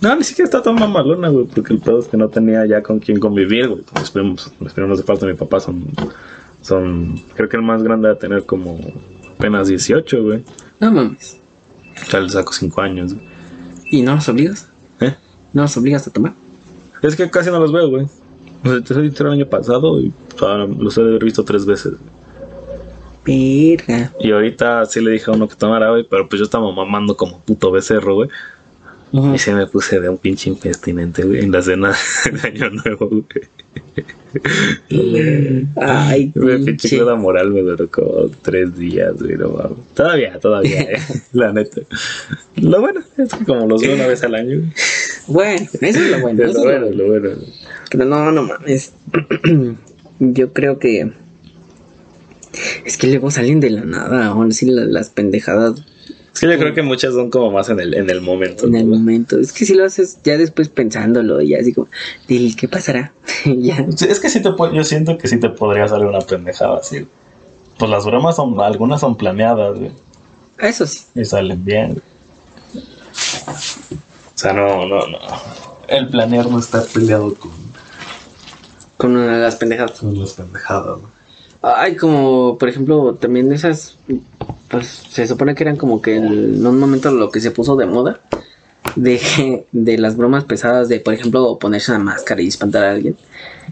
No, 0.00 0.16
ni 0.16 0.24
siquiera 0.24 0.46
está 0.46 0.62
tan 0.62 0.76
mamalona, 0.76 1.28
güey, 1.28 1.46
porque 1.46 1.74
el 1.74 1.80
pedo 1.80 2.00
es 2.00 2.08
que 2.08 2.16
no 2.16 2.28
tenía 2.28 2.64
ya 2.66 2.82
con 2.82 3.00
quién 3.00 3.18
convivir, 3.18 3.68
güey. 3.68 3.82
Mis 3.98 4.10
primos, 4.10 4.52
mis 4.60 4.72
primos 4.72 4.98
de 4.98 5.04
parte 5.04 5.26
de 5.26 5.32
mi 5.32 5.38
papá 5.38 5.60
son, 5.60 5.86
son, 6.62 7.20
creo 7.34 7.48
que 7.48 7.56
el 7.56 7.62
más 7.62 7.82
grande 7.82 8.10
a 8.10 8.18
tener 8.18 8.44
como 8.44 8.78
apenas 9.36 9.68
18, 9.68 10.22
güey. 10.22 10.42
No 10.78 10.90
mames. 10.90 11.39
Sea, 12.08 12.20
le 12.20 12.28
saco 12.28 12.52
5 12.52 12.80
años, 12.80 13.14
güey. 13.14 13.26
¿Y 13.90 14.02
no 14.02 14.14
nos 14.14 14.28
obligas? 14.28 14.68
¿Eh? 15.00 15.14
¿No 15.52 15.62
nos 15.62 15.76
obligas 15.76 16.06
a 16.06 16.10
tomar? 16.10 16.34
Es 17.02 17.16
que 17.16 17.28
casi 17.30 17.50
no 17.50 17.58
los 17.58 17.72
veo, 17.72 17.88
güey. 17.88 18.06
O 18.64 18.68
sea, 18.68 18.80
te 18.82 18.94
soy 18.94 19.12
el 19.18 19.26
año 19.26 19.46
pasado 19.46 20.00
y 20.00 20.12
ah, 20.42 20.66
los 20.78 20.96
he 20.98 21.18
visto 21.18 21.44
tres 21.44 21.64
veces. 21.64 21.94
Verga. 23.24 24.12
Y 24.20 24.32
ahorita 24.32 24.84
sí 24.86 25.00
le 25.00 25.12
dije 25.12 25.30
a 25.30 25.34
uno 25.34 25.48
que 25.48 25.56
tomara, 25.56 25.90
güey, 25.90 26.04
pero 26.08 26.28
pues 26.28 26.38
yo 26.38 26.44
estaba 26.44 26.70
mamando 26.72 27.16
como 27.16 27.40
puto 27.40 27.70
becerro, 27.70 28.14
güey. 28.14 28.28
Ujú. 29.12 29.34
Y 29.34 29.38
se 29.38 29.52
me 29.54 29.66
puse 29.66 30.00
de 30.00 30.08
un 30.08 30.18
pinche 30.18 30.48
impertinente, 30.50 31.24
güey, 31.24 31.40
en 31.40 31.50
la 31.52 31.62
cena 31.62 31.92
de 32.32 32.48
Año 32.48 32.70
Nuevo, 32.70 33.08
güey. 33.08 33.24
Ay, 35.76 36.32
Me 36.36 36.58
pinche 36.58 36.96
cruda 36.98 37.14
moral 37.16 37.50
me 37.52 37.62
duró 37.62 37.88
como 37.90 38.28
tres 38.42 38.76
días, 38.76 39.14
güey, 39.20 39.36
no 39.36 39.50
mames. 39.50 39.78
Todavía, 39.94 40.38
todavía, 40.38 40.82
eh, 40.82 40.98
la 41.32 41.52
neta. 41.52 41.80
Lo 42.56 42.80
bueno 42.80 43.00
es 43.18 43.32
que 43.34 43.44
como 43.44 43.66
los 43.66 43.82
veo 43.82 43.94
una 43.94 44.06
vez 44.06 44.22
al 44.22 44.34
año, 44.34 44.58
güey. 44.60 44.72
Bueno, 45.26 45.68
eso 45.80 45.98
es 46.00 46.10
lo 46.10 46.20
bueno. 46.20 46.42
Es 46.44 46.50
eso 46.50 46.64
lo 46.64 46.70
es 46.70 46.96
lo 46.96 47.06
bueno, 47.06 47.06
bueno. 47.08 47.20
lo 47.20 47.30
bueno. 47.30 47.46
Pero 47.90 48.04
no, 48.04 48.32
no 48.32 48.42
mames. 48.42 48.92
Yo 50.20 50.52
creo 50.52 50.78
que. 50.78 51.10
Es 52.84 52.96
que 52.96 53.06
luego 53.06 53.30
salen 53.30 53.60
de 53.60 53.70
la 53.70 53.84
nada, 53.84 54.26
ahora 54.26 54.50
sí 54.50 54.66
la- 54.66 54.84
las 54.84 55.08
pendejadas 55.10 55.84
Es 56.40 56.46
que 56.46 56.52
yo 56.54 56.58
creo 56.58 56.72
que 56.74 56.82
muchas 56.82 57.12
son 57.12 57.28
como 57.28 57.50
más 57.50 57.68
en 57.68 57.80
el, 57.80 57.92
en 57.92 58.08
el 58.08 58.22
momento. 58.22 58.66
en 58.66 58.74
el 58.74 58.86
momento. 58.86 59.38
Es 59.38 59.52
que 59.52 59.66
si 59.66 59.74
lo 59.74 59.84
haces 59.84 60.18
ya 60.24 60.38
después 60.38 60.70
pensándolo, 60.70 61.42
y 61.42 61.54
así 61.54 61.74
como, 61.74 61.88
"Dil, 62.26 62.56
¿qué 62.56 62.66
pasará? 62.66 63.12
ya. 63.44 63.86
Es 64.08 64.20
que 64.20 64.30
sí 64.30 64.40
te 64.40 64.48
yo 64.72 64.84
siento 64.84 65.18
que 65.18 65.28
sí 65.28 65.38
te 65.38 65.50
podría 65.50 65.86
salir 65.86 66.06
una 66.06 66.20
pendejada 66.20 66.78
así. 66.78 67.06
Pues 67.78 67.90
las 67.90 68.06
bromas 68.06 68.36
son, 68.36 68.58
algunas 68.60 69.00
son 69.02 69.16
planeadas, 69.16 69.78
güey. 69.78 69.92
Eso 70.58 70.86
sí. 70.86 71.00
Y 71.14 71.24
salen 71.26 71.62
bien. 71.62 71.88
güey. 72.72 72.84
O 74.34 74.38
sea, 74.38 74.52
no, 74.54 74.86
no, 74.86 75.06
no. 75.08 75.18
El 75.88 76.08
planear 76.08 76.48
no 76.50 76.58
está 76.58 76.82
peleado 76.84 77.34
con, 77.34 77.50
Con 78.96 79.16
una 79.16 79.36
de 79.36 79.42
las 79.42 79.56
pendejadas. 79.56 79.98
con 80.00 80.18
las 80.18 80.32
pendejadas, 80.32 80.98
¿no? 81.02 81.19
Ay, 81.62 81.96
como 81.96 82.56
por 82.58 82.68
ejemplo, 82.68 83.14
también 83.20 83.52
esas, 83.52 83.98
pues 84.68 84.86
se 85.10 85.26
supone 85.26 85.54
que 85.54 85.62
eran 85.62 85.76
como 85.76 86.00
que 86.00 86.16
en 86.16 86.66
un 86.66 86.78
momento 86.78 87.10
lo 87.10 87.30
que 87.30 87.40
se 87.40 87.50
puso 87.50 87.76
de 87.76 87.86
moda, 87.86 88.20
de, 88.96 89.66
de 89.72 89.98
las 89.98 90.16
bromas 90.16 90.44
pesadas, 90.44 90.88
de 90.88 91.00
por 91.00 91.12
ejemplo 91.14 91.58
ponerse 91.58 91.92
una 91.92 92.00
máscara 92.02 92.40
y 92.40 92.48
espantar 92.48 92.84
a 92.84 92.90
alguien. 92.92 93.16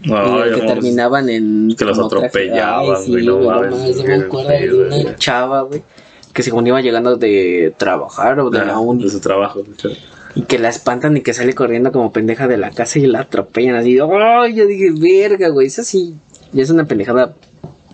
No, 0.05 0.45
y 0.47 0.53
que 0.53 0.61
terminaban 0.61 1.29
en. 1.29 1.75
que 1.77 1.83
los 1.83 1.97
atropellaban, 1.99 2.95
Ay, 2.97 3.03
sí, 3.05 3.11
güey, 3.11 3.25
no 3.25 3.35
güey, 3.37 3.47
me 3.47 3.53
acuerdo 4.15 4.49
de 4.49 4.73
una 4.81 4.95
güey. 4.95 5.15
chava, 5.17 5.61
güey, 5.63 5.81
que 6.31 6.43
según 6.43 6.67
iba 6.67 6.79
llegando 6.81 7.17
de 7.17 7.73
trabajar 7.77 8.39
o 8.39 8.49
de 8.51 8.59
la 8.65 8.75
Ah, 8.75 8.79
uni, 8.79 9.03
de 9.05 9.09
su 9.09 9.19
trabajo. 9.19 9.61
de 9.63 9.97
y 10.35 10.43
que 10.43 10.59
la 10.59 10.69
espantan 10.69 11.17
y 11.17 11.21
que 11.21 11.33
sale 11.33 11.53
corriendo 11.55 11.91
como 11.91 12.13
pendeja 12.13 12.47
de 12.47 12.57
la 12.57 12.69
casa 12.69 12.99
y 12.99 13.07
la 13.07 13.21
atropellan 13.21 13.75
así. 13.75 13.97
¡Ay! 13.99 14.53
Yo 14.53 14.67
dije, 14.67 14.91
verga, 14.91 15.49
güey, 15.49 15.67
eso 15.67 15.83
sí, 15.83 16.13
ya 16.53 16.61
es 16.61 16.69
una 16.69 16.85
pendejada 16.85 17.33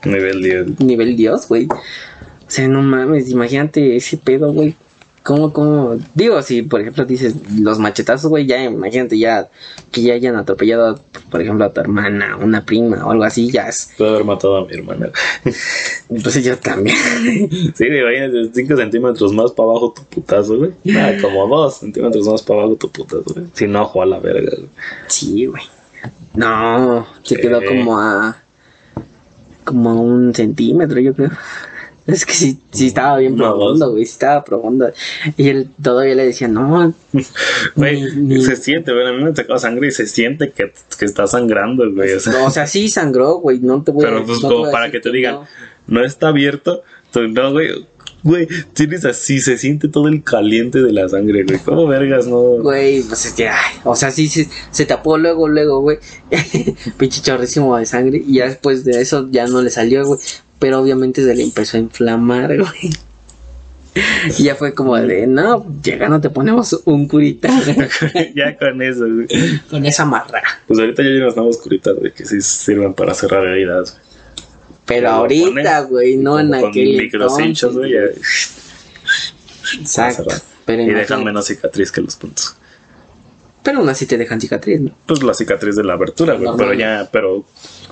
Nivel 0.04 0.42
10. 0.42 0.80
nivel 0.82 1.16
Dios, 1.16 1.48
güey. 1.48 1.68
O 1.68 2.50
sea, 2.52 2.68
no 2.68 2.82
mames, 2.82 3.30
imagínate 3.30 3.96
ese 3.96 4.18
pedo, 4.18 4.52
güey. 4.54 4.76
¿Cómo, 5.24 5.52
cómo? 5.52 5.98
Digo, 6.14 6.40
si 6.44 6.62
por 6.62 6.82
ejemplo 6.82 7.04
dices 7.04 7.34
los 7.60 7.80
machetazos, 7.80 8.30
güey, 8.30 8.46
ya 8.46 8.64
imagínate 8.64 9.18
ya 9.18 9.50
que 9.92 10.04
ya 10.04 10.14
hayan 10.14 10.36
atropellado, 10.36 11.00
por 11.32 11.42
ejemplo, 11.42 11.66
a 11.66 11.74
tu 11.74 11.82
hermana, 11.82 12.38
una 12.38 12.64
prima 12.64 13.04
o 13.04 13.10
algo 13.10 13.24
así, 13.24 13.50
ya 13.52 13.68
es. 13.68 13.90
Puedo 13.98 14.12
haber 14.14 14.24
matado 14.26 14.58
a 14.58 14.66
mi 14.68 14.74
hermana. 14.76 15.10
Entonces 16.12 16.44
yo 16.46 16.56
también. 16.60 16.96
Sí, 17.74 17.86
imagínate, 17.88 18.52
5 18.54 18.78
centímetros 18.78 19.34
más 19.34 19.52
para 19.54 19.70
abajo 19.72 19.94
tu 19.96 20.04
putazo, 20.04 20.58
güey. 20.60 20.72
Ah, 20.96 21.14
como 21.20 21.48
2 21.48 21.76
centímetros 21.76 22.28
más 22.28 22.44
para 22.44 22.60
abajo 22.60 22.76
tu 22.76 22.92
putazo, 22.92 23.24
güey. 23.34 23.48
Si 23.54 23.66
no, 23.68 23.82
ojo 23.82 24.04
a 24.04 24.06
la 24.06 24.20
verga, 24.20 24.52
güey. 24.56 24.70
sí, 25.08 25.48
güey. 25.48 25.64
No, 26.36 27.08
se 27.24 27.34
Sí. 27.36 27.42
quedó 27.42 27.64
como 27.66 28.00
a. 28.00 28.38
como 29.66 30.02
un 30.02 30.34
centímetro, 30.34 31.00
yo 31.00 31.14
creo. 31.14 31.32
Es 32.08 32.24
que 32.24 32.34
sí, 32.34 32.60
sí 32.72 32.86
estaba 32.86 33.18
bien 33.18 33.36
No, 33.36 33.56
profundo, 33.56 33.90
güey, 33.90 34.06
sí 34.06 34.12
estaba 34.12 34.44
profundo. 34.44 34.92
Y 35.38 35.50
él 35.50 35.70
todavía 35.82 36.14
le 36.14 36.26
decía, 36.28 36.48
no, 36.48 36.94
Güey, 37.76 38.04
Ni- 38.16 38.36
ni- 38.36 38.42
se 38.44 38.56
siente, 38.58 38.94
güey. 38.94 39.08
A 39.08 39.12
mí 39.12 39.24
me 39.24 39.36
sacó 39.36 39.58
sangre 39.58 39.88
y 39.88 39.92
se 39.92 40.06
siente 40.06 40.52
que, 40.52 40.72
que 41.00 41.06
está 41.06 41.26
sangrando, 41.26 41.92
güey. 41.92 42.14
O 42.14 42.20
sea, 42.20 42.34
no, 42.34 42.46
o 42.46 42.52
sea, 42.52 42.68
sí 42.68 42.90
sangró, 42.90 43.38
güey, 43.40 43.58
no 43.60 43.82
te 43.82 43.90
voy 43.92 44.06
a 44.06 44.10
pero 44.10 44.24
pues 44.24 44.44
no 44.44 44.50
como 44.50 44.72
para 44.72 44.92
que 44.92 45.00
te 45.00 45.12
digan, 45.12 45.34
no. 45.34 45.48
no 45.88 46.06
está 46.06 46.28
abierto. 46.28 46.84
Entonces, 47.08 47.34
no, 47.34 47.52
güey. 47.52 47.88
Güey, 48.26 48.48
tienes 48.74 49.06
así, 49.06 49.40
se 49.40 49.56
siente 49.56 49.88
todo 49.88 50.08
el 50.08 50.24
caliente 50.24 50.82
de 50.82 50.92
la 50.92 51.08
sangre, 51.08 51.44
güey. 51.44 51.60
¿Cómo 51.60 51.86
vergas, 51.86 52.26
no? 52.26 52.40
Güey, 52.40 53.04
pues 53.04 53.28
es 53.28 53.34
que, 53.34 53.48
ay, 53.48 53.76
o 53.84 53.96
sea, 53.96 54.10
sí, 54.10 54.28
sí, 54.28 54.50
se 54.72 54.88
tapó 54.88 55.16
luego, 55.20 55.48
luego, 55.48 55.82
güey. 55.82 56.00
Pinche 56.98 57.22
chorrísimo 57.22 57.78
de 57.78 57.86
sangre. 57.86 58.24
Y 58.26 58.38
ya 58.38 58.48
después 58.48 58.84
de 58.84 59.00
eso 59.00 59.28
ya 59.30 59.46
no 59.46 59.62
le 59.62 59.70
salió, 59.70 60.04
güey. 60.08 60.20
Pero 60.58 60.80
obviamente 60.82 61.24
se 61.24 61.36
le 61.36 61.44
empezó 61.44 61.78
a 61.78 61.82
inflamar, 61.82 62.58
güey. 62.58 62.90
Y 64.38 64.44
ya 64.44 64.56
fue 64.56 64.74
como 64.74 64.98
de, 64.98 65.26
no, 65.26 65.66
llega, 65.82 66.10
no 66.10 66.20
te 66.20 66.30
ponemos 66.30 66.82
un 66.84 67.08
curita 67.08 67.48
ya 68.36 68.58
con 68.58 68.82
eso, 68.82 69.06
güey. 69.08 69.28
con 69.70 69.86
esa 69.86 70.04
marra. 70.04 70.42
Pues 70.68 70.80
ahorita 70.80 71.02
ya 71.02 71.34
nuevas 71.34 71.58
curitas, 71.60 71.96
güey, 71.96 72.12
que 72.12 72.26
sí 72.26 72.42
sirven 72.42 72.94
para 72.94 73.14
cerrar 73.14 73.46
heridas, 73.46 73.94
güey. 73.94 74.15
Pero 74.86 75.10
ahorita, 75.10 75.82
güey, 75.82 76.16
no 76.18 76.40
en 76.40 76.50
con 76.50 76.70
aquel 76.70 76.98
microcinchos, 76.98 77.72
entonces, 77.76 77.92
güey. 77.92 79.82
Exacto. 79.82 80.28
Pero, 80.66 80.84
Y 80.84 80.92
dejan 80.94 81.24
menos 81.24 81.46
cicatriz 81.48 81.92
que 81.92 82.02
los 82.02 82.16
puntos. 82.16 82.56
pero 83.64 83.80
aún 83.80 83.90
así 83.90 84.06
te 84.06 84.18
dejan 84.18 84.40
cicatriz, 84.42 84.80
¿no? 84.82 84.92
Pues 85.08 85.24
la 85.24 85.34
cicatriz 85.34 85.76
de 85.76 85.84
la 85.84 85.94
abertura, 85.94 86.36
güey. 86.36 86.50
Pero 86.58 86.74
ya, 86.74 87.10
pero 87.12 87.46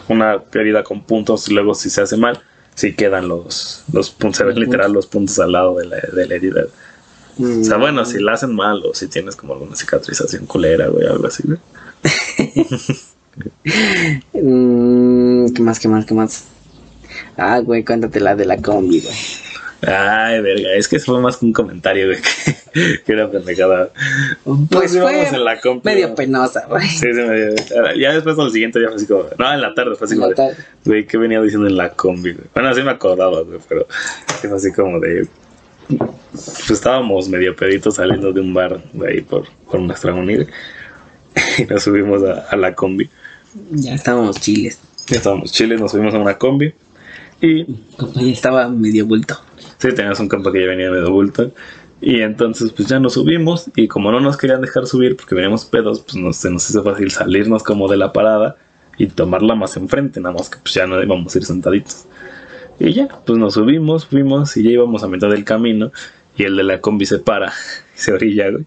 una 0.07 0.41
herida 0.53 0.83
con 0.83 1.03
puntos, 1.03 1.49
luego 1.49 1.73
si 1.73 1.89
se 1.89 2.01
hace 2.01 2.15
mal, 2.17 2.39
sí 2.75 2.93
quedan 2.93 3.27
los, 3.27 3.83
los 3.91 4.09
puntos, 4.11 4.37
se 4.37 4.43
ven 4.43 4.59
literal 4.59 4.91
los 4.93 5.07
puntos 5.07 5.39
al 5.39 5.51
lado 5.51 5.75
de 5.77 5.85
la, 5.87 5.97
de 5.97 6.27
la 6.27 6.35
herida. 6.35 6.63
O 7.39 7.63
sea, 7.63 7.77
Mm. 7.77 7.81
bueno, 7.81 8.05
si 8.05 8.19
la 8.19 8.33
hacen 8.33 8.53
mal 8.53 8.83
o 8.85 8.93
si 8.93 9.07
tienes 9.07 9.35
como 9.35 9.53
alguna 9.53 9.75
cicatrización 9.75 10.45
culera, 10.45 10.87
güey, 10.89 11.07
algo 11.07 11.25
así, 11.25 11.41
güey. 11.43 11.59
Mm, 14.33 15.53
¿Qué 15.53 15.61
más, 15.63 15.79
qué 15.79 15.87
más, 15.87 16.05
qué 16.05 16.13
más? 16.13 16.43
Ah, 17.37 17.59
güey, 17.59 17.83
cuéntate 17.83 18.19
la 18.19 18.35
de 18.35 18.45
la 18.45 18.57
combi, 18.57 19.01
güey. 19.01 19.15
Ay, 19.85 20.39
verga, 20.41 20.73
es 20.75 20.87
que 20.87 20.99
fue 20.99 21.19
más 21.19 21.37
que 21.37 21.45
un 21.45 21.51
comentario, 21.51 22.07
güey, 22.07 22.19
que, 22.21 23.01
que 23.05 23.11
era 23.11 23.29
pendejada. 23.29 23.89
Pues 24.69 24.97
fue 24.97 25.27
en 25.27 25.43
la 25.43 25.59
medio 25.83 26.09
¿no? 26.09 26.15
penosa, 26.15 26.65
güey. 26.67 26.87
Sí, 26.87 26.99
sí, 26.99 27.21
medio. 27.21 27.53
Ya 27.99 28.13
después 28.13 28.39
al 28.39 28.51
siguiente 28.51 28.79
día 28.79 28.87
fue 28.87 28.97
así 28.97 29.07
como. 29.07 29.25
No, 29.37 29.53
en 29.53 29.61
la 29.61 29.73
tarde 29.73 29.95
fue 29.95 30.05
así 30.05 30.15
como. 30.15 30.29
de. 30.29 30.55
Güey, 30.85 31.05
¿qué 31.05 31.17
venía 31.17 31.41
diciendo 31.41 31.67
en 31.67 31.75
la 31.75 31.89
combi, 31.89 32.31
güey? 32.31 32.45
Bueno, 32.53 32.69
así 32.69 32.81
me 32.81 32.91
acordaba, 32.91 33.41
güey, 33.41 33.59
pero 33.67 33.85
fue 34.41 34.53
así 34.53 34.71
como 34.71 34.99
de. 34.99 35.27
Pues 35.89 36.71
estábamos 36.71 37.27
medio 37.27 37.53
peditos 37.55 37.95
saliendo 37.95 38.31
de 38.31 38.39
un 38.39 38.53
bar 38.53 38.81
de 38.93 39.07
ahí 39.07 39.21
por, 39.21 39.45
por 39.69 39.81
nuestra 39.81 40.13
unidad. 40.13 40.47
Y 41.57 41.65
nos 41.65 41.83
subimos 41.83 42.23
a, 42.23 42.45
a 42.49 42.55
la 42.55 42.73
combi. 42.75 43.09
Ya 43.71 43.95
estábamos 43.95 44.39
chiles. 44.39 44.79
Ya 45.07 45.17
estábamos 45.17 45.51
chiles, 45.51 45.81
nos 45.81 45.91
subimos 45.91 46.13
a 46.13 46.19
una 46.19 46.37
combi. 46.37 46.73
Y 47.43 47.65
Compa, 47.97 48.21
ya 48.21 48.31
estaba 48.31 48.69
medio 48.69 49.05
bulto. 49.05 49.37
sí, 49.77 49.89
teníamos 49.89 50.17
un 50.21 50.29
campo 50.29 50.49
que 50.49 50.61
ya 50.61 50.67
venía 50.67 50.89
medio 50.89 51.11
bulto. 51.11 51.51
Y 51.99 52.21
entonces, 52.21 52.71
pues 52.71 52.87
ya 52.87 53.01
nos 53.01 53.13
subimos. 53.15 53.69
Y 53.75 53.89
como 53.89 54.13
no 54.13 54.21
nos 54.21 54.37
querían 54.37 54.61
dejar 54.61 54.87
subir 54.87 55.17
porque 55.17 55.35
veníamos 55.35 55.65
pedos, 55.65 55.99
pues 55.99 56.15
nos, 56.15 56.37
se 56.37 56.49
nos 56.49 56.69
hizo 56.69 56.81
fácil 56.83 57.11
salirnos 57.11 57.61
como 57.61 57.89
de 57.89 57.97
la 57.97 58.13
parada 58.13 58.55
y 58.97 59.07
tomarla 59.07 59.55
más 59.55 59.75
enfrente. 59.75 60.21
Nada 60.21 60.35
más 60.35 60.49
que 60.49 60.57
pues 60.59 60.73
ya 60.73 60.87
no 60.87 61.03
íbamos 61.03 61.35
a 61.35 61.37
ir 61.37 61.43
sentaditos. 61.43 62.05
Y 62.79 62.93
ya, 62.93 63.09
pues 63.25 63.37
nos 63.37 63.55
subimos, 63.55 64.05
fuimos 64.05 64.55
y 64.55 64.63
ya 64.63 64.69
íbamos 64.69 65.03
a 65.03 65.09
mitad 65.09 65.29
del 65.29 65.43
camino. 65.43 65.91
Y 66.37 66.43
el 66.43 66.55
de 66.55 66.63
la 66.63 66.79
combi 66.79 67.05
se 67.05 67.19
para, 67.19 67.51
y 67.97 67.99
se 67.99 68.13
orilla, 68.13 68.51
güey. 68.51 68.65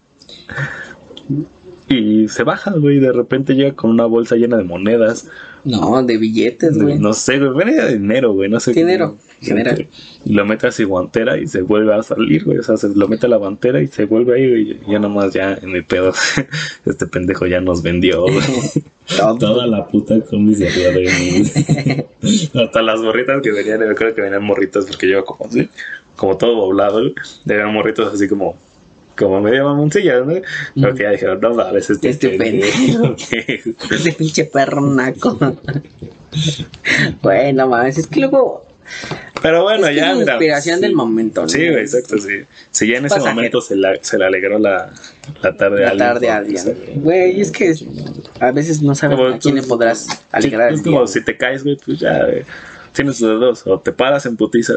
Y 1.89 2.27
se 2.27 2.43
baja, 2.43 2.71
güey. 2.71 2.97
Y 2.97 2.99
de 2.99 3.13
repente 3.13 3.55
llega 3.55 3.73
con 3.73 3.91
una 3.91 4.05
bolsa 4.05 4.35
llena 4.35 4.57
de 4.57 4.63
monedas. 4.63 5.29
No, 5.63 6.03
de 6.03 6.17
billetes, 6.17 6.77
güey. 6.77 6.99
No 6.99 7.13
sé, 7.13 7.39
güey. 7.39 7.51
Venía 7.65 7.85
de 7.85 7.93
dinero, 7.93 8.33
güey. 8.33 8.49
No 8.49 8.59
sé. 8.59 8.73
Dinero, 8.73 9.17
general. 9.41 9.87
Y 10.25 10.33
lo 10.33 10.45
mete 10.45 10.67
a 10.67 10.71
su 10.71 10.85
guantera 10.87 11.37
y 11.37 11.47
se 11.47 11.61
vuelve 11.61 11.93
a 11.93 12.03
salir, 12.03 12.43
güey. 12.43 12.57
O 12.57 12.63
sea, 12.63 12.77
se 12.77 12.89
lo 12.89 13.07
mete 13.07 13.25
a 13.25 13.29
la 13.29 13.37
guantera 13.37 13.81
y 13.81 13.87
se 13.87 14.05
vuelve 14.05 14.35
ahí, 14.35 14.49
güey. 14.49 14.79
Ya 14.87 14.99
nomás, 14.99 15.33
ya 15.33 15.53
en 15.53 15.71
mi 15.71 15.81
pedo. 15.81 16.13
Este 16.85 17.07
pendejo 17.07 17.47
ya 17.47 17.61
nos 17.61 17.81
vendió, 17.81 18.21
güey. 18.21 18.37
Toda 19.39 19.65
la 19.67 19.87
puta 19.87 20.15
arriba 20.15 20.57
de. 20.57 22.05
Hasta 22.53 22.81
las 22.81 22.99
morritas 22.99 23.41
que 23.41 23.51
venían, 23.51 23.79
yo 23.79 23.95
creo 23.95 24.13
que 24.13 24.21
venían 24.21 24.43
morritas 24.43 24.85
porque 24.85 25.09
yo 25.09 25.23
como 25.23 25.49
así, 25.49 25.69
como 26.17 26.37
todo 26.37 26.55
doblado, 26.55 26.99
güey. 26.99 27.13
Venían 27.45 27.73
morritos 27.73 28.13
así 28.13 28.27
como, 28.27 28.57
como 29.17 29.41
medio 29.41 29.65
mamoncillas, 29.65 30.25
¿no? 30.25 30.33
Creo 30.75 30.93
que 30.95 31.03
ya 31.03 31.09
dijeron, 31.11 31.39
no 31.41 31.53
mames, 31.53 31.89
este, 31.89 32.09
Este 32.09 32.29
pendejo. 32.37 33.15
Ese 33.91 34.11
pinche 34.13 34.45
perro 34.45 34.81
naco. 34.81 35.37
Güey, 37.21 37.53
no 37.53 37.67
mames, 37.67 37.97
es 37.97 38.07
que 38.07 38.19
luego. 38.21 38.65
Pero 39.41 39.63
bueno, 39.63 39.83
es 39.85 39.89
que 39.89 39.95
ya, 39.97 40.11
es 40.13 40.17
la 40.19 40.23
inspiración 40.33 40.75
sí. 40.77 40.81
del 40.81 40.95
momento, 40.95 41.41
¿no? 41.41 41.49
Sí, 41.49 41.61
exacto, 41.63 42.17
sí. 42.17 42.43
Si 42.71 42.87
ya 42.87 42.97
en 42.97 43.05
ese 43.05 43.19
momento 43.19 43.59
se, 43.61 43.75
la, 43.75 43.95
se 44.01 44.17
le 44.17 44.25
alegró 44.25 44.57
la, 44.59 44.93
la 45.41 45.57
tarde 45.57 45.85
a 45.85 45.93
La 45.93 46.13
tarde 46.13 46.29
a 46.29 46.37
alguien, 46.37 46.59
alguien. 46.59 46.85
pues, 46.85 47.03
Güey, 47.03 47.41
es 47.41 47.51
que 47.51 47.75
a 48.39 48.51
veces 48.51 48.81
no 48.81 48.95
sabes 48.95 49.17
Como 49.17 49.29
a 49.29 49.37
quién 49.39 49.55
le 49.55 49.61
tú- 49.61 49.67
podrás 49.67 50.07
alegrar 50.31 50.69
Sí, 50.71 50.75
es 50.77 50.81
como 50.83 51.05
si 51.05 51.23
te 51.23 51.35
caes, 51.37 51.63
güey, 51.63 51.77
pues 51.85 51.99
ya, 51.99 52.23
güey, 52.25 52.43
tienes 52.93 53.19
de 53.19 53.27
dos. 53.27 53.67
O 53.67 53.77
te 53.79 53.91
paras 53.91 54.25
en 54.25 54.37
putiza 54.37 54.73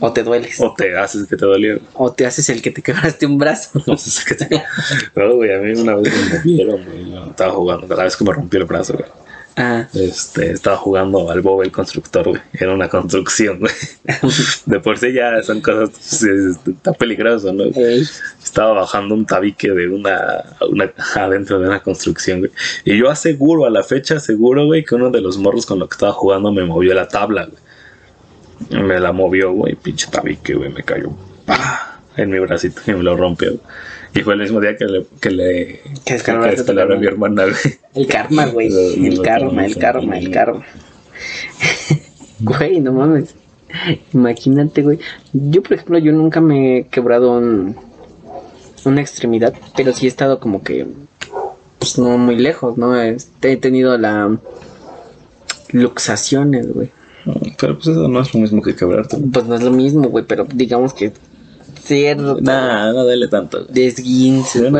O 0.00 0.12
te 0.12 0.22
dueles. 0.22 0.60
O 0.60 0.74
te 0.76 0.96
haces 0.96 1.26
que 1.26 1.36
te 1.36 1.44
dolió. 1.46 1.78
O 1.94 2.12
te 2.12 2.26
haces 2.26 2.48
el 2.50 2.62
que 2.62 2.70
te 2.70 2.82
quebraste 2.82 3.26
un 3.26 3.38
brazo. 3.38 3.70
No 3.86 3.96
sé 3.96 4.22
qué 4.26 4.34
te... 4.34 4.62
No, 5.14 5.36
güey, 5.36 5.54
a 5.54 5.58
mí 5.58 5.72
una 5.80 5.94
vez 5.96 6.12
me 6.12 6.38
movieron, 6.38 6.84
güey. 6.84 7.30
Estaba 7.30 7.52
jugando, 7.52 7.94
la 7.94 8.04
vez 8.04 8.16
que 8.16 8.24
me 8.24 8.32
rompí 8.32 8.56
el 8.56 8.64
brazo, 8.64 8.94
güey. 8.94 9.08
Ah, 9.56 9.86
Este, 9.94 10.50
estaba 10.50 10.76
jugando 10.76 11.30
al 11.30 11.40
Bob 11.40 11.62
el 11.62 11.70
constructor, 11.70 12.28
güey. 12.28 12.40
Era 12.54 12.74
una 12.74 12.88
construcción, 12.88 13.60
güey. 13.60 13.72
De 14.66 14.80
por 14.80 14.98
sí 14.98 15.12
ya 15.12 15.40
son 15.44 15.60
cosas, 15.60 16.22
está 16.24 16.92
peligroso, 16.92 17.52
¿no? 17.52 17.64
Estaba 18.42 18.72
bajando 18.72 19.14
un 19.14 19.26
tabique 19.26 19.70
de 19.70 19.88
una, 19.88 20.44
una 20.68 20.92
adentro 21.14 21.60
de 21.60 21.68
una 21.68 21.80
construcción, 21.80 22.40
güey. 22.40 22.50
Y 22.84 22.98
yo 22.98 23.08
aseguro, 23.10 23.64
a 23.64 23.70
la 23.70 23.84
fecha 23.84 24.16
aseguro, 24.16 24.66
güey, 24.66 24.84
que 24.84 24.96
uno 24.96 25.10
de 25.10 25.20
los 25.20 25.38
morros 25.38 25.66
con 25.66 25.78
los 25.78 25.88
que 25.88 25.94
estaba 25.94 26.12
jugando 26.12 26.50
me 26.50 26.64
movió 26.64 26.92
la 26.92 27.06
tabla, 27.06 27.44
güey. 27.44 27.63
Me 28.70 28.98
la 29.00 29.12
movió, 29.12 29.52
güey, 29.52 29.74
pinche 29.74 30.08
tabique, 30.10 30.54
güey, 30.54 30.70
me 30.70 30.82
cayó 30.82 31.10
¡pah! 31.46 31.98
en 32.16 32.30
mi 32.30 32.38
bracito 32.38 32.80
y 32.86 32.92
me 32.92 33.02
lo 33.02 33.16
rompió. 33.16 33.54
Y 34.14 34.20
fue 34.20 34.34
el 34.34 34.40
mismo 34.40 34.60
día 34.60 34.76
que 34.76 34.84
le, 34.84 35.06
que 35.20 35.30
le, 35.30 35.80
Que 36.04 36.14
descalabré 36.14 36.94
a 36.94 36.98
mi 36.98 37.06
hermana, 37.06 37.44
güey. 37.46 37.56
El 37.94 38.06
karma, 38.06 38.46
güey. 38.46 38.68
El 39.06 39.16
no, 39.16 39.22
karma, 39.22 39.66
el 39.66 39.76
karma, 39.76 40.18
el 40.18 40.30
karma. 40.30 40.64
Güey, 42.40 42.80
no 42.80 42.92
mames. 42.92 43.34
Imagínate, 44.12 44.82
güey. 44.82 44.98
Yo, 45.32 45.62
por 45.62 45.72
ejemplo, 45.74 45.98
yo 45.98 46.12
nunca 46.12 46.40
me 46.40 46.78
he 46.78 46.86
quebrado 46.88 47.32
un- 47.38 47.76
una 48.84 49.00
extremidad, 49.00 49.54
pero 49.76 49.92
sí 49.92 50.06
he 50.06 50.08
estado 50.08 50.40
como 50.40 50.62
que, 50.62 50.86
pues 51.78 51.98
no 51.98 52.18
muy 52.18 52.36
lejos, 52.36 52.76
¿no? 52.76 53.00
Este, 53.00 53.52
he 53.52 53.56
tenido 53.56 53.96
la 53.98 54.36
luxaciones, 55.72 56.72
güey. 56.72 56.90
Pero 57.58 57.74
pues 57.76 57.88
eso 57.88 58.08
no 58.08 58.20
es 58.20 58.34
lo 58.34 58.40
mismo 58.40 58.62
que 58.62 58.74
quebrarte. 58.76 59.16
Pues 59.32 59.46
no 59.46 59.54
es 59.54 59.62
lo 59.62 59.70
mismo, 59.70 60.08
güey, 60.08 60.24
pero 60.26 60.46
digamos 60.52 60.92
que 60.92 61.12
cierto 61.82 62.38
Nah, 62.40 62.92
no 62.92 63.04
duele 63.04 63.28
tanto. 63.28 63.64
desguince. 63.66 64.58
De 64.58 64.70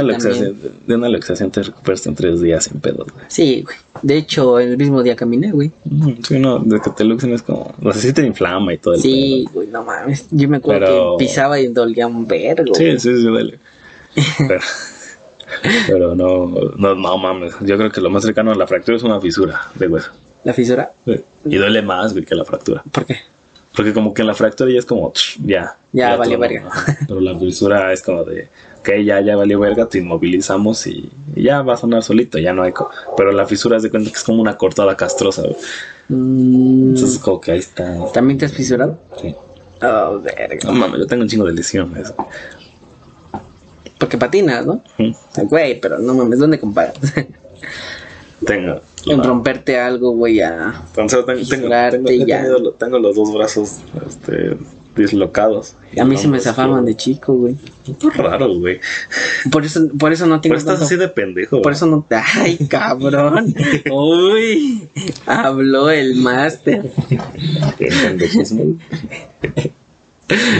de 0.86 0.94
una 0.94 1.08
luxación 1.08 1.50
te 1.50 1.62
recuperas 1.62 2.06
en 2.06 2.14
tres 2.14 2.40
días 2.40 2.64
sin 2.64 2.80
pedos, 2.80 3.08
güey. 3.12 3.24
Sí, 3.28 3.62
güey. 3.62 3.76
De 4.02 4.16
hecho, 4.16 4.58
el 4.58 4.76
mismo 4.78 5.02
día 5.02 5.14
caminé, 5.14 5.52
güey. 5.52 5.70
Mm, 5.84 6.12
Sí, 6.26 6.38
no, 6.38 6.58
de 6.60 6.80
que 6.80 6.90
te 6.90 7.04
luxen 7.04 7.32
es 7.32 7.42
como. 7.42 7.74
No 7.80 7.92
sé 7.92 8.00
si 8.00 8.12
te 8.14 8.26
inflama 8.26 8.72
y 8.72 8.78
todo 8.78 8.94
el 8.94 9.00
Sí, 9.00 9.46
güey, 9.52 9.68
no 9.68 9.84
mames. 9.84 10.26
Yo 10.30 10.48
me 10.48 10.56
acuerdo 10.58 10.80
Pero- 10.86 11.16
que 11.18 11.24
pisaba 11.26 11.60
y 11.60 11.68
dolía 11.68 12.06
un 12.06 12.26
vergo. 12.26 12.74
Sí, 12.74 12.92
sí, 12.98 13.16
sí, 13.16 13.22
duele. 13.22 13.58
Pero, 14.48 14.60
pero 15.86 16.14
no, 16.14 16.46
no, 16.76 16.94
no 16.94 17.18
mames. 17.18 17.54
Yo 17.60 17.76
creo 17.76 17.90
que 17.90 18.00
lo 18.00 18.10
más 18.10 18.22
cercano 18.24 18.50
a 18.52 18.54
la 18.54 18.66
fractura 18.66 18.96
es 18.96 19.02
una 19.02 19.20
fisura 19.20 19.60
de 19.74 19.88
hueso. 19.88 20.10
La 20.44 20.52
fisura, 20.52 20.92
Y 21.44 21.56
duele 21.56 21.82
más, 21.82 22.12
güey, 22.12 22.24
que 22.24 22.34
la 22.34 22.44
fractura. 22.44 22.82
¿por 22.92 23.04
qué? 23.06 23.16
Porque 23.74 23.92
como 23.92 24.14
que 24.14 24.22
en 24.22 24.28
la 24.28 24.34
fractura 24.34 24.70
ya 24.70 24.78
es 24.78 24.84
como, 24.86 25.12
ya. 25.44 25.76
Ya 25.92 26.14
valió 26.16 26.34
todo, 26.38 26.40
verga. 26.48 26.70
Pero 27.08 27.20
la 27.20 27.36
fisura 27.38 27.92
es 27.92 28.02
como 28.02 28.22
de, 28.22 28.48
ok, 28.80 28.90
ya, 29.04 29.20
ya 29.20 29.34
valió 29.34 29.58
verga, 29.58 29.88
te 29.88 29.98
inmovilizamos 29.98 30.86
y, 30.86 31.10
y 31.34 31.42
ya 31.42 31.62
va 31.62 31.74
a 31.74 31.76
sonar 31.76 32.02
solito, 32.04 32.38
ya 32.38 32.52
no 32.52 32.62
hay... 32.62 32.70
co- 32.72 32.90
Pero 33.16 33.32
la 33.32 33.46
fisura 33.46 33.76
es 33.78 33.82
de 33.82 33.90
cuenta 33.90 34.10
que 34.10 34.16
es 34.16 34.22
como 34.22 34.40
una 34.40 34.56
cortada 34.56 34.96
castrosa, 34.96 35.42
güey. 35.42 35.56
Mm, 36.08 36.90
Entonces 36.90 37.18
como 37.18 37.40
que 37.40 37.50
ahí 37.52 37.58
está. 37.58 37.96
¿También 38.12 38.38
te 38.38 38.44
has 38.44 38.52
fisurado? 38.52 39.00
Sí. 39.20 39.34
Oh, 39.82 40.20
verga. 40.20 40.56
No 40.66 40.72
mames, 40.72 41.00
yo 41.00 41.06
tengo 41.08 41.22
un 41.22 41.28
chingo 41.28 41.44
de 41.46 41.54
lesiones. 41.54 42.12
Porque 43.98 44.18
patinas, 44.18 44.64
¿no? 44.66 44.82
Güey, 45.44 45.80
pero 45.80 45.98
no 45.98 46.14
mames, 46.14 46.38
¿dónde 46.38 46.60
comparas? 46.60 46.94
Tengo. 48.46 48.80
En 49.06 49.22
romperte 49.22 49.78
algo, 49.78 50.12
güey, 50.12 50.40
a... 50.40 50.82
Entonces 50.88 51.26
tengo, 51.26 51.42
tengo, 51.46 51.68
tengo, 51.90 52.26
ya. 52.26 52.42
tenido 52.42 52.72
tengo 52.72 52.98
los 52.98 53.14
dos 53.14 53.34
brazos 53.34 53.78
este, 54.06 54.56
dislocados. 54.96 55.76
A 55.98 56.04
mí 56.04 56.16
se 56.16 56.28
me 56.28 56.38
Ambos, 56.38 56.42
zafaban 56.42 56.84
de 56.84 56.96
chico, 56.96 57.34
güey. 57.34 57.56
Esto 57.86 58.08
es 58.08 58.16
raro, 58.16 58.54
güey. 58.54 58.80
Por 59.50 59.64
eso, 59.64 59.88
por 59.98 60.12
eso 60.12 60.26
no 60.26 60.40
tengo 60.40 60.54
Pero 60.54 60.58
estás 60.58 60.82
así 60.82 60.96
de 60.96 61.08
pendejo. 61.08 61.60
Por 61.62 61.72
eso 61.72 61.86
no... 61.86 62.06
Ay, 62.10 62.56
cabrón. 62.68 63.54
Uy, 63.90 64.88
habló 65.26 65.90
el 65.90 66.16
máster. 66.16 66.90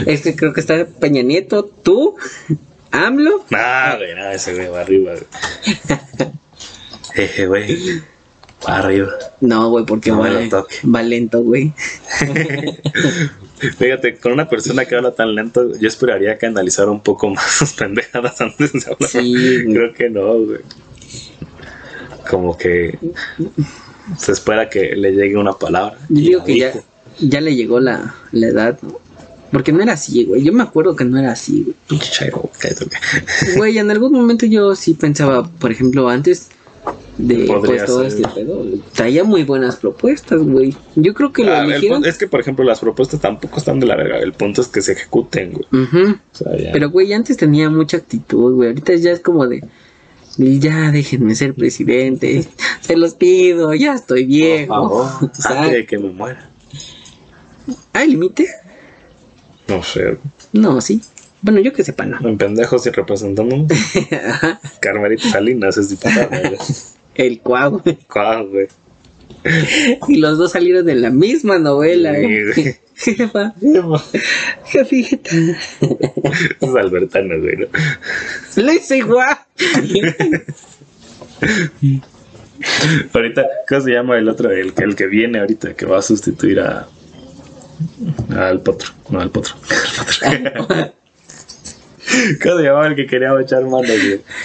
Es 0.07 0.23
que 0.23 0.37
creo 0.37 0.53
que 0.53 0.61
está 0.61 0.87
Peña 0.87 1.23
Nieto, 1.23 1.65
tú, 1.65 2.17
AMLO. 2.91 3.45
Nah, 3.51 3.97
güey, 3.97 4.15
nada, 4.15 4.35
ese 4.35 4.55
güey 4.55 4.69
va 4.69 4.83
arriba, 4.83 5.13
güey. 5.13 5.27
Jeje, 7.15 7.47
güey. 7.47 8.05
Arriba. 8.67 9.11
No, 9.41 9.71
güey, 9.71 9.85
porque 9.85 10.11
No 10.11 10.21
va, 10.21 11.03
lento, 11.03 11.43
güey. 11.43 11.73
Fíjate, 13.79 14.17
con 14.17 14.33
una 14.33 14.49
persona 14.49 14.85
que 14.85 14.95
habla 14.95 15.13
tan 15.13 15.35
lento, 15.35 15.77
yo 15.79 15.89
esperaría 15.89 16.39
que 16.39 16.47
analizara 16.47 16.91
un 16.91 17.01
poco 17.01 17.31
más 17.31 17.51
sus 17.51 17.73
pendejadas 17.73 18.41
antes 18.41 18.73
de 18.73 18.93
hablar. 18.93 19.11
Sí. 19.11 19.65
Creo 19.65 19.93
que 19.93 20.11
no, 20.11 20.35
güey. 20.35 20.61
Como 22.29 22.57
que 22.57 22.99
se 24.19 24.33
espera 24.33 24.69
que 24.69 24.97
le 24.97 25.13
llegue 25.13 25.37
una 25.37 25.53
palabra. 25.53 25.99
Yo 26.09 26.21
digo 26.21 26.45
que 26.45 26.73
ya, 27.21 27.41
le 27.41 27.55
llegó 27.55 27.81
la, 27.81 28.15
la 28.33 28.47
edad, 28.47 28.79
¿no? 28.83 29.01
Porque 29.53 29.71
no 29.71 29.83
era 29.83 29.93
así, 29.93 30.25
güey. 30.25 30.43
Yo 30.43 30.53
me 30.53 30.65
acuerdo 30.65 30.97
que 30.97 31.05
no 31.05 31.17
era 31.17 31.31
así, 31.33 31.63
güey. 31.63 31.77
Güey, 33.57 33.79
en 33.79 33.91
algún 33.91 34.13
momento 34.13 34.47
yo 34.47 34.75
sí 34.75 34.95
pensaba, 34.95 35.49
por 35.49 35.71
ejemplo, 35.71 36.09
antes 36.09 36.49
de 37.19 37.45
pues, 37.47 37.85
todo 37.85 38.09
ser. 38.09 38.21
este 38.25 38.29
pedo, 38.35 38.65
traía 38.93 39.23
muy 39.25 39.45
buenas 39.45 39.77
propuestas, 39.77 40.43
güey. 40.43 40.75
Yo 40.97 41.15
creo 41.15 41.33
que 41.33 41.45
lo 41.45 41.53
Ah, 41.55 41.65
eligieron. 41.65 42.05
es 42.05 42.19
que, 42.19 42.27
por 42.27 42.41
ejemplo, 42.41 42.65
las 42.65 42.81
propuestas 42.81 43.21
tampoco 43.21 43.59
están 43.59 43.79
de 43.81 43.87
la 43.87 43.97
verga. 43.97 44.19
El 44.19 44.33
punto 44.33 44.61
es 44.61 44.69
que 44.69 44.83
se 44.83 44.93
ejecuten, 44.93 45.53
güey. 45.53 45.85
Ujú. 45.85 46.13
O 46.33 46.37
sea, 46.37 46.57
ya. 46.57 46.73
Pero, 46.73 46.91
güey, 46.91 47.13
antes 47.13 47.37
tenía 47.37 47.71
mucha 47.71 47.99
actitud, 47.99 48.55
güey. 48.55 48.71
Ahorita 48.71 48.95
ya 48.97 49.13
es 49.13 49.21
como 49.21 49.47
de. 49.47 49.63
Ya 50.37 50.91
déjenme 50.91 51.37
ser 51.37 51.55
presidente. 51.55 52.45
Se 52.81 52.97
los 52.97 53.15
pido, 53.15 53.73
ya 53.75 53.95
estoy 53.95 54.25
viejo. 54.27 54.75
Por 54.89 55.09
favor, 55.09 55.31
antes 55.61 55.73
de 55.73 55.87
que 55.87 55.99
me 55.99 56.11
muera. 56.11 56.51
¿Hay 57.93 58.09
límite? 58.11 58.49
No 59.69 59.83
sé. 59.85 60.19
No, 60.53 60.81
sí. 60.81 61.01
Bueno, 61.41 61.61
yo 61.61 61.73
que 61.73 61.85
sepa, 61.85 62.05
no. 62.07 62.27
En 62.29 62.37
pendejos 62.39 62.87
y 62.87 62.91
representando. 62.91 63.67
Carmelita 64.81 65.29
Salinas 65.31 65.77
es 65.77 65.91
diputada. 65.91 66.29
El 67.15 67.41
cuau. 67.41 67.83
¿Cuál, 68.13 68.49
güey? 68.49 68.67
Y 70.09 70.17
los 70.19 70.39
dos 70.39 70.53
salieron 70.53 70.87
de 70.87 70.95
la 70.95 71.11
misma 71.11 71.59
novela, 71.59 72.15
Sí, 72.15 72.21
¿eh? 72.25 72.53
güey. 72.55 72.77
Jefa, 72.97 73.53
jefita. 74.67 75.31
Es 76.61 76.75
albertano, 76.79 77.41
güey. 77.41 77.57
¿no? 77.57 77.67
Lo 78.63 78.73
hice 78.73 78.99
igual. 78.99 79.37
Ahorita, 83.13 83.45
¿cómo 83.69 83.81
se 83.81 83.91
llama 83.91 84.19
el 84.19 84.29
otro? 84.29 84.51
El, 84.51 84.73
que- 84.75 84.85
el 84.85 84.97
que 84.97 85.07
viene 85.07 85.41
ahorita, 85.41 85.75
que 85.75 85.87
va 85.87 85.99
a 85.99 86.03
sustituir 86.03 86.61
a. 86.61 86.87
Al 88.37 88.61
potro. 88.61 88.91
No, 89.11 89.21
al 89.21 89.31
potro. 89.31 89.55
Al 90.23 90.53
potro. 90.57 90.93
¿Cómo 92.43 92.57
se 92.59 92.63
llamaba 92.63 92.87
el 92.89 92.97
que 92.97 93.07
quería 93.07 93.31
echar 93.41 93.65
mano? 93.65 93.89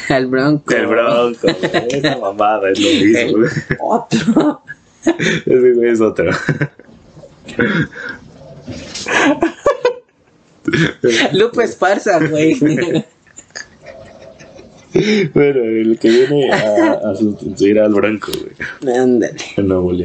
Al 0.09 0.27
bronco. 0.27 0.73
El 0.73 0.87
bronco. 0.87 1.47
Esa 1.47 2.17
mamada 2.17 2.69
es 2.71 2.79
lo 2.79 2.89
mismo, 2.89 3.17
El 3.19 3.31
güey. 3.37 3.49
otro. 3.79 4.61
Ese 5.45 5.71
güey 5.73 5.89
es 5.91 6.01
otro. 6.01 6.29
Lupe 11.33 11.63
Esparza, 11.63 12.19
güey. 12.27 12.57
Bueno, 15.35 15.61
el 15.65 15.99
que 15.99 16.09
viene 16.09 16.51
a, 16.51 16.93
a 17.11 17.15
sustituir 17.15 17.79
al 17.79 17.93
Bronco, 17.93 18.31
güey. 18.81 18.97
Ándale. 18.97 19.35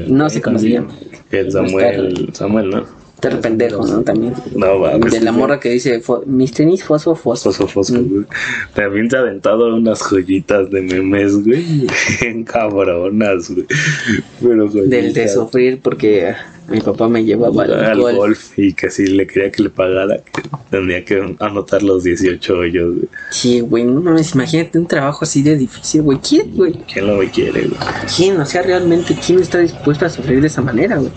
No 0.09 0.29
sé 0.29 0.43
cómo 0.43 0.59
se 0.59 0.69
llama. 0.69 0.93
El 1.31 1.51
Samuel, 1.51 2.29
Samuel, 2.35 2.69
¿no? 2.69 2.87
Está 3.29 3.41
pendejo, 3.41 3.87
¿no? 3.87 4.03
También. 4.03 4.35
No, 4.55 4.81
va. 4.81 4.99
De 4.99 5.21
la 5.21 5.33
morra 5.33 5.59
que 5.61 5.71
dice, 5.71 6.03
mis 6.27 6.53
tenis 6.53 6.85
fosfo 6.85 7.15
fosfo. 7.15 7.51
Fosfo, 7.53 7.67
fosfo, 7.69 8.03
güey. 8.03 8.25
También 8.75 9.11
se 9.11 9.17
ha 9.17 9.21
aventado 9.21 9.75
unas 9.75 10.01
joyitas 10.01 10.71
de 10.71 10.83
memes, 10.83 11.43
güey. 11.45 11.87
Bien 12.21 12.45
cabronas, 12.45 13.51
güey. 13.51 13.67
Pero 14.41 14.69
Del 14.69 14.91
de 14.91 15.03
joyitas. 15.03 15.35
sufrir 15.35 15.81
porque 15.83 16.35
mi 16.69 16.81
papá 16.81 17.09
me 17.09 17.25
llevaba 17.25 17.65
al, 17.65 17.73
al 17.85 18.01
golf. 18.01 18.17
golf. 18.17 18.59
y 18.59 18.73
que 18.73 18.91
si 18.91 19.07
le 19.07 19.27
quería 19.27 19.51
que 19.51 19.63
le 19.65 19.71
pagara, 19.71 20.17
que 20.17 20.43
tendría 20.71 21.05
que 21.05 21.37
anotar 21.41 21.83
los 21.83 22.05
18 22.05 22.55
hoyos, 22.59 22.95
güey. 22.95 23.09
Sí, 23.31 23.61
güey, 23.61 23.85
no 23.85 24.01
mames, 24.01 24.35
imagínate 24.35 24.79
un 24.79 24.87
trabajo 24.87 25.25
así 25.25 25.43
de 25.43 25.57
difícil, 25.57 26.03
güey. 26.03 26.19
¿Quién, 26.27 26.51
güey? 26.55 26.73
¿Quién 26.93 27.07
lo 27.07 27.19
quiere, 27.31 27.69
güey? 27.69 27.81
¿Quién? 28.17 28.41
O 28.41 28.47
sea, 28.47 28.63
realmente, 28.63 29.15
¿quién 29.27 29.41
está 29.41 29.59
dispuesto 29.59 30.07
a 30.07 30.09
sufrir 30.11 30.41
de 30.41 30.47
esa 30.47 30.63
manera, 30.63 30.97
güey? 30.97 31.11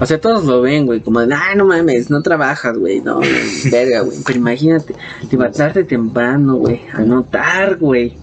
O 0.00 0.06
sea, 0.06 0.20
todos 0.20 0.44
lo 0.44 0.60
ven, 0.62 0.86
güey, 0.86 1.00
como 1.00 1.20
de, 1.24 1.34
ay, 1.34 1.56
no 1.56 1.64
mames, 1.66 2.08
no 2.10 2.22
trabajas, 2.22 2.76
güey, 2.78 3.00
no, 3.00 3.20
verga, 3.70 4.00
güey. 4.02 4.18
Pero 4.24 4.38
imagínate, 4.38 4.94
levantarte 5.30 5.84
temprano, 5.84 6.56
güey, 6.56 6.80
anotar, 6.92 7.76
güey. 7.78 8.14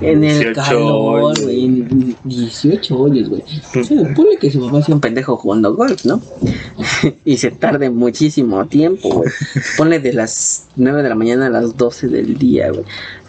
En 0.00 0.22
el 0.22 0.38
18 0.54 0.54
calor, 0.54 1.42
güey, 1.42 1.64
en 1.64 2.16
18 2.22 2.96
hoyos, 2.96 3.28
güey. 3.28 3.42
Sí, 3.82 3.96
ponle 4.14 4.36
que 4.38 4.48
su 4.48 4.64
papá 4.64 4.80
sea 4.80 4.94
un 4.94 5.00
pendejo 5.00 5.36
jugando 5.36 5.74
golf, 5.74 6.04
¿no? 6.04 6.22
y 7.24 7.36
se 7.36 7.50
tarde 7.50 7.90
muchísimo 7.90 8.64
tiempo, 8.68 9.08
güey. 9.08 9.30
Ponle 9.76 9.98
de 9.98 10.12
las 10.12 10.68
9 10.76 11.02
de 11.02 11.08
la 11.08 11.16
mañana 11.16 11.46
a 11.46 11.50
las 11.50 11.76
12 11.76 12.06
del 12.06 12.38
día, 12.38 12.70
güey. 12.70 12.84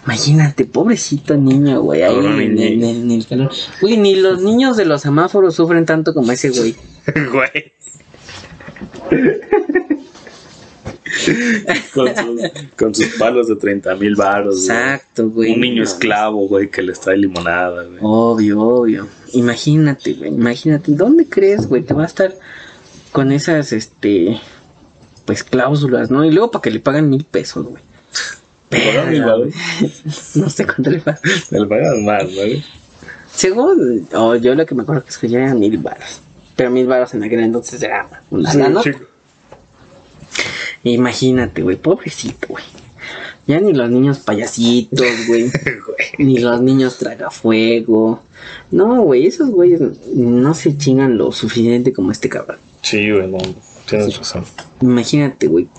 Imagínate, 0.05 0.65
pobrecito 0.65 1.35
niño, 1.35 1.81
güey, 1.81 2.03
ahí 2.03 2.15
en, 2.15 2.39
en- 2.39 2.55
niño. 2.55 2.87
en 2.87 3.11
el 3.11 3.25
calor. 3.25 3.51
Güey, 3.81 3.97
ni 3.97 4.15
los 4.15 4.43
niños 4.43 4.77
de 4.77 4.85
los 4.85 5.01
semáforos 5.01 5.55
sufren 5.55 5.87
tanto 5.87 6.13
como 6.13 6.31
ese 6.31 6.51
güey. 6.51 6.75
Güey. 7.31 7.73
Con, 11.93 12.15
sus, 12.15 12.41
con 12.77 12.95
sus 12.95 13.07
palos 13.17 13.47
de 13.47 13.55
30 13.55 13.95
mil 13.95 14.15
baros. 14.15 14.67
Exacto, 14.67 15.29
güey. 15.29 15.53
Un 15.53 15.61
niño 15.61 15.83
esclavo, 15.83 16.47
güey, 16.47 16.69
que 16.69 16.81
les 16.81 16.99
trae 16.99 17.17
limonada, 17.17 17.83
güey. 17.83 17.99
Obvio, 18.01 18.61
obvio. 18.61 19.07
Imagínate, 19.33 20.13
güey. 20.13 20.31
Imagínate. 20.31 20.91
¿Dónde 20.91 21.27
crees, 21.27 21.67
güey, 21.67 21.83
que 21.83 21.93
va 21.93 22.03
a 22.03 22.07
estar 22.07 22.35
con 23.11 23.31
esas, 23.31 23.73
este, 23.73 24.39
pues 25.25 25.43
cláusulas, 25.43 26.11
¿no? 26.11 26.23
Y 26.25 26.31
luego 26.31 26.51
para 26.51 26.61
que 26.61 26.71
le 26.71 26.79
pagan 26.79 27.09
mil 27.09 27.23
pesos, 27.23 27.65
güey. 27.65 27.83
¿Le 28.71 29.19
güey. 29.19 29.51
No 30.35 30.49
sé 30.49 30.65
cuánto 30.65 30.89
le 30.91 30.99
pagan. 30.99 31.21
Le 31.49 31.65
pagan 31.65 32.05
más, 32.05 32.23
¿no? 32.23 32.29
güey? 32.35 32.63
Según, 33.33 34.07
o 34.13 34.35
yo 34.35 34.53
lo 34.53 34.65
que 34.65 34.75
me 34.75 34.83
acuerdo 34.83 35.03
que 35.03 35.09
es 35.09 35.17
que 35.17 35.29
ya 35.29 35.39
eran 35.39 35.59
mil 35.59 35.77
baros. 35.77 36.21
Pero 36.59 36.71
mil 36.71 36.87
baros 36.87 37.13
en 37.13 37.23
aquel 37.23 37.39
entonces 37.39 37.81
era 37.81 38.21
una. 38.31 38.51
Imagínate, 40.83 41.61
güey, 41.61 41.77
pobrecito, 41.77 42.47
güey. 42.49 42.65
Ya 43.47 43.61
ni 43.61 43.71
los 43.71 43.89
niños 43.89 44.19
payasitos, 44.19 45.07
güey. 45.27 45.43
Güey. 45.43 45.51
Ni 46.17 46.39
los 46.39 46.61
niños 46.61 46.97
tragafuego. 46.97 48.23
No, 48.71 49.03
güey, 49.03 49.25
esos 49.25 49.51
güeyes 49.51 49.79
no 50.13 50.53
se 50.53 50.77
chingan 50.77 51.17
lo 51.17 51.31
suficiente 51.31 51.93
como 51.93 52.11
este 52.11 52.27
cabrón. 52.27 52.57
Sí, 52.81 53.09
güey, 53.09 53.31
no. 53.31 53.37
Tienes 53.87 54.17
razón. 54.17 54.43
Imagínate, 54.81 55.47
güey. 55.47 55.69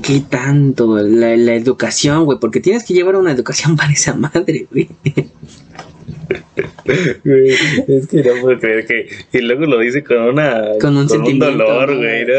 ¿Qué 0.00 0.20
tanto? 0.20 0.96
La, 0.96 1.36
la 1.36 1.54
educación, 1.54 2.24
güey. 2.24 2.38
Porque 2.38 2.60
tienes 2.60 2.84
que 2.84 2.94
llevar 2.94 3.16
una 3.16 3.32
educación 3.32 3.76
para 3.76 3.92
esa 3.92 4.14
madre, 4.14 4.66
güey. 4.70 4.88
Güey, 6.84 7.50
es 7.88 8.06
que 8.08 8.22
no 8.22 8.40
puedo 8.40 8.58
creer 8.58 8.86
que. 8.86 9.08
Y 9.32 9.40
luego 9.42 9.66
lo 9.66 9.78
dice 9.78 10.02
con 10.02 10.18
una. 10.18 10.78
Con 10.80 10.96
un 10.96 11.08
sentimiento, 11.08 11.46
dolor, 11.46 11.90
¿no? 11.90 11.96
güey. 11.98 12.26
¿no? 12.26 12.32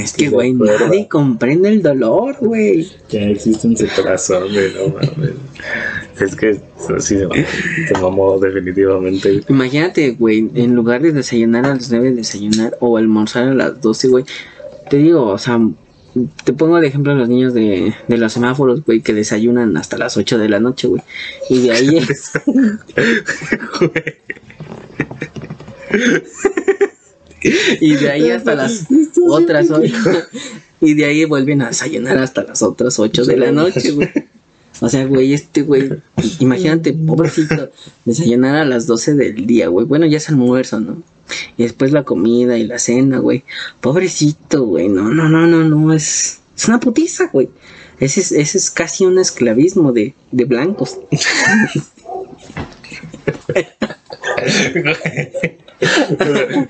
Es 0.00 0.12
que, 0.16 0.28
güey, 0.28 0.52
nadie 0.52 1.08
comprende 1.08 1.68
el 1.68 1.82
dolor, 1.82 2.36
güey. 2.40 2.88
Que 3.08 3.32
existe 3.32 3.66
en 3.66 3.76
su 3.76 3.86
corazón, 3.96 4.44
güey, 4.52 4.72
no 4.74 4.94
mames. 4.94 5.32
Es 6.20 6.34
que 6.36 6.54
sí 6.54 6.60
se 7.00 7.28
se 7.28 8.00
mamó 8.00 8.38
definitivamente. 8.38 9.32
güey. 9.32 9.44
Imagínate, 9.48 10.10
güey, 10.10 10.50
en 10.54 10.74
lugar 10.74 11.02
de 11.02 11.12
desayunar 11.12 11.66
a 11.66 11.74
las 11.74 11.90
9, 11.90 12.12
desayunar 12.12 12.76
o 12.80 12.96
almorzar 12.96 13.48
a 13.48 13.54
las 13.54 13.80
12, 13.80 14.08
güey. 14.08 14.24
Te 14.90 14.96
digo, 14.98 15.26
o 15.26 15.38
sea, 15.38 15.60
te 16.44 16.52
pongo 16.52 16.80
de 16.80 16.88
ejemplo 16.88 17.12
a 17.12 17.14
los 17.14 17.28
niños 17.28 17.54
de, 17.54 17.94
de 18.06 18.16
los 18.16 18.32
semáforos, 18.32 18.84
güey, 18.84 19.00
que 19.00 19.14
desayunan 19.14 19.76
hasta 19.76 19.98
las 19.98 20.16
8 20.16 20.38
de 20.38 20.48
la 20.48 20.60
noche, 20.60 20.88
güey. 20.88 21.02
Y 21.50 21.62
de 21.62 21.72
ahí, 21.72 21.98
y 27.80 27.94
de 27.94 28.10
ahí 28.10 28.30
hasta 28.30 28.54
las 28.54 28.86
otras 29.28 29.70
8. 29.70 29.94
Y 30.80 30.94
de 30.94 31.04
ahí 31.04 31.24
vuelven 31.24 31.62
a 31.62 31.68
desayunar 31.68 32.18
hasta 32.18 32.44
las 32.44 32.62
otras 32.62 32.98
8 32.98 33.24
de 33.24 33.36
la 33.36 33.52
noche, 33.52 33.92
güey. 33.92 34.10
O 34.80 34.88
sea, 34.88 35.04
güey, 35.06 35.34
este 35.34 35.62
güey, 35.62 35.90
imagínate, 36.40 36.92
pobrecito, 36.92 37.70
desayunar 38.04 38.56
a 38.56 38.64
las 38.64 38.86
12 38.86 39.14
del 39.14 39.46
día, 39.46 39.68
güey. 39.68 39.86
Bueno, 39.86 40.06
ya 40.06 40.18
es 40.18 40.28
almuerzo, 40.28 40.80
¿no? 40.80 41.02
Y 41.56 41.64
después 41.64 41.92
la 41.92 42.04
comida 42.04 42.56
y 42.56 42.66
la 42.66 42.78
cena, 42.78 43.18
güey. 43.18 43.44
Pobrecito, 43.80 44.64
güey. 44.64 44.88
No, 44.88 45.10
no, 45.10 45.28
no, 45.28 45.46
no, 45.46 45.64
no. 45.64 45.92
Es, 45.92 46.40
es 46.56 46.68
una 46.68 46.80
putiza, 46.80 47.28
güey. 47.32 47.50
Ese 48.00 48.20
es, 48.20 48.32
ese 48.32 48.58
es 48.58 48.70
casi 48.70 49.04
un 49.04 49.18
esclavismo 49.18 49.92
de, 49.92 50.14
de 50.30 50.44
blancos. 50.44 50.98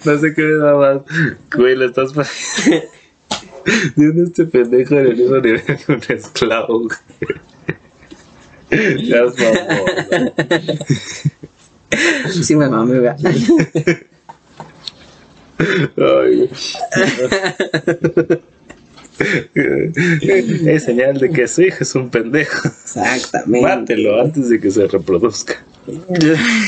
No 0.04 0.18
sé 0.18 0.34
qué 0.34 0.42
me 0.42 0.54
da 0.56 0.76
más. 0.76 1.00
Güey, 1.56 1.76
le 1.76 1.86
estás 1.86 2.12
Tiene 3.94 4.22
este 4.24 4.44
pendejo 4.44 4.96
en 4.96 5.06
el 5.06 5.16
mismo 5.16 5.38
nivel 5.38 5.62
que 5.62 5.92
un 5.92 6.02
esclavo, 6.09 6.80
güey. 6.80 6.98
Mamón, 8.70 9.34
güey. 9.36 10.32
Sí, 12.42 12.54
me 12.56 12.68
mame. 12.68 13.14
Ay, 15.96 16.36
güey. 16.36 16.50
Es 20.66 20.84
señal 20.84 21.18
de 21.18 21.30
que 21.30 21.48
su 21.48 21.62
hijo 21.62 21.78
es 21.80 21.94
un 21.94 22.10
pendejo. 22.10 22.68
Exactamente. 22.68 23.66
Mátelo 23.66 24.20
antes 24.20 24.48
de 24.48 24.60
que 24.60 24.70
se 24.70 24.86
reproduzca. 24.86 25.64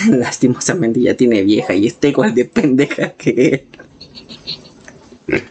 Lastimosamente 0.09 1.01
ya 1.01 1.15
tiene 1.15 1.43
vieja 1.43 1.75
y 1.75 1.87
está 1.87 2.09
igual 2.09 2.35
de 2.35 2.47
pendeja 2.47 3.11
que 3.13 3.67
él. 5.29 5.45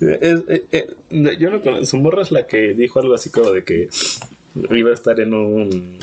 Es- 0.00 0.44
eh, 0.48 0.64
eh, 0.72 1.36
yo 1.38 1.50
no 1.50 1.60
conozco. 1.62 1.86
Su 1.86 1.96
morra 1.98 2.22
es 2.22 2.30
la 2.32 2.46
que 2.46 2.74
dijo 2.74 3.00
algo 3.00 3.14
así 3.14 3.30
como 3.30 3.50
de 3.50 3.64
que 3.64 3.88
iba 4.74 4.90
a 4.90 4.94
estar 4.94 5.18
en 5.20 5.34
un 5.34 5.98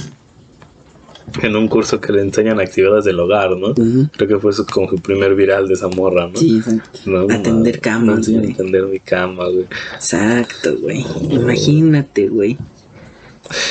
en 1.42 1.56
un 1.56 1.68
curso 1.68 2.00
que 2.00 2.12
le 2.14 2.22
enseñan 2.22 2.60
actividades 2.60 3.06
del 3.06 3.20
hogar, 3.20 3.58
¿no? 3.58 3.74
Creo 3.74 4.28
que 4.28 4.38
fue 4.40 4.54
su, 4.54 4.66
como 4.68 4.90
su 4.90 4.98
primer 4.98 5.34
viral 5.34 5.68
de 5.68 5.74
esa 5.74 5.88
morra, 5.88 6.28
¿no? 6.28 6.36
Sí, 6.38 6.58
exacto. 6.58 7.00
No, 7.06 7.22
Atender 7.34 7.80
camas, 7.80 8.30
güey. 8.30 8.52
atender 8.52 8.86
mi 8.86 9.00
cama, 9.00 9.46
güey. 9.48 9.66
Exacto, 9.96 10.76
güey. 10.80 11.04
Imagínate, 11.32 12.28
güey. 12.28 12.58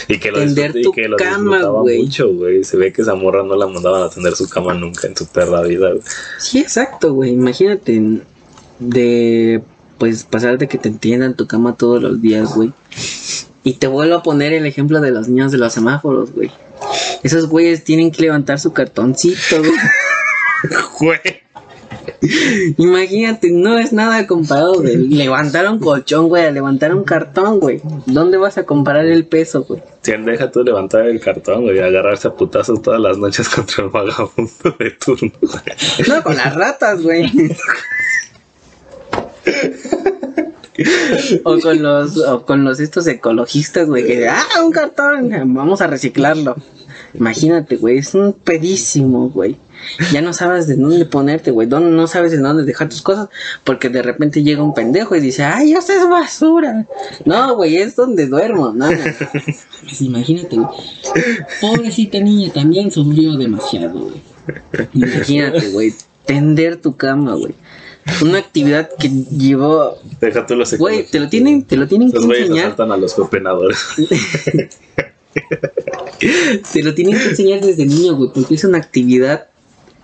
Y 0.09 0.19
que 0.19 0.31
lo, 0.33 0.39
Tender 0.39 0.73
disfrut- 0.73 0.81
y 0.81 0.83
tu 0.83 0.93
que 0.93 1.09
lo 1.09 1.17
cama, 1.17 1.63
güey. 1.67 2.03
mucho, 2.03 2.33
güey. 2.33 2.65
Se 2.65 2.77
ve 2.77 2.93
que 2.93 3.03
esa 3.03 3.15
morra 3.15 3.43
no 3.45 3.55
la 3.57 3.67
mandaban 3.69 4.03
a 4.03 4.07
atender 4.07 4.35
su 4.35 4.49
cama 4.49 4.75
nunca 4.75 5.07
en 5.07 5.17
su 5.17 5.27
perra 5.27 5.63
vida, 5.63 5.91
güey. 5.91 6.03
Sí, 6.39 6.59
exacto, 6.59 7.13
güey. 7.15 7.31
Imagínate 7.33 8.03
de 8.89 9.63
pues 9.99 10.25
pasar 10.25 10.59
de 10.59 10.67
que 10.67 10.79
te 10.79 10.89
entiendan 10.89 11.37
tu 11.37 11.47
cama 11.47 11.77
todos 11.77 12.03
los 12.03 12.21
días, 12.21 12.55
güey. 12.55 12.73
Y 13.63 13.75
te 13.75 13.87
vuelvo 13.87 14.17
a 14.17 14.23
poner 14.23 14.53
el 14.53 14.67
ejemplo 14.67 15.01
de 15.01 15.13
los 15.13 15.29
niños 15.29 15.53
de 15.53 15.59
los 15.59 15.73
semáforos, 15.73 16.33
güey. 16.33 16.51
Esos 17.23 17.49
güeyes 17.49 17.85
tienen 17.85 18.11
que 18.11 18.23
levantar 18.23 18.59
su 18.59 18.73
cartoncito, 18.73 19.59
güey. 19.59 19.73
Güey. 21.01 21.19
Imagínate, 22.79 23.51
no 23.51 23.79
es 23.79 23.93
nada 23.93 24.27
comparado 24.27 24.81
de 24.81 24.97
levantar 24.97 25.69
un 25.69 25.81
colchón, 25.81 26.29
güey, 26.29 26.45
a 26.45 26.51
levantar 26.51 26.95
un 26.95 27.03
cartón, 27.05 27.59
güey. 27.59 27.81
¿Dónde 28.07 28.39
vas 28.39 28.59
a 28.59 28.65
comparar 28.65 29.07
el 29.07 29.27
peso, 29.27 29.65
güey? 29.65 29.83
Si 30.03 30.13
deja 30.13 30.51
tú 30.51 30.63
levantar 30.63 31.07
el 31.07 31.21
cartón, 31.21 31.63
güey, 31.63 31.77
y 31.77 31.81
agarrarse 31.81 32.29
a 32.29 32.35
putazos 32.35 32.81
todas 32.81 33.01
las 33.01 33.19
noches 33.19 33.49
contra 33.55 33.85
el 33.85 33.91
vagabundo 33.91 34.77
de 34.79 34.91
turno, 34.93 35.33
güey. 35.41 36.09
No, 36.09 36.23
con 36.23 36.37
las 36.37 36.55
ratas, 36.55 37.03
güey. 37.03 37.31
o 41.45 41.59
con 41.61 41.83
los, 41.83 42.17
o 42.19 42.45
con 42.45 42.65
los 42.65 42.81
estos 42.81 43.07
ecologistas, 43.07 43.89
güey, 43.89 44.07
que 44.07 44.29
ah, 44.29 44.43
un 44.65 44.73
cartón, 44.73 45.31
vamos 45.55 45.81
a 45.81 45.87
reciclarlo. 45.87 46.57
Imagínate, 47.15 47.77
güey, 47.77 47.99
es 47.99 48.15
un 48.15 48.33
pedísimo, 48.33 49.29
güey. 49.31 49.59
Ya 50.13 50.23
no 50.23 50.33
sabes 50.33 50.67
de 50.67 50.77
dónde 50.77 51.05
ponerte, 51.05 51.51
güey. 51.51 51.69
No, 51.69 52.07
sabes 52.07 52.33
de 52.33 52.39
dónde 52.39 52.65
dejar 52.65 52.89
tus 52.89 53.03
cosas. 53.03 53.29
Porque 53.65 53.89
de 53.89 54.03
repente 54.03 54.43
llega 54.43 54.63
un 54.63 54.75
pendejo 54.75 55.17
y 55.17 55.21
dice, 55.21 55.45
ay, 55.45 55.73
esto 55.73 55.93
es 55.93 56.09
basura. 56.09 56.87
No, 57.25 57.57
güey, 57.57 57.77
es 57.77 57.97
donde 57.97 58.27
duermo. 58.27 58.73
No, 58.73 58.91
no. 58.91 58.99
Pues 59.83 60.01
imagínate, 60.01 60.57
güey. 60.57 60.69
Pobrecita 61.61 62.21
niña 62.21 62.53
también 62.53 62.91
sufrió 62.91 63.37
demasiado, 63.37 63.99
güey. 63.99 64.23
Imagínate, 64.95 65.69
güey. 65.71 65.93
Tender 66.25 66.81
tu 66.81 66.97
cama, 66.97 67.35
güey. 67.35 67.55
Una 68.21 68.39
actividad 68.39 68.91
que 68.99 69.09
llevó. 69.09 69.99
Deja 70.21 70.47
tú 70.47 70.57
los 70.57 70.77
Güey, 70.77 71.07
te 71.07 71.21
lo 71.21 71.29
tienen, 71.29 71.65
te 71.65 71.77
lo 71.77 71.87
tienen 71.87 72.11
que 72.11 72.19
Esos 72.19 72.31
enseñar. 72.31 72.75
a 72.79 72.97
los 72.97 73.15
copenadores. 73.15 73.79
Te 76.73 76.83
lo 76.83 76.95
tienen 76.95 77.19
que 77.19 77.25
enseñar 77.31 77.61
desde 77.61 77.87
niño, 77.87 78.15
güey, 78.15 78.31
porque 78.35 78.55
es 78.55 78.65
una 78.65 78.79
actividad 78.79 79.49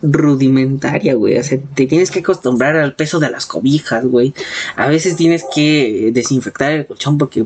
rudimentaria, 0.02 1.14
güey. 1.14 1.38
O 1.38 1.42
sea, 1.42 1.58
te 1.74 1.86
tienes 1.86 2.10
que 2.10 2.20
acostumbrar 2.20 2.76
al 2.76 2.94
peso 2.94 3.18
de 3.18 3.30
las 3.30 3.46
cobijas, 3.46 4.06
güey. 4.06 4.34
A 4.76 4.88
veces 4.88 5.16
tienes 5.16 5.44
que 5.54 6.10
desinfectar 6.12 6.72
el 6.72 6.86
colchón 6.86 7.18
porque, 7.18 7.44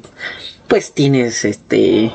pues, 0.68 0.92
tienes 0.92 1.44
este 1.44 2.12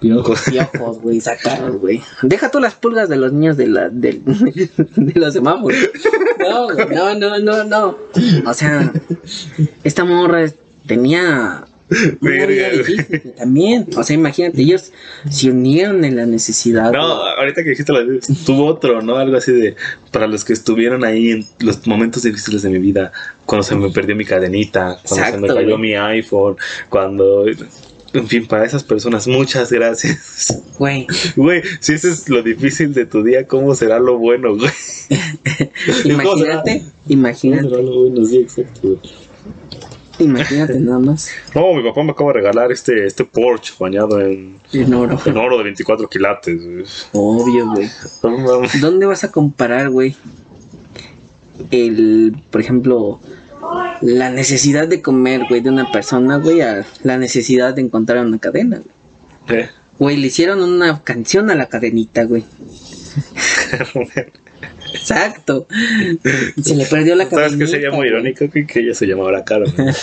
Piojos. 0.00 0.42
piojos, 0.50 1.00
güey, 1.00 1.20
sacarlos, 1.20 1.80
güey. 1.80 2.00
Deja 2.22 2.50
tú 2.50 2.58
las 2.60 2.74
pulgas 2.74 3.08
de 3.08 3.16
los 3.16 3.32
niños 3.32 3.56
de 3.56 3.66
la 3.68 3.88
del- 3.88 4.22
de 4.96 5.20
los 5.20 5.32
semáforos. 5.34 5.78
No, 6.38 6.64
güey, 6.72 6.86
no, 6.88 7.14
no, 7.14 7.38
no, 7.38 7.64
no. 7.64 7.98
O 8.46 8.54
sea, 8.54 8.92
esta 9.84 10.04
morra 10.04 10.46
tenía 10.86 11.64
Verga, 12.20 12.70
difícil, 12.70 13.34
también. 13.36 13.88
O 13.96 14.04
sea, 14.04 14.14
imagínate, 14.14 14.62
ellos 14.62 14.92
se 15.28 15.50
unieron 15.50 16.04
en 16.04 16.14
la 16.16 16.24
necesidad. 16.24 16.92
No, 16.92 17.16
güey. 17.16 17.28
ahorita 17.38 17.64
que 17.64 17.70
dijiste 17.70 17.92
la 17.92 18.00
tuvo 18.46 18.66
otro, 18.66 19.02
¿no? 19.02 19.16
Algo 19.16 19.36
así 19.36 19.50
de 19.52 19.74
para 20.12 20.28
los 20.28 20.44
que 20.44 20.52
estuvieron 20.52 21.04
ahí 21.04 21.30
en 21.30 21.46
los 21.58 21.84
momentos 21.88 22.22
difíciles 22.22 22.62
de 22.62 22.70
mi 22.70 22.78
vida, 22.78 23.10
cuando 23.44 23.64
se 23.64 23.74
me 23.74 23.90
perdió 23.90 24.14
mi 24.14 24.24
cadenita, 24.24 24.98
cuando 25.08 25.26
se 25.26 25.36
me 25.38 25.48
cayó 25.48 25.76
güey. 25.76 25.78
mi 25.78 25.94
iPhone, 25.94 26.56
cuando 26.88 27.44
en 28.12 28.26
fin, 28.26 28.46
para 28.46 28.64
esas 28.64 28.82
personas, 28.84 29.26
muchas 29.28 29.70
gracias. 29.72 30.62
Güey, 30.78 31.06
Güey, 31.36 31.62
si 31.80 31.92
eso 31.92 32.08
es 32.08 32.28
lo 32.30 32.42
difícil 32.42 32.94
de 32.94 33.04
tu 33.06 33.22
día, 33.22 33.46
¿cómo 33.46 33.74
será 33.74 33.98
lo 33.98 34.16
bueno, 34.18 34.56
güey? 34.56 34.70
imagínate, 36.04 36.78
¿Cómo 36.80 36.92
imagínate, 37.08 37.68
será 37.68 37.82
lo 37.82 38.00
bueno? 38.00 38.24
Sí, 38.24 38.38
exacto. 38.38 38.80
güey. 38.82 38.98
imagínate 40.20 40.78
nada 40.80 40.98
más. 40.98 41.28
No, 41.54 41.74
mi 41.74 41.82
papá 41.82 42.02
me 42.02 42.12
acaba 42.12 42.32
de 42.32 42.38
regalar 42.38 42.72
este, 42.72 43.04
este 43.06 43.24
Porsche 43.24 43.74
bañado 43.78 44.20
en, 44.20 44.56
En 44.72 44.94
oro. 44.94 45.18
en 45.24 45.36
oro 45.36 45.58
de 45.58 45.64
24 45.64 46.08
quilates. 46.08 46.62
güey. 46.64 46.84
Obvio, 47.12 47.66
güey. 47.72 47.88
¿Dónde 48.80 49.04
vas 49.06 49.22
a 49.24 49.30
comparar, 49.30 49.90
güey? 49.90 50.16
El, 51.70 52.36
por 52.50 52.60
ejemplo, 52.62 53.20
la 54.00 54.30
necesidad 54.30 54.88
de 54.88 55.02
comer, 55.02 55.42
güey, 55.48 55.60
de 55.60 55.68
una 55.70 55.90
persona, 55.92 56.38
güey, 56.38 56.60
a 56.62 56.86
la 57.02 57.18
necesidad 57.18 57.74
de 57.74 57.82
encontrar 57.82 58.24
una 58.24 58.38
cadena, 58.38 58.80
güey. 59.48 59.60
Eh, 59.60 59.68
Güey, 59.98 60.16
le 60.16 60.28
hicieron 60.28 60.62
una 60.62 61.02
canción 61.02 61.50
a 61.50 61.54
la 61.54 61.66
cadenita, 61.66 62.24
güey. 62.24 62.42
Exacto. 64.94 65.66
Se 66.62 66.74
le 66.74 66.86
perdió 66.86 67.14
la 67.16 67.28
¿Sabes 67.28 67.44
cadenita. 67.52 67.64
qué 67.66 67.70
sería 67.70 67.90
muy 67.90 68.06
irónico? 68.08 68.48
Que, 68.50 68.66
que 68.66 68.80
ella 68.80 68.94
se 68.94 69.04
llamara 69.06 69.44
Carmen. 69.44 69.74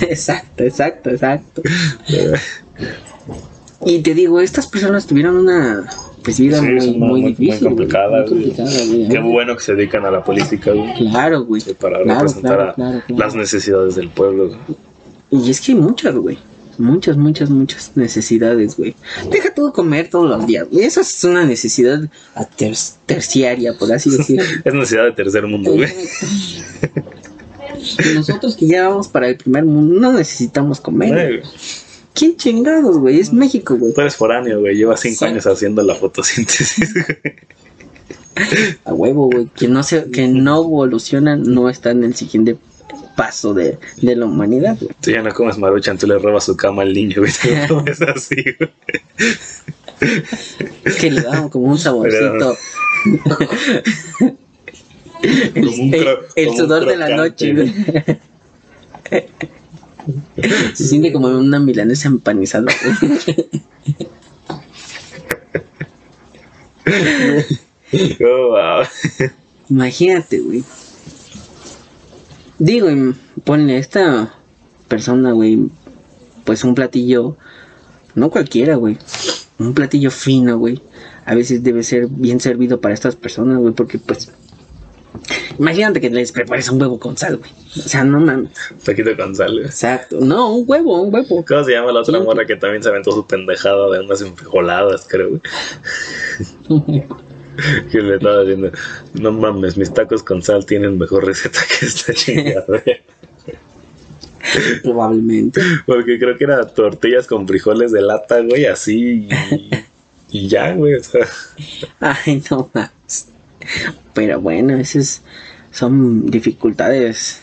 Exacto, 0.00 0.64
exacto, 0.64 1.10
exacto. 1.10 1.62
Y 3.84 3.98
te 4.00 4.14
digo, 4.14 4.40
estas 4.40 4.66
personas 4.66 5.06
tuvieron 5.06 5.36
una 5.36 5.84
pues 6.22 6.38
vida 6.38 6.58
Sí, 6.60 6.66
muy, 6.66 6.90
muy 6.98 7.22
difícil. 7.22 7.46
güey, 7.46 7.58
muy 7.60 7.68
complicada, 7.68 8.24
güey. 8.28 9.08
Qué 9.08 9.18
bueno 9.20 9.56
que 9.56 9.62
se 9.62 9.74
dedican 9.74 10.04
a 10.04 10.10
la 10.10 10.22
política, 10.22 10.72
güey. 10.72 10.94
Claro, 10.96 11.44
güey. 11.44 11.62
Para 11.80 12.02
Claro, 12.02 12.20
representar 12.20 12.56
claro, 12.56 12.70
a 12.70 12.74
claro, 12.74 13.02
claro. 13.06 13.22
las 13.24 13.34
necesidades 13.34 13.94
del 13.96 14.08
pueblo. 14.10 14.48
güey. 14.48 15.44
Y 15.44 15.50
es 15.50 15.60
que 15.60 15.72
hay 15.72 15.78
muchas, 15.78 16.14
güey. 16.14 16.38
Muchas, 16.78 17.16
muchas, 17.18 17.50
muchas 17.50 17.92
necesidades, 17.94 18.76
güey. 18.76 18.94
Deja 19.30 19.52
todo 19.52 19.72
comer 19.72 20.08
todos 20.08 20.30
los 20.30 20.46
días, 20.46 20.66
güey. 20.70 20.84
Esa 20.84 21.02
es 21.02 21.22
una 21.24 21.44
necesidad 21.44 22.00
a 22.34 22.44
ter- 22.46 22.74
terciaria, 23.04 23.74
por 23.74 23.92
así 23.92 24.08
decirlo. 24.10 24.44
Es 24.64 24.72
necesidad 24.74 25.04
de 25.04 25.12
tercer 25.12 25.46
mundo, 25.46 25.72
güey. 25.72 25.90
Nosotros 28.14 28.56
que 28.56 28.66
ya 28.66 28.88
vamos 28.88 29.08
para 29.08 29.28
el 29.28 29.36
primer 29.36 29.64
mundo, 29.64 30.00
no 30.00 30.12
necesitamos 30.12 30.80
comer. 30.80 31.40
güey. 31.40 31.42
¿Quién 32.14 32.36
chingados, 32.36 32.98
güey? 32.98 33.20
Es 33.20 33.32
México, 33.32 33.76
güey. 33.76 33.92
Tú 33.92 34.00
eres 34.00 34.16
foráneo, 34.16 34.60
güey. 34.60 34.76
Llevas 34.76 35.00
cinco 35.00 35.18
Sí. 35.20 35.24
años 35.26 35.46
haciendo 35.46 35.82
la 35.82 35.94
fotosíntesis. 35.94 36.92
güey. 36.94 37.06
A 38.84 38.92
huevo, 38.94 39.26
güey. 39.30 39.46
Que 39.54 39.68
no, 39.68 39.82
se, 39.82 40.10
que 40.10 40.26
no 40.28 40.62
evolucionan, 40.62 41.42
no 41.42 41.68
está 41.68 41.90
en 41.90 42.04
el 42.04 42.14
siguiente 42.14 42.56
paso 43.16 43.52
de, 43.54 43.78
de 44.00 44.16
la 44.16 44.26
humanidad, 44.26 44.76
güey. 44.80 44.90
Tú 45.00 45.10
ya 45.10 45.22
no 45.22 45.32
comes 45.34 45.58
maruchan, 45.58 45.98
tú 45.98 46.06
le 46.06 46.18
robas 46.18 46.44
su 46.44 46.56
cama 46.56 46.82
al 46.82 46.92
niño, 46.92 47.16
güey. 47.18 47.32
No 47.68 47.76
comes 47.78 48.00
así, 48.02 48.36
güey. 48.58 48.70
Que 50.98 51.10
le 51.10 51.20
dan 51.20 51.48
como 51.50 51.66
un 51.66 51.78
saborcito. 51.78 52.56
el, 55.22 55.52
Como 55.66 55.82
un 55.82 55.94
el- 55.94 56.08
el 56.36 56.56
sudor 56.56 56.86
de 56.86 56.96
la 56.96 57.08
noche, 57.16 57.52
güey. 57.52 57.74
Se 60.74 60.84
siente 60.84 61.12
como 61.12 61.28
una 61.28 61.58
milanesa 61.58 62.08
empanizada. 62.08 62.66
Oh, 68.20 68.48
wow. 68.50 68.84
Imagínate, 69.68 70.40
güey. 70.40 70.64
Digo, 72.58 72.88
ponle 73.44 73.76
a 73.76 73.78
esta 73.78 74.34
persona, 74.88 75.32
güey, 75.32 75.68
pues 76.44 76.64
un 76.64 76.74
platillo, 76.74 77.36
no 78.14 78.30
cualquiera, 78.30 78.74
güey, 78.74 78.98
un 79.58 79.72
platillo 79.72 80.10
fino, 80.10 80.58
güey. 80.58 80.82
A 81.24 81.34
veces 81.34 81.62
debe 81.62 81.82
ser 81.84 82.08
bien 82.08 82.40
servido 82.40 82.80
para 82.80 82.94
estas 82.94 83.16
personas, 83.16 83.58
güey, 83.58 83.72
porque 83.72 83.98
pues, 83.98 84.32
imagínate 85.58 86.00
que 86.00 86.10
les 86.10 86.32
prepares 86.32 86.68
un 86.70 86.80
huevo 86.80 86.98
con 86.98 87.16
sal, 87.16 87.36
güey. 87.36 87.50
O 87.76 87.88
sea, 87.88 88.04
no 88.04 88.20
mames. 88.20 88.50
Taquito 88.84 89.16
con 89.16 89.34
sal, 89.34 89.52
güey. 89.52 89.64
Exacto. 89.66 90.18
No, 90.20 90.54
un 90.56 90.64
huevo, 90.66 91.02
un 91.02 91.14
huevo. 91.14 91.44
¿Cómo 91.46 91.64
se 91.64 91.72
llama 91.72 91.92
la 91.92 92.00
otra 92.00 92.20
morra 92.20 92.46
que 92.46 92.56
también 92.56 92.82
se 92.82 92.88
aventó 92.88 93.12
su 93.12 93.26
pendejada 93.26 93.90
de 93.90 94.00
unas 94.00 94.20
enfrijoladas, 94.22 95.06
creo, 95.08 95.30
güey? 95.30 97.04
Que 97.92 97.98
le 97.98 98.14
estaba 98.14 98.40
diciendo, 98.40 98.70
no 99.14 99.32
mames, 99.32 99.76
mis 99.76 99.92
tacos 99.92 100.22
con 100.22 100.40
sal 100.42 100.64
tienen 100.64 100.96
mejor 100.96 101.26
receta 101.26 101.60
que 101.68 101.86
esta 101.86 102.14
chingada. 102.14 102.64
güey". 102.66 103.02
Probablemente. 104.82 105.60
Porque 105.86 106.18
creo 106.18 106.38
que 106.38 106.44
era 106.44 106.66
tortillas 106.66 107.26
con 107.26 107.46
frijoles 107.46 107.92
de 107.92 108.00
lata, 108.02 108.40
güey, 108.40 108.66
así 108.66 109.28
y, 109.28 109.70
y 110.30 110.48
ya, 110.48 110.72
güey. 110.72 110.94
O 110.94 111.02
sea, 111.02 111.26
Ay, 112.00 112.42
no 112.50 112.70
más. 112.72 112.90
Pero 114.14 114.40
bueno, 114.40 114.76
esas 114.76 115.22
son 115.70 116.26
dificultades. 116.26 117.42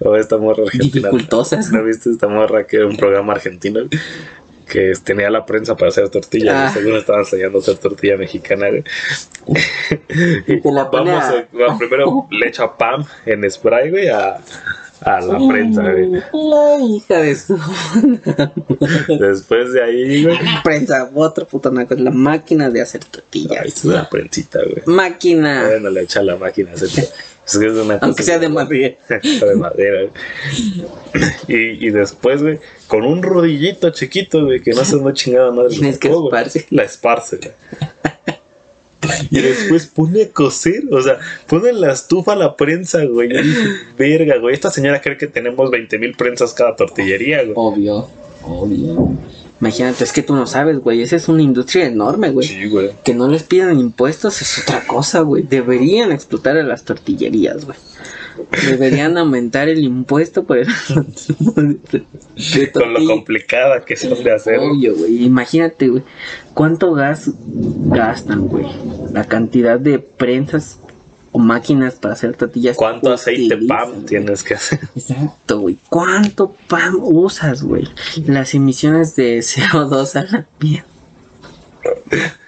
o 0.00 0.16
esta 0.16 0.38
morra 0.38 0.64
argentina. 0.64 1.08
Dificultosas. 1.08 1.70
¿No 1.70 1.84
viste 1.84 2.10
esta 2.10 2.28
morra 2.28 2.66
que 2.66 2.78
era 2.78 2.86
un 2.86 2.96
programa 2.96 3.34
argentino? 3.34 3.80
Que 4.70 4.92
tenía 5.02 5.30
la 5.30 5.46
prensa 5.46 5.74
para 5.76 5.88
hacer 5.88 6.08
tortillas. 6.10 6.54
Ah. 6.54 6.70
según 6.74 6.96
estaban 6.96 7.22
enseñando 7.22 7.58
a 7.58 7.60
hacer 7.62 7.78
tortilla 7.78 8.16
mexicana, 8.16 8.68
güey. 8.68 8.84
Y 10.46 10.60
te 10.60 10.72
la 10.72 10.90
pone 10.90 11.10
Vamos, 11.12 11.24
a- 11.24 11.38
a- 11.38 11.68
va- 11.70 11.78
primero 11.78 12.26
le 12.30 12.48
echa 12.48 12.76
Pam 12.76 13.04
en 13.24 13.50
spray, 13.50 13.90
güey, 13.90 14.08
a, 14.08 14.36
a 15.00 15.20
la 15.20 15.38
prensa, 15.48 15.82
güey. 15.82 16.10
La 16.32 16.76
hija 16.84 17.18
de 17.22 17.34
su 17.34 17.58
Después 19.18 19.72
de 19.72 19.82
ahí, 19.82 20.24
güey. 20.24 20.38
prensa, 20.62 21.10
otro 21.14 21.46
puto 21.46 21.70
naco, 21.70 21.94
la 21.94 22.10
máquina 22.10 22.68
de 22.70 22.82
hacer 22.82 23.00
Ahí 23.04 23.10
tortillas. 23.10 23.66
está 23.66 23.88
la 23.88 24.08
prensita, 24.10 24.58
güey. 24.62 24.82
Máquina, 24.86 25.66
Bueno, 25.66 25.90
le 25.90 26.02
echa 26.02 26.22
la 26.22 26.36
máquina. 26.36 26.72
Es, 26.74 27.12
es 27.48 27.58
que 27.58 27.66
es 27.66 27.72
una 27.72 27.98
aunque 28.02 28.22
sea 28.22 28.38
de 28.40 28.48
madera. 28.48 28.96
de 29.08 29.56
madera. 29.56 30.10
Y, 31.48 31.86
y 31.86 31.90
después, 31.90 32.42
güey, 32.42 32.58
con 32.86 33.04
un 33.04 33.22
rodillito 33.22 33.90
chiquito, 33.90 34.44
güey, 34.44 34.60
que 34.60 34.72
no 34.72 34.84
se 34.84 34.96
no 34.96 35.12
chingada 35.12 35.50
madre. 35.50 35.70
Tienes 35.70 35.98
que 35.98 36.08
güey. 36.08 36.26
esparce. 36.26 36.66
La 36.70 36.82
esparce, 36.84 37.38
güey. 37.38 37.52
Y 39.30 39.40
después 39.40 39.86
pone 39.86 40.24
a 40.24 40.28
coser, 40.30 40.82
o 40.90 41.00
sea, 41.00 41.18
pone 41.46 41.70
en 41.70 41.80
la 41.80 41.92
estufa 41.92 42.36
la 42.36 42.56
prensa, 42.56 43.04
güey. 43.04 43.30
Yo 43.32 43.42
dije, 43.42 43.68
verga, 43.96 44.38
güey. 44.38 44.54
Esta 44.54 44.70
señora 44.70 45.00
cree 45.00 45.16
que 45.16 45.28
tenemos 45.28 45.70
20 45.70 45.98
mil 45.98 46.14
prensas 46.14 46.52
cada 46.52 46.76
tortillería, 46.76 47.42
güey. 47.44 47.52
Obvio, 47.54 48.10
obvio. 48.42 49.16
Imagínate, 49.60 50.04
es 50.04 50.12
que 50.12 50.22
tú 50.22 50.36
no 50.36 50.46
sabes, 50.46 50.78
güey. 50.78 51.02
Esa 51.02 51.16
es 51.16 51.28
una 51.28 51.42
industria 51.42 51.86
enorme, 51.86 52.30
güey. 52.30 52.46
Sí, 52.46 52.68
güey. 52.68 52.92
Que 53.04 53.14
no 53.14 53.26
les 53.28 53.42
pidan 53.42 53.78
impuestos 53.80 54.40
es 54.40 54.58
otra 54.58 54.86
cosa, 54.86 55.20
güey. 55.22 55.42
Deberían 55.42 56.12
explotar 56.12 56.56
a 56.56 56.62
las 56.62 56.84
tortillerías, 56.84 57.64
güey. 57.64 57.76
Deberían 58.66 59.18
aumentar 59.18 59.68
el 59.68 59.82
impuesto 59.82 60.44
por 60.44 60.58
el... 60.58 60.68
Con 62.72 62.94
lo 62.94 63.04
complicada 63.04 63.84
que 63.84 63.96
son 63.96 64.22
de 64.22 64.32
hacer. 64.32 64.60
Obvio, 64.60 64.94
güey. 64.94 65.24
Imagínate, 65.24 65.88
güey. 65.88 66.04
¿Cuánto 66.54 66.92
gas 66.92 67.30
gastan, 67.36 68.46
güey? 68.46 68.66
La 69.12 69.24
cantidad 69.24 69.80
de 69.80 69.98
prensas 69.98 70.78
o 71.32 71.38
máquinas 71.38 71.94
para 71.94 72.14
hacer 72.14 72.36
tortillas. 72.36 72.76
¿Cuánto 72.76 73.12
aceite 73.12 73.54
utilizan, 73.54 73.66
PAM 73.66 74.04
tienes 74.04 74.42
que 74.42 74.54
hacer? 74.54 74.80
Exacto, 74.94 75.60
güey. 75.60 75.78
¿Cuánto 75.88 76.54
PAM 76.68 76.96
usas, 77.00 77.62
güey? 77.62 77.88
Las 78.26 78.54
emisiones 78.54 79.16
de 79.16 79.38
CO2 79.38 80.16
a 80.16 80.24
la 80.24 80.46
mierda. 80.60 80.86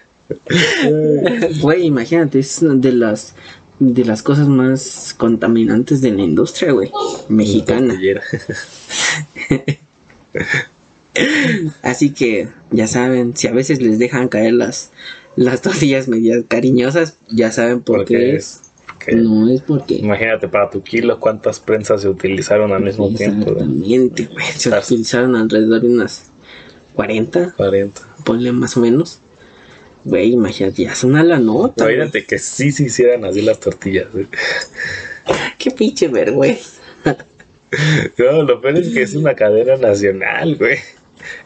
Güey, 1.60 1.86
imagínate, 1.86 2.38
es 2.38 2.60
de 2.62 2.92
las 2.92 3.34
de 3.80 4.04
las 4.04 4.22
cosas 4.22 4.46
más 4.46 5.14
contaminantes 5.16 6.02
de 6.02 6.12
la 6.12 6.22
industria, 6.22 6.70
güey. 6.72 6.92
Mexicana. 7.28 7.98
Así 11.82 12.10
que 12.10 12.48
ya 12.70 12.86
saben, 12.86 13.36
si 13.36 13.48
a 13.48 13.52
veces 13.52 13.82
les 13.82 13.98
dejan 13.98 14.28
caer 14.28 14.52
las 14.52 14.90
las 15.36 15.62
tortillas 15.62 16.08
medias 16.08 16.44
cariñosas, 16.46 17.16
ya 17.30 17.50
saben 17.50 17.80
por 17.80 18.04
qué 18.04 18.36
es. 18.36 18.44
es. 18.44 18.69
No 19.08 19.48
es 19.48 19.62
porque 19.62 19.94
Imagínate 19.94 20.48
para 20.48 20.70
tu 20.70 20.82
kilo 20.82 21.18
cuántas 21.18 21.58
prensas 21.60 22.02
se 22.02 22.08
utilizaron 22.08 22.72
al 22.72 22.82
mismo 22.82 23.08
tiempo. 23.14 23.52
Exactamente, 23.52 24.26
güey. 24.26 24.46
Se 24.56 24.68
utilizaron 24.70 25.36
alrededor 25.36 25.80
de 25.80 25.88
unas 25.88 26.30
40, 26.94 27.54
40. 27.56 28.00
ponle 28.24 28.52
más 28.52 28.76
o 28.76 28.80
menos. 28.80 29.20
Güey, 30.04 30.32
imagínate, 30.32 30.84
ya 30.84 30.92
es 30.92 31.04
una 31.04 31.22
la 31.22 31.38
nota. 31.38 31.84
Imagínate 31.84 32.24
que 32.24 32.38
sí 32.38 32.72
se 32.72 32.84
hicieran 32.84 33.24
así 33.24 33.42
las 33.42 33.60
tortillas. 33.60 34.10
güey. 34.12 34.26
Qué 35.58 35.70
pinche 35.70 36.08
vergüenza. 36.08 36.80
No, 38.18 38.42
lo 38.42 38.60
peor 38.60 38.78
es 38.78 38.88
que 38.88 39.02
es 39.02 39.14
una 39.14 39.34
cadena 39.34 39.76
nacional, 39.76 40.56
güey. 40.56 40.78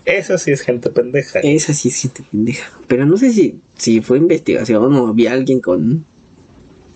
Esa 0.04 0.38
sí 0.38 0.52
es 0.52 0.62
gente 0.62 0.88
pendeja. 0.88 1.40
Esa 1.40 1.74
sí 1.74 1.88
es 1.88 2.00
gente 2.00 2.22
pendeja. 2.30 2.70
Pero 2.86 3.04
no 3.04 3.18
sé 3.18 3.30
si, 3.30 3.60
si 3.76 4.00
fue 4.00 4.18
investigación 4.18 4.94
o 4.94 5.08
había 5.08 5.32
alguien 5.32 5.60
con. 5.60 6.06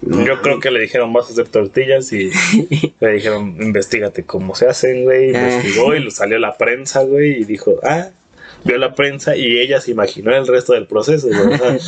Yo 0.03 0.41
creo 0.43 0.61
que 0.61 0.71
le 0.71 0.81
dijeron 0.81 1.13
vas 1.13 1.29
a 1.29 1.33
hacer 1.33 1.49
tortillas 1.49 2.13
y 2.13 2.31
le 3.01 3.13
dijeron 3.13 3.57
investigate 3.61 4.25
cómo 4.25 4.55
se 4.55 4.67
hacen, 4.67 5.05
güey. 5.05 5.35
Ah. 5.35 5.51
Investigó 5.51 5.95
y 5.95 6.01
lo 6.01 6.11
salió 6.11 6.39
la 6.39 6.57
prensa, 6.57 7.03
güey, 7.03 7.41
y 7.41 7.45
dijo, 7.45 7.75
ah, 7.83 8.11
vio 8.65 8.79
la 8.79 8.95
prensa 8.95 9.37
y 9.37 9.59
ella 9.59 9.81
se 9.81 9.91
imaginó 9.91 10.35
el 10.35 10.47
resto 10.47 10.73
del 10.73 10.87
proceso, 10.87 11.29
güey. 11.29 11.81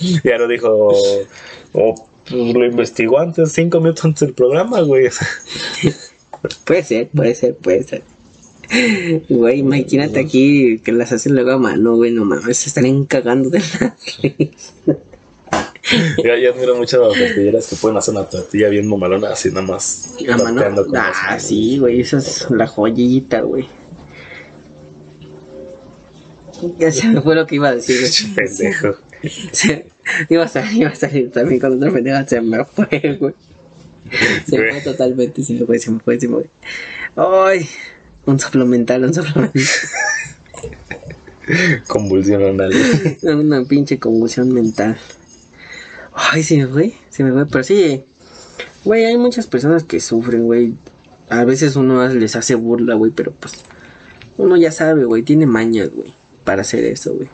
Ya 0.24 0.38
lo 0.38 0.48
dijo, 0.48 0.92
o 1.72 2.08
pues, 2.28 2.54
lo 2.54 2.64
investigó 2.64 3.18
antes, 3.18 3.52
cinco 3.52 3.80
minutos 3.80 4.04
antes 4.04 4.20
del 4.20 4.34
programa, 4.34 4.80
güey. 4.80 5.08
Puede 6.64 6.84
ser, 6.84 7.08
puede 7.08 7.34
ser, 7.34 7.54
puede 7.54 7.82
ser. 7.82 8.02
Güey, 9.28 9.58
imagínate 9.58 10.20
aquí 10.20 10.78
que 10.78 10.90
las 10.90 11.12
hacen 11.12 11.34
luego 11.34 11.50
a 11.50 11.58
mano, 11.58 11.96
güey, 11.96 12.12
no 12.12 12.24
mames, 12.24 12.56
se 12.56 12.68
están 12.70 13.04
cagando 13.04 13.50
de 13.50 13.58
la 13.58 13.96
risa. 14.22 14.98
Yo, 16.24 16.36
yo 16.36 16.52
admiro 16.52 16.76
mucho 16.76 17.02
a 17.04 17.08
las 17.08 17.18
tortilleras 17.18 17.66
que 17.66 17.76
pueden 17.76 17.96
hacer 17.98 18.14
una 18.14 18.24
tortilla 18.24 18.68
bien 18.68 18.86
mamalona, 18.88 19.30
así 19.30 19.48
nada 19.48 19.62
más. 19.62 20.14
A 20.32 20.36
mano. 20.36 20.62
Ah, 20.94 21.38
sí, 21.40 21.78
güey, 21.78 22.00
esa 22.00 22.18
es 22.18 22.46
la 22.50 22.66
joyita, 22.66 23.40
güey. 23.40 23.66
Ya 26.78 26.92
se 26.92 27.08
me 27.08 27.20
fue 27.22 27.34
lo 27.34 27.46
que 27.46 27.56
iba 27.56 27.68
a 27.68 27.74
decir. 27.74 28.34
Pendejo. 28.34 28.96
Se- 29.52 29.86
iba, 30.28 30.44
a 30.44 30.48
salir, 30.48 30.82
iba 30.82 30.90
a 30.90 30.94
salir 30.94 31.30
también 31.30 31.60
con 31.60 31.76
otra 31.76 31.90
pendeja, 31.90 32.26
se 32.26 32.40
me 32.40 32.64
fue, 32.64 33.16
güey. 33.18 33.34
Se 34.46 34.58
me 34.58 34.72
fue 34.72 34.80
totalmente, 34.82 35.42
se 35.42 35.54
me 35.54 35.64
fue, 35.66 35.78
se 35.78 35.90
me 35.90 36.00
fue, 36.00 36.20
se 36.20 36.28
me 36.28 36.34
fue. 36.36 36.50
Ay, 37.16 37.66
un 38.26 38.38
soplo 38.38 38.66
mental, 38.66 39.04
un 39.04 39.14
soplo 39.14 39.42
mental. 39.42 39.62
Convulsión 41.88 42.42
anal. 42.44 42.72
Una 43.22 43.64
pinche 43.64 43.98
convulsión 43.98 44.52
mental. 44.52 44.96
Ay, 46.14 46.42
se 46.42 46.56
me 46.58 46.66
fue, 46.66 46.92
se 47.08 47.24
me 47.24 47.32
fue, 47.32 47.46
pero 47.46 47.64
sí, 47.64 48.02
güey, 48.84 49.04
hay 49.04 49.16
muchas 49.16 49.46
personas 49.46 49.84
que 49.84 50.00
sufren, 50.00 50.44
güey. 50.44 50.74
A 51.28 51.44
veces 51.44 51.76
uno 51.76 52.06
les 52.08 52.34
hace 52.36 52.54
burla, 52.56 52.94
güey, 52.94 53.12
pero 53.12 53.32
pues 53.32 53.54
uno 54.36 54.56
ya 54.56 54.72
sabe, 54.72 55.04
güey, 55.04 55.22
tiene 55.22 55.46
mañas, 55.46 55.90
güey, 55.94 56.12
para 56.44 56.62
hacer 56.62 56.84
eso, 56.84 57.14
güey. 57.14 57.28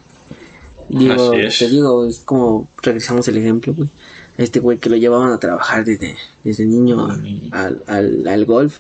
Digo, 0.89 1.15
te 1.59 1.69
digo, 1.69 2.07
es 2.07 2.19
como 2.21 2.69
regresamos 2.83 3.27
el 3.29 3.39
ejemplo, 3.39 3.75
güey. 3.75 3.91
Este 4.39 4.61
güey 4.61 4.79
que 4.79 4.91
lo 4.91 4.97
llevaban 4.97 5.33
a 5.33 5.39
trabajar 5.39 5.85
desde, 5.85 6.17
desde 6.45 6.67
niño 6.67 7.07
a- 7.07 7.15
al, 7.53 7.83
al, 7.87 8.29
al 8.29 8.45
golf. 8.45 8.79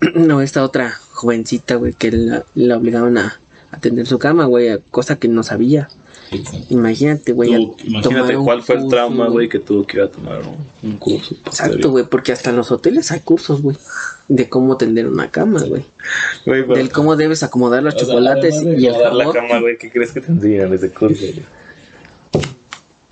no, 0.14 0.42
esta 0.42 0.64
otra 0.64 0.92
jovencita, 1.12 1.76
güey, 1.76 1.92
que 1.94 2.10
la, 2.12 2.44
la 2.54 2.76
obligaban 2.76 3.16
a 3.16 3.38
atender 3.70 4.06
su 4.06 4.18
cama, 4.18 4.46
güey, 4.46 4.80
cosa 4.90 5.16
que 5.16 5.28
no 5.28 5.42
sabía. 5.42 5.88
Imagínate, 6.68 7.32
güey. 7.32 7.50
Tú, 7.50 7.76
imagínate 7.84 8.36
cuál 8.36 8.62
fue 8.62 8.76
el 8.76 8.88
trauma, 8.88 9.28
güey, 9.28 9.48
que 9.48 9.58
tuvo 9.58 9.84
que 9.84 9.96
ir 9.98 10.04
a 10.04 10.10
tomar 10.10 10.40
un, 10.42 10.64
un 10.88 10.96
curso. 10.98 11.34
Exacto, 11.46 11.90
güey, 11.90 12.04
porque 12.04 12.32
hasta 12.32 12.50
en 12.50 12.56
los 12.56 12.70
hoteles 12.70 13.10
hay 13.10 13.20
cursos, 13.20 13.60
güey, 13.60 13.76
de 14.28 14.48
cómo 14.48 14.76
tender 14.76 15.08
una 15.08 15.30
cama, 15.30 15.62
güey. 15.64 15.84
Del 16.46 16.90
cómo 16.90 17.16
debes 17.16 17.42
acomodar 17.42 17.82
los 17.82 17.94
sea, 17.94 18.04
chocolates 18.04 18.62
y 18.62 18.86
el 18.86 18.94
acomodar 18.94 19.14
la 19.14 19.24
jabón. 19.24 19.34
cama, 19.34 19.60
güey, 19.60 19.78
¿qué 19.78 19.90
crees 19.90 20.12
que 20.12 20.20
te 20.20 20.30
enseñan 20.30 20.68
en 20.68 20.74
ese 20.74 20.90
curso? 20.92 21.24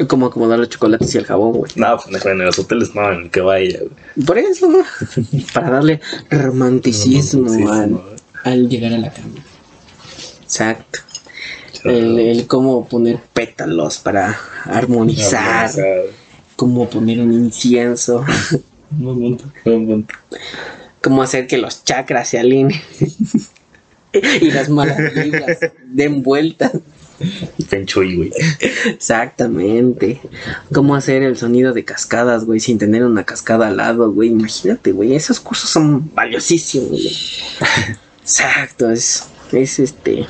Cómo 0.06 0.26
acomodar 0.26 0.60
los 0.60 0.68
chocolates 0.68 1.12
y 1.14 1.18
el 1.18 1.24
jabón, 1.24 1.54
güey. 1.54 1.72
No, 1.74 1.96
pues 1.96 2.24
en 2.24 2.38
los 2.38 2.58
hoteles 2.58 2.94
no, 2.94 3.12
en 3.12 3.22
el 3.22 3.30
que 3.30 3.40
vaya, 3.40 3.80
güey. 3.80 4.26
Por 4.26 4.38
eso, 4.38 4.70
para 5.54 5.70
darle 5.70 6.00
romanticismo 6.30 7.50
Al 8.44 8.68
llegar 8.68 8.92
a 8.92 8.98
la 8.98 9.12
cama. 9.12 9.42
Exacto. 10.40 11.00
El, 11.84 12.18
el 12.18 12.46
cómo 12.46 12.86
poner 12.86 13.18
pétalos 13.32 13.98
para 13.98 14.38
armonizar, 14.64 15.70
cómo 16.56 16.88
poner 16.88 17.20
un 17.20 17.32
incienso, 17.32 18.24
Buen 18.90 19.18
punto, 19.18 19.44
buen 19.64 19.86
punto. 19.86 20.14
cómo 21.02 21.22
hacer 21.22 21.46
que 21.46 21.58
los 21.58 21.84
chakras 21.84 22.28
se 22.28 22.38
alineen 22.38 22.80
y 24.12 24.50
las 24.50 24.70
malas 24.70 24.98
vibras 25.14 25.58
den 25.86 26.22
vueltas. 26.22 26.72
Feng 27.68 27.84
Shui, 27.84 28.16
güey. 28.16 28.32
Exactamente. 28.86 30.20
Cómo 30.72 30.94
hacer 30.94 31.22
el 31.22 31.36
sonido 31.36 31.72
de 31.72 31.84
cascadas, 31.84 32.44
güey, 32.44 32.60
sin 32.60 32.78
tener 32.78 33.04
una 33.04 33.24
cascada 33.24 33.68
al 33.68 33.76
lado, 33.78 34.12
güey. 34.12 34.30
Imagínate, 34.30 34.92
güey. 34.92 35.14
Esos 35.14 35.40
cursos 35.40 35.68
son 35.68 36.14
valiosísimos, 36.14 36.90
güey. 36.90 37.18
Exacto, 38.22 38.90
es, 38.90 39.24
es 39.52 39.78
este. 39.80 40.26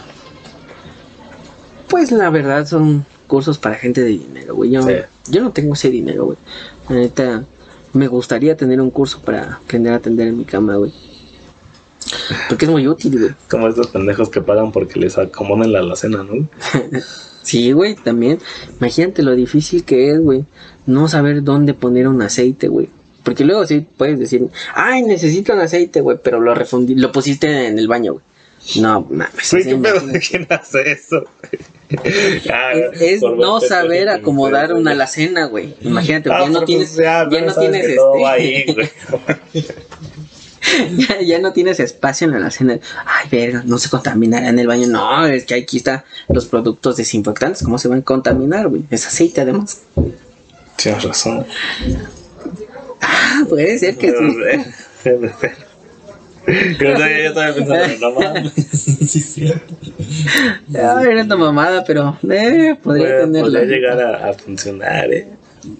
Pues 1.88 2.12
la 2.12 2.30
verdad 2.30 2.66
son 2.66 3.04
cursos 3.26 3.58
para 3.58 3.74
gente 3.76 4.00
de 4.02 4.08
dinero, 4.08 4.54
güey. 4.54 4.70
Yo, 4.70 4.82
Sí. 4.82 4.92
yo 5.30 5.42
no 5.42 5.52
tengo 5.52 5.74
ese 5.74 5.90
dinero, 5.90 6.26
güey. 6.26 6.38
La 6.88 6.96
neta, 6.96 7.44
me 7.92 8.06
gustaría 8.08 8.56
tener 8.56 8.80
un 8.80 8.90
curso 8.90 9.20
para 9.20 9.54
aprender 9.54 9.92
a 9.92 9.98
tender 10.00 10.28
en 10.28 10.38
mi 10.38 10.44
cama, 10.44 10.76
güey. 10.76 10.92
Porque 12.48 12.64
es 12.64 12.70
muy 12.70 12.86
útil, 12.88 13.18
güey. 13.18 13.32
Como 13.50 13.68
estos 13.68 13.88
pendejos 13.88 14.30
que 14.30 14.40
pagan 14.40 14.72
porque 14.72 14.98
les 14.98 15.18
acomodan 15.18 15.72
la 15.72 15.80
alacena, 15.80 16.22
¿no? 16.22 16.48
Sí, 17.42 17.72
güey, 17.72 17.94
también. 17.94 18.38
Imagínate 18.78 19.22
lo 19.22 19.34
difícil 19.34 19.82
que 19.84 20.10
es, 20.10 20.20
güey. 20.20 20.44
No 20.84 21.08
saber 21.08 21.42
dónde 21.42 21.72
poner 21.72 22.06
un 22.06 22.20
aceite, 22.20 22.68
güey. 22.68 22.90
Porque 23.22 23.42
luego 23.42 23.66
sí 23.66 23.86
puedes 23.96 24.18
decir, 24.18 24.48
ay, 24.74 25.02
necesito 25.02 25.54
un 25.54 25.60
aceite, 25.60 26.02
güey, 26.02 26.18
pero 26.22 26.42
lo 26.42 26.54
refundí, 26.54 26.94
lo 26.94 27.10
pusiste 27.10 27.68
en 27.68 27.78
el 27.78 27.88
baño, 27.88 28.12
güey. 28.14 28.24
No, 28.76 29.00
mames. 29.10 29.50
¿qué 29.50 29.76
pedo? 29.76 29.96
imagínate. 30.02 30.20
¿Quién 30.20 30.46
hace 30.50 30.92
eso? 30.92 31.24
Ah, 32.52 32.72
Es, 33.00 33.22
no 33.22 33.60
saber 33.60 34.10
acomodar 34.10 34.74
una 34.74 34.90
alacena, 34.90 35.46
güey. 35.46 35.74
Imagínate, 35.80 36.30
Ah, 36.30 36.40
ya 36.42 36.48
no 36.48 36.52
pero 36.56 36.66
tienes, 36.66 36.88
pues 36.90 36.98
ya, 37.02 37.24
no 37.24 37.54
tienes 37.54 37.86
este, 37.86 38.24
ahí, 38.26 38.66
ya, 40.98 41.20
ya 41.22 41.38
no 41.38 41.52
tienes 41.54 41.80
espacio 41.80 42.26
en 42.26 42.32
la 42.32 42.36
alacena. 42.38 42.78
Ay, 43.06 43.28
verga, 43.30 43.62
no 43.64 43.78
se 43.78 43.88
contaminará 43.88 44.50
en 44.50 44.58
el 44.58 44.66
baño. 44.66 44.86
No, 44.86 45.24
es 45.26 45.44
que 45.44 45.54
aquí 45.54 45.78
están 45.78 46.04
los 46.28 46.44
productos 46.44 46.98
desinfectantes. 46.98 47.62
¿Cómo 47.62 47.78
se 47.78 47.88
van 47.88 48.00
a 48.00 48.04
contaminar, 48.04 48.68
güey? 48.68 48.82
Es 48.90 49.06
aceite, 49.06 49.40
además. 49.40 49.80
Tienes 50.76 51.04
razón. 51.04 51.46
Ah, 53.00 53.44
puede 53.48 53.78
ser 53.78 53.96
que 53.96 54.10
sí. 54.10 54.16
Yo 56.80 56.92
todavía 56.94 57.18
yo 57.24 57.28
estaba 57.28 57.54
pensando, 57.54 58.10
no 58.10 58.20
mames. 58.20 58.52
sí, 58.54 59.20
sí. 59.20 59.52
Ah, 60.76 61.02
era 61.02 61.22
una 61.24 61.36
mamada, 61.36 61.84
pero 61.84 62.18
eh, 62.30 62.76
podría 62.82 62.82
Podría, 62.82 63.20
tenerla. 63.20 63.60
podría 63.60 63.64
llegar 63.76 64.00
a, 64.00 64.28
a 64.30 64.32
funcionar, 64.34 65.12
eh. 65.12 65.26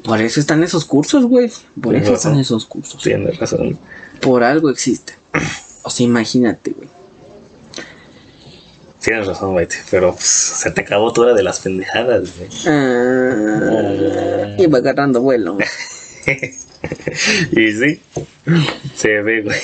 Por 0.04 0.20
eso 0.20 0.40
están 0.40 0.62
esos 0.64 0.84
cursos, 0.84 1.24
güey. 1.24 1.50
Por 1.80 1.92
Tienes 1.92 2.02
eso 2.02 2.12
razón. 2.12 2.30
están 2.32 2.40
esos 2.40 2.66
cursos. 2.66 3.02
Tienes 3.02 3.38
razón. 3.38 3.78
Por 4.20 4.42
algo 4.44 4.68
existen. 4.70 5.16
O 5.82 5.90
sea, 5.90 6.04
imagínate, 6.04 6.72
güey. 6.72 6.88
Tienes 9.00 9.26
razón, 9.28 9.52
güey. 9.52 9.68
Pero 9.90 10.12
pues, 10.12 10.26
se 10.26 10.70
te 10.72 10.80
acabó 10.82 11.12
toda 11.12 11.32
de 11.32 11.42
las 11.44 11.60
pendejadas, 11.60 12.28
güey. 12.36 12.50
Ah, 12.66 14.54
iba 14.58 14.78
agarrando 14.78 15.20
vuelo. 15.22 15.54
güey. 15.54 15.66
y 17.52 17.72
sí, 17.72 18.00
se 18.94 19.22
ve, 19.22 19.42
güey. 19.42 19.58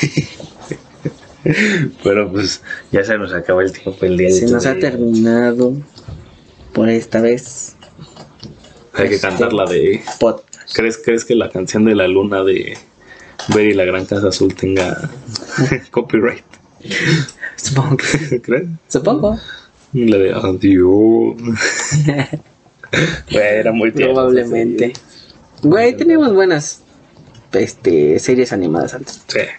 Pero 2.02 2.30
pues 2.32 2.62
ya 2.90 3.04
se 3.04 3.18
nos 3.18 3.32
acabó 3.32 3.60
el 3.60 3.72
tiempo 3.72 3.96
el 4.06 4.16
día 4.16 4.28
de 4.28 4.34
Se 4.34 4.46
nos 4.46 4.64
ha 4.66 4.74
terminado 4.76 5.74
por 6.72 6.88
esta 6.88 7.20
vez. 7.20 7.76
Hay 8.94 9.08
que 9.08 9.14
este- 9.16 9.28
cantar 9.28 9.52
la 9.52 9.66
de. 9.66 10.02
Podcast. 10.20 10.74
¿Crees, 10.74 10.98
¿Crees 11.04 11.24
que 11.24 11.34
la 11.34 11.50
canción 11.50 11.84
de 11.84 11.94
la 11.94 12.08
luna 12.08 12.42
de 12.44 12.76
Ver 13.54 13.66
y 13.66 13.74
la 13.74 13.84
Gran 13.84 14.06
Casa 14.06 14.28
Azul 14.28 14.54
tenga 14.54 15.10
copyright? 15.90 16.44
Supongo 17.56 17.96
que. 17.96 18.40
¿Crees? 18.42 18.68
Supongo. 18.88 19.38
La 19.92 20.16
de 20.18 20.32
adiós. 20.32 21.36
Güey, 23.30 23.46
era 23.58 23.72
muy 23.72 23.90
Probablemente. 23.90 24.92
Güey, 25.62 25.96
tenemos 25.96 26.32
buenas 26.32 26.82
este, 27.52 28.18
series 28.18 28.52
animadas 28.52 28.94
antes. 28.94 29.22
serie. 29.28 29.50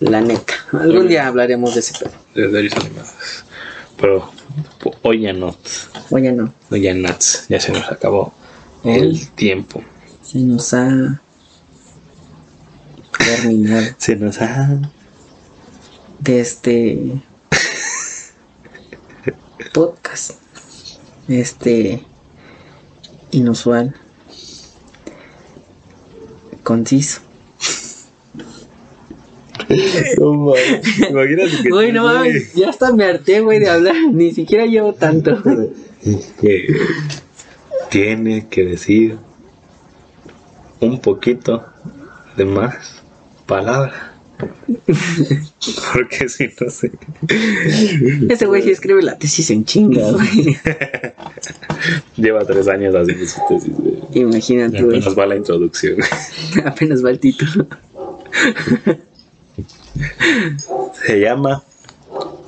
La 0.00 0.20
neta. 0.20 0.52
Algún 0.72 1.08
día 1.08 1.26
hablaremos 1.26 1.74
de 1.74 1.80
ese 1.80 1.94
pedo. 1.98 2.12
De 2.34 2.50
series 2.50 2.76
animadas. 2.76 3.44
Pero 3.96 4.30
hoy 5.02 5.22
ya 5.22 5.32
no. 5.32 5.56
Oye, 6.10 6.32
no. 6.32 6.52
Hoy 6.70 6.82
ya 6.82 6.94
nuts. 6.94 7.46
Ya 7.48 7.58
se 7.60 7.72
nos 7.72 7.90
acabó 7.90 8.34
el 8.84 9.28
tiempo. 9.30 9.82
Se 10.22 10.38
nos 10.38 10.74
ha 10.74 11.20
terminado 13.18 13.86
Se 13.98 14.16
nos 14.16 14.40
ha. 14.40 14.80
de 16.20 16.40
este 16.40 17.22
podcast. 19.72 20.32
Este 21.28 22.04
inusual. 23.30 23.94
Conciso. 26.62 27.20
No 30.18 30.34
mames. 30.34 31.10
Imagínate 31.10 31.62
que. 31.62 31.70
Güey, 31.70 31.92
no 31.92 32.04
mames, 32.04 32.54
ya 32.54 32.70
hasta 32.70 32.92
me 32.92 33.04
harté, 33.04 33.40
güey, 33.40 33.58
de 33.58 33.68
hablar. 33.68 33.96
Ni 34.12 34.32
siquiera 34.32 34.66
llevo 34.66 34.94
tanto. 34.94 35.42
que 36.40 36.66
tiene 37.90 38.46
que 38.48 38.64
decir 38.64 39.18
un 40.80 41.00
poquito 41.00 41.64
de 42.36 42.44
más 42.44 43.02
palabra. 43.46 44.12
Porque 45.94 46.28
si 46.28 46.50
no 46.60 46.68
sé. 46.68 46.92
Ese 48.28 48.44
güey 48.44 48.62
sí 48.62 48.70
escribe 48.70 49.02
la 49.02 49.16
tesis 49.16 49.50
en 49.50 49.64
chinga, 49.64 50.12
güey. 50.12 50.58
Lleva 52.16 52.44
tres 52.44 52.68
años 52.68 52.94
haciendo 52.94 53.26
su 53.26 53.40
tesis, 53.48 53.74
güey. 53.74 53.98
Imagínate, 54.12 54.82
güey. 54.82 54.98
Apenas 54.98 55.18
va 55.18 55.26
la 55.26 55.36
introducción. 55.36 55.96
Apenas 56.66 57.02
va 57.02 57.10
el 57.10 57.18
título. 57.18 57.66
Se 61.06 61.20
llama 61.20 61.62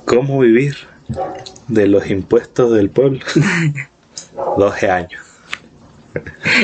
¿Cómo 0.05 0.39
vivir 0.39 0.75
de 1.67 1.87
los 1.87 2.09
impuestos 2.09 2.71
del 2.71 2.89
pueblo? 2.89 3.19
12 4.57 4.89
años. 4.89 5.21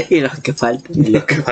Y 0.10 0.20
los 0.22 0.40
que 0.40 0.54
faltan. 0.54 0.96
Y 0.96 1.10
lo 1.10 1.26
que. 1.26 1.44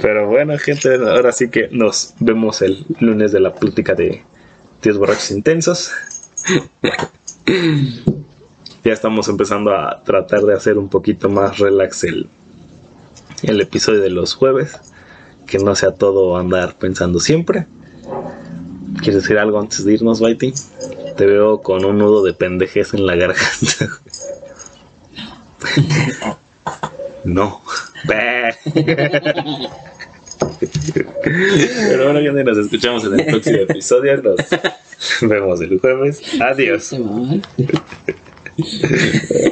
Pero 0.00 0.28
bueno, 0.28 0.58
gente, 0.58 0.94
ahora 0.94 1.32
sí 1.32 1.48
que 1.48 1.68
nos 1.70 2.14
vemos 2.18 2.62
el 2.62 2.84
lunes 2.98 3.32
de 3.32 3.40
la 3.40 3.54
plática 3.54 3.94
de 3.94 4.24
10 4.82 4.98
borrachos 4.98 5.30
intensos. 5.30 5.92
Ya 8.84 8.92
estamos 8.92 9.28
empezando 9.28 9.74
a 9.74 10.02
tratar 10.02 10.42
de 10.42 10.54
hacer 10.54 10.78
un 10.78 10.88
poquito 10.88 11.28
más 11.28 11.58
relax 11.58 12.04
el, 12.04 12.28
el 13.42 13.60
episodio 13.60 14.00
de 14.00 14.10
los 14.10 14.34
jueves. 14.34 14.78
Que 15.48 15.58
no 15.58 15.74
sea 15.74 15.92
todo 15.92 16.36
andar 16.36 16.76
pensando 16.76 17.20
siempre. 17.20 17.66
¿Quieres 19.00 19.22
decir 19.22 19.38
algo 19.38 19.58
antes 19.60 19.84
de 19.84 19.94
irnos, 19.94 20.20
Baiti? 20.20 20.52
Te 21.16 21.26
veo 21.26 21.60
con 21.60 21.84
un 21.84 21.98
nudo 21.98 22.22
de 22.22 22.34
pendejez 22.34 22.94
en 22.94 23.06
la 23.06 23.16
garganta. 23.16 23.88
No. 27.24 27.60
Pero 31.22 32.04
bueno, 32.04 32.20
gente, 32.20 32.44
nos 32.44 32.58
escuchamos 32.58 33.04
en 33.04 33.20
el 33.20 33.26
próximo 33.26 33.58
episodio. 33.58 34.22
Nos 34.22 35.30
vemos 35.30 35.60
el 35.60 35.78
jueves. 35.78 36.22
Adiós. 36.40 36.94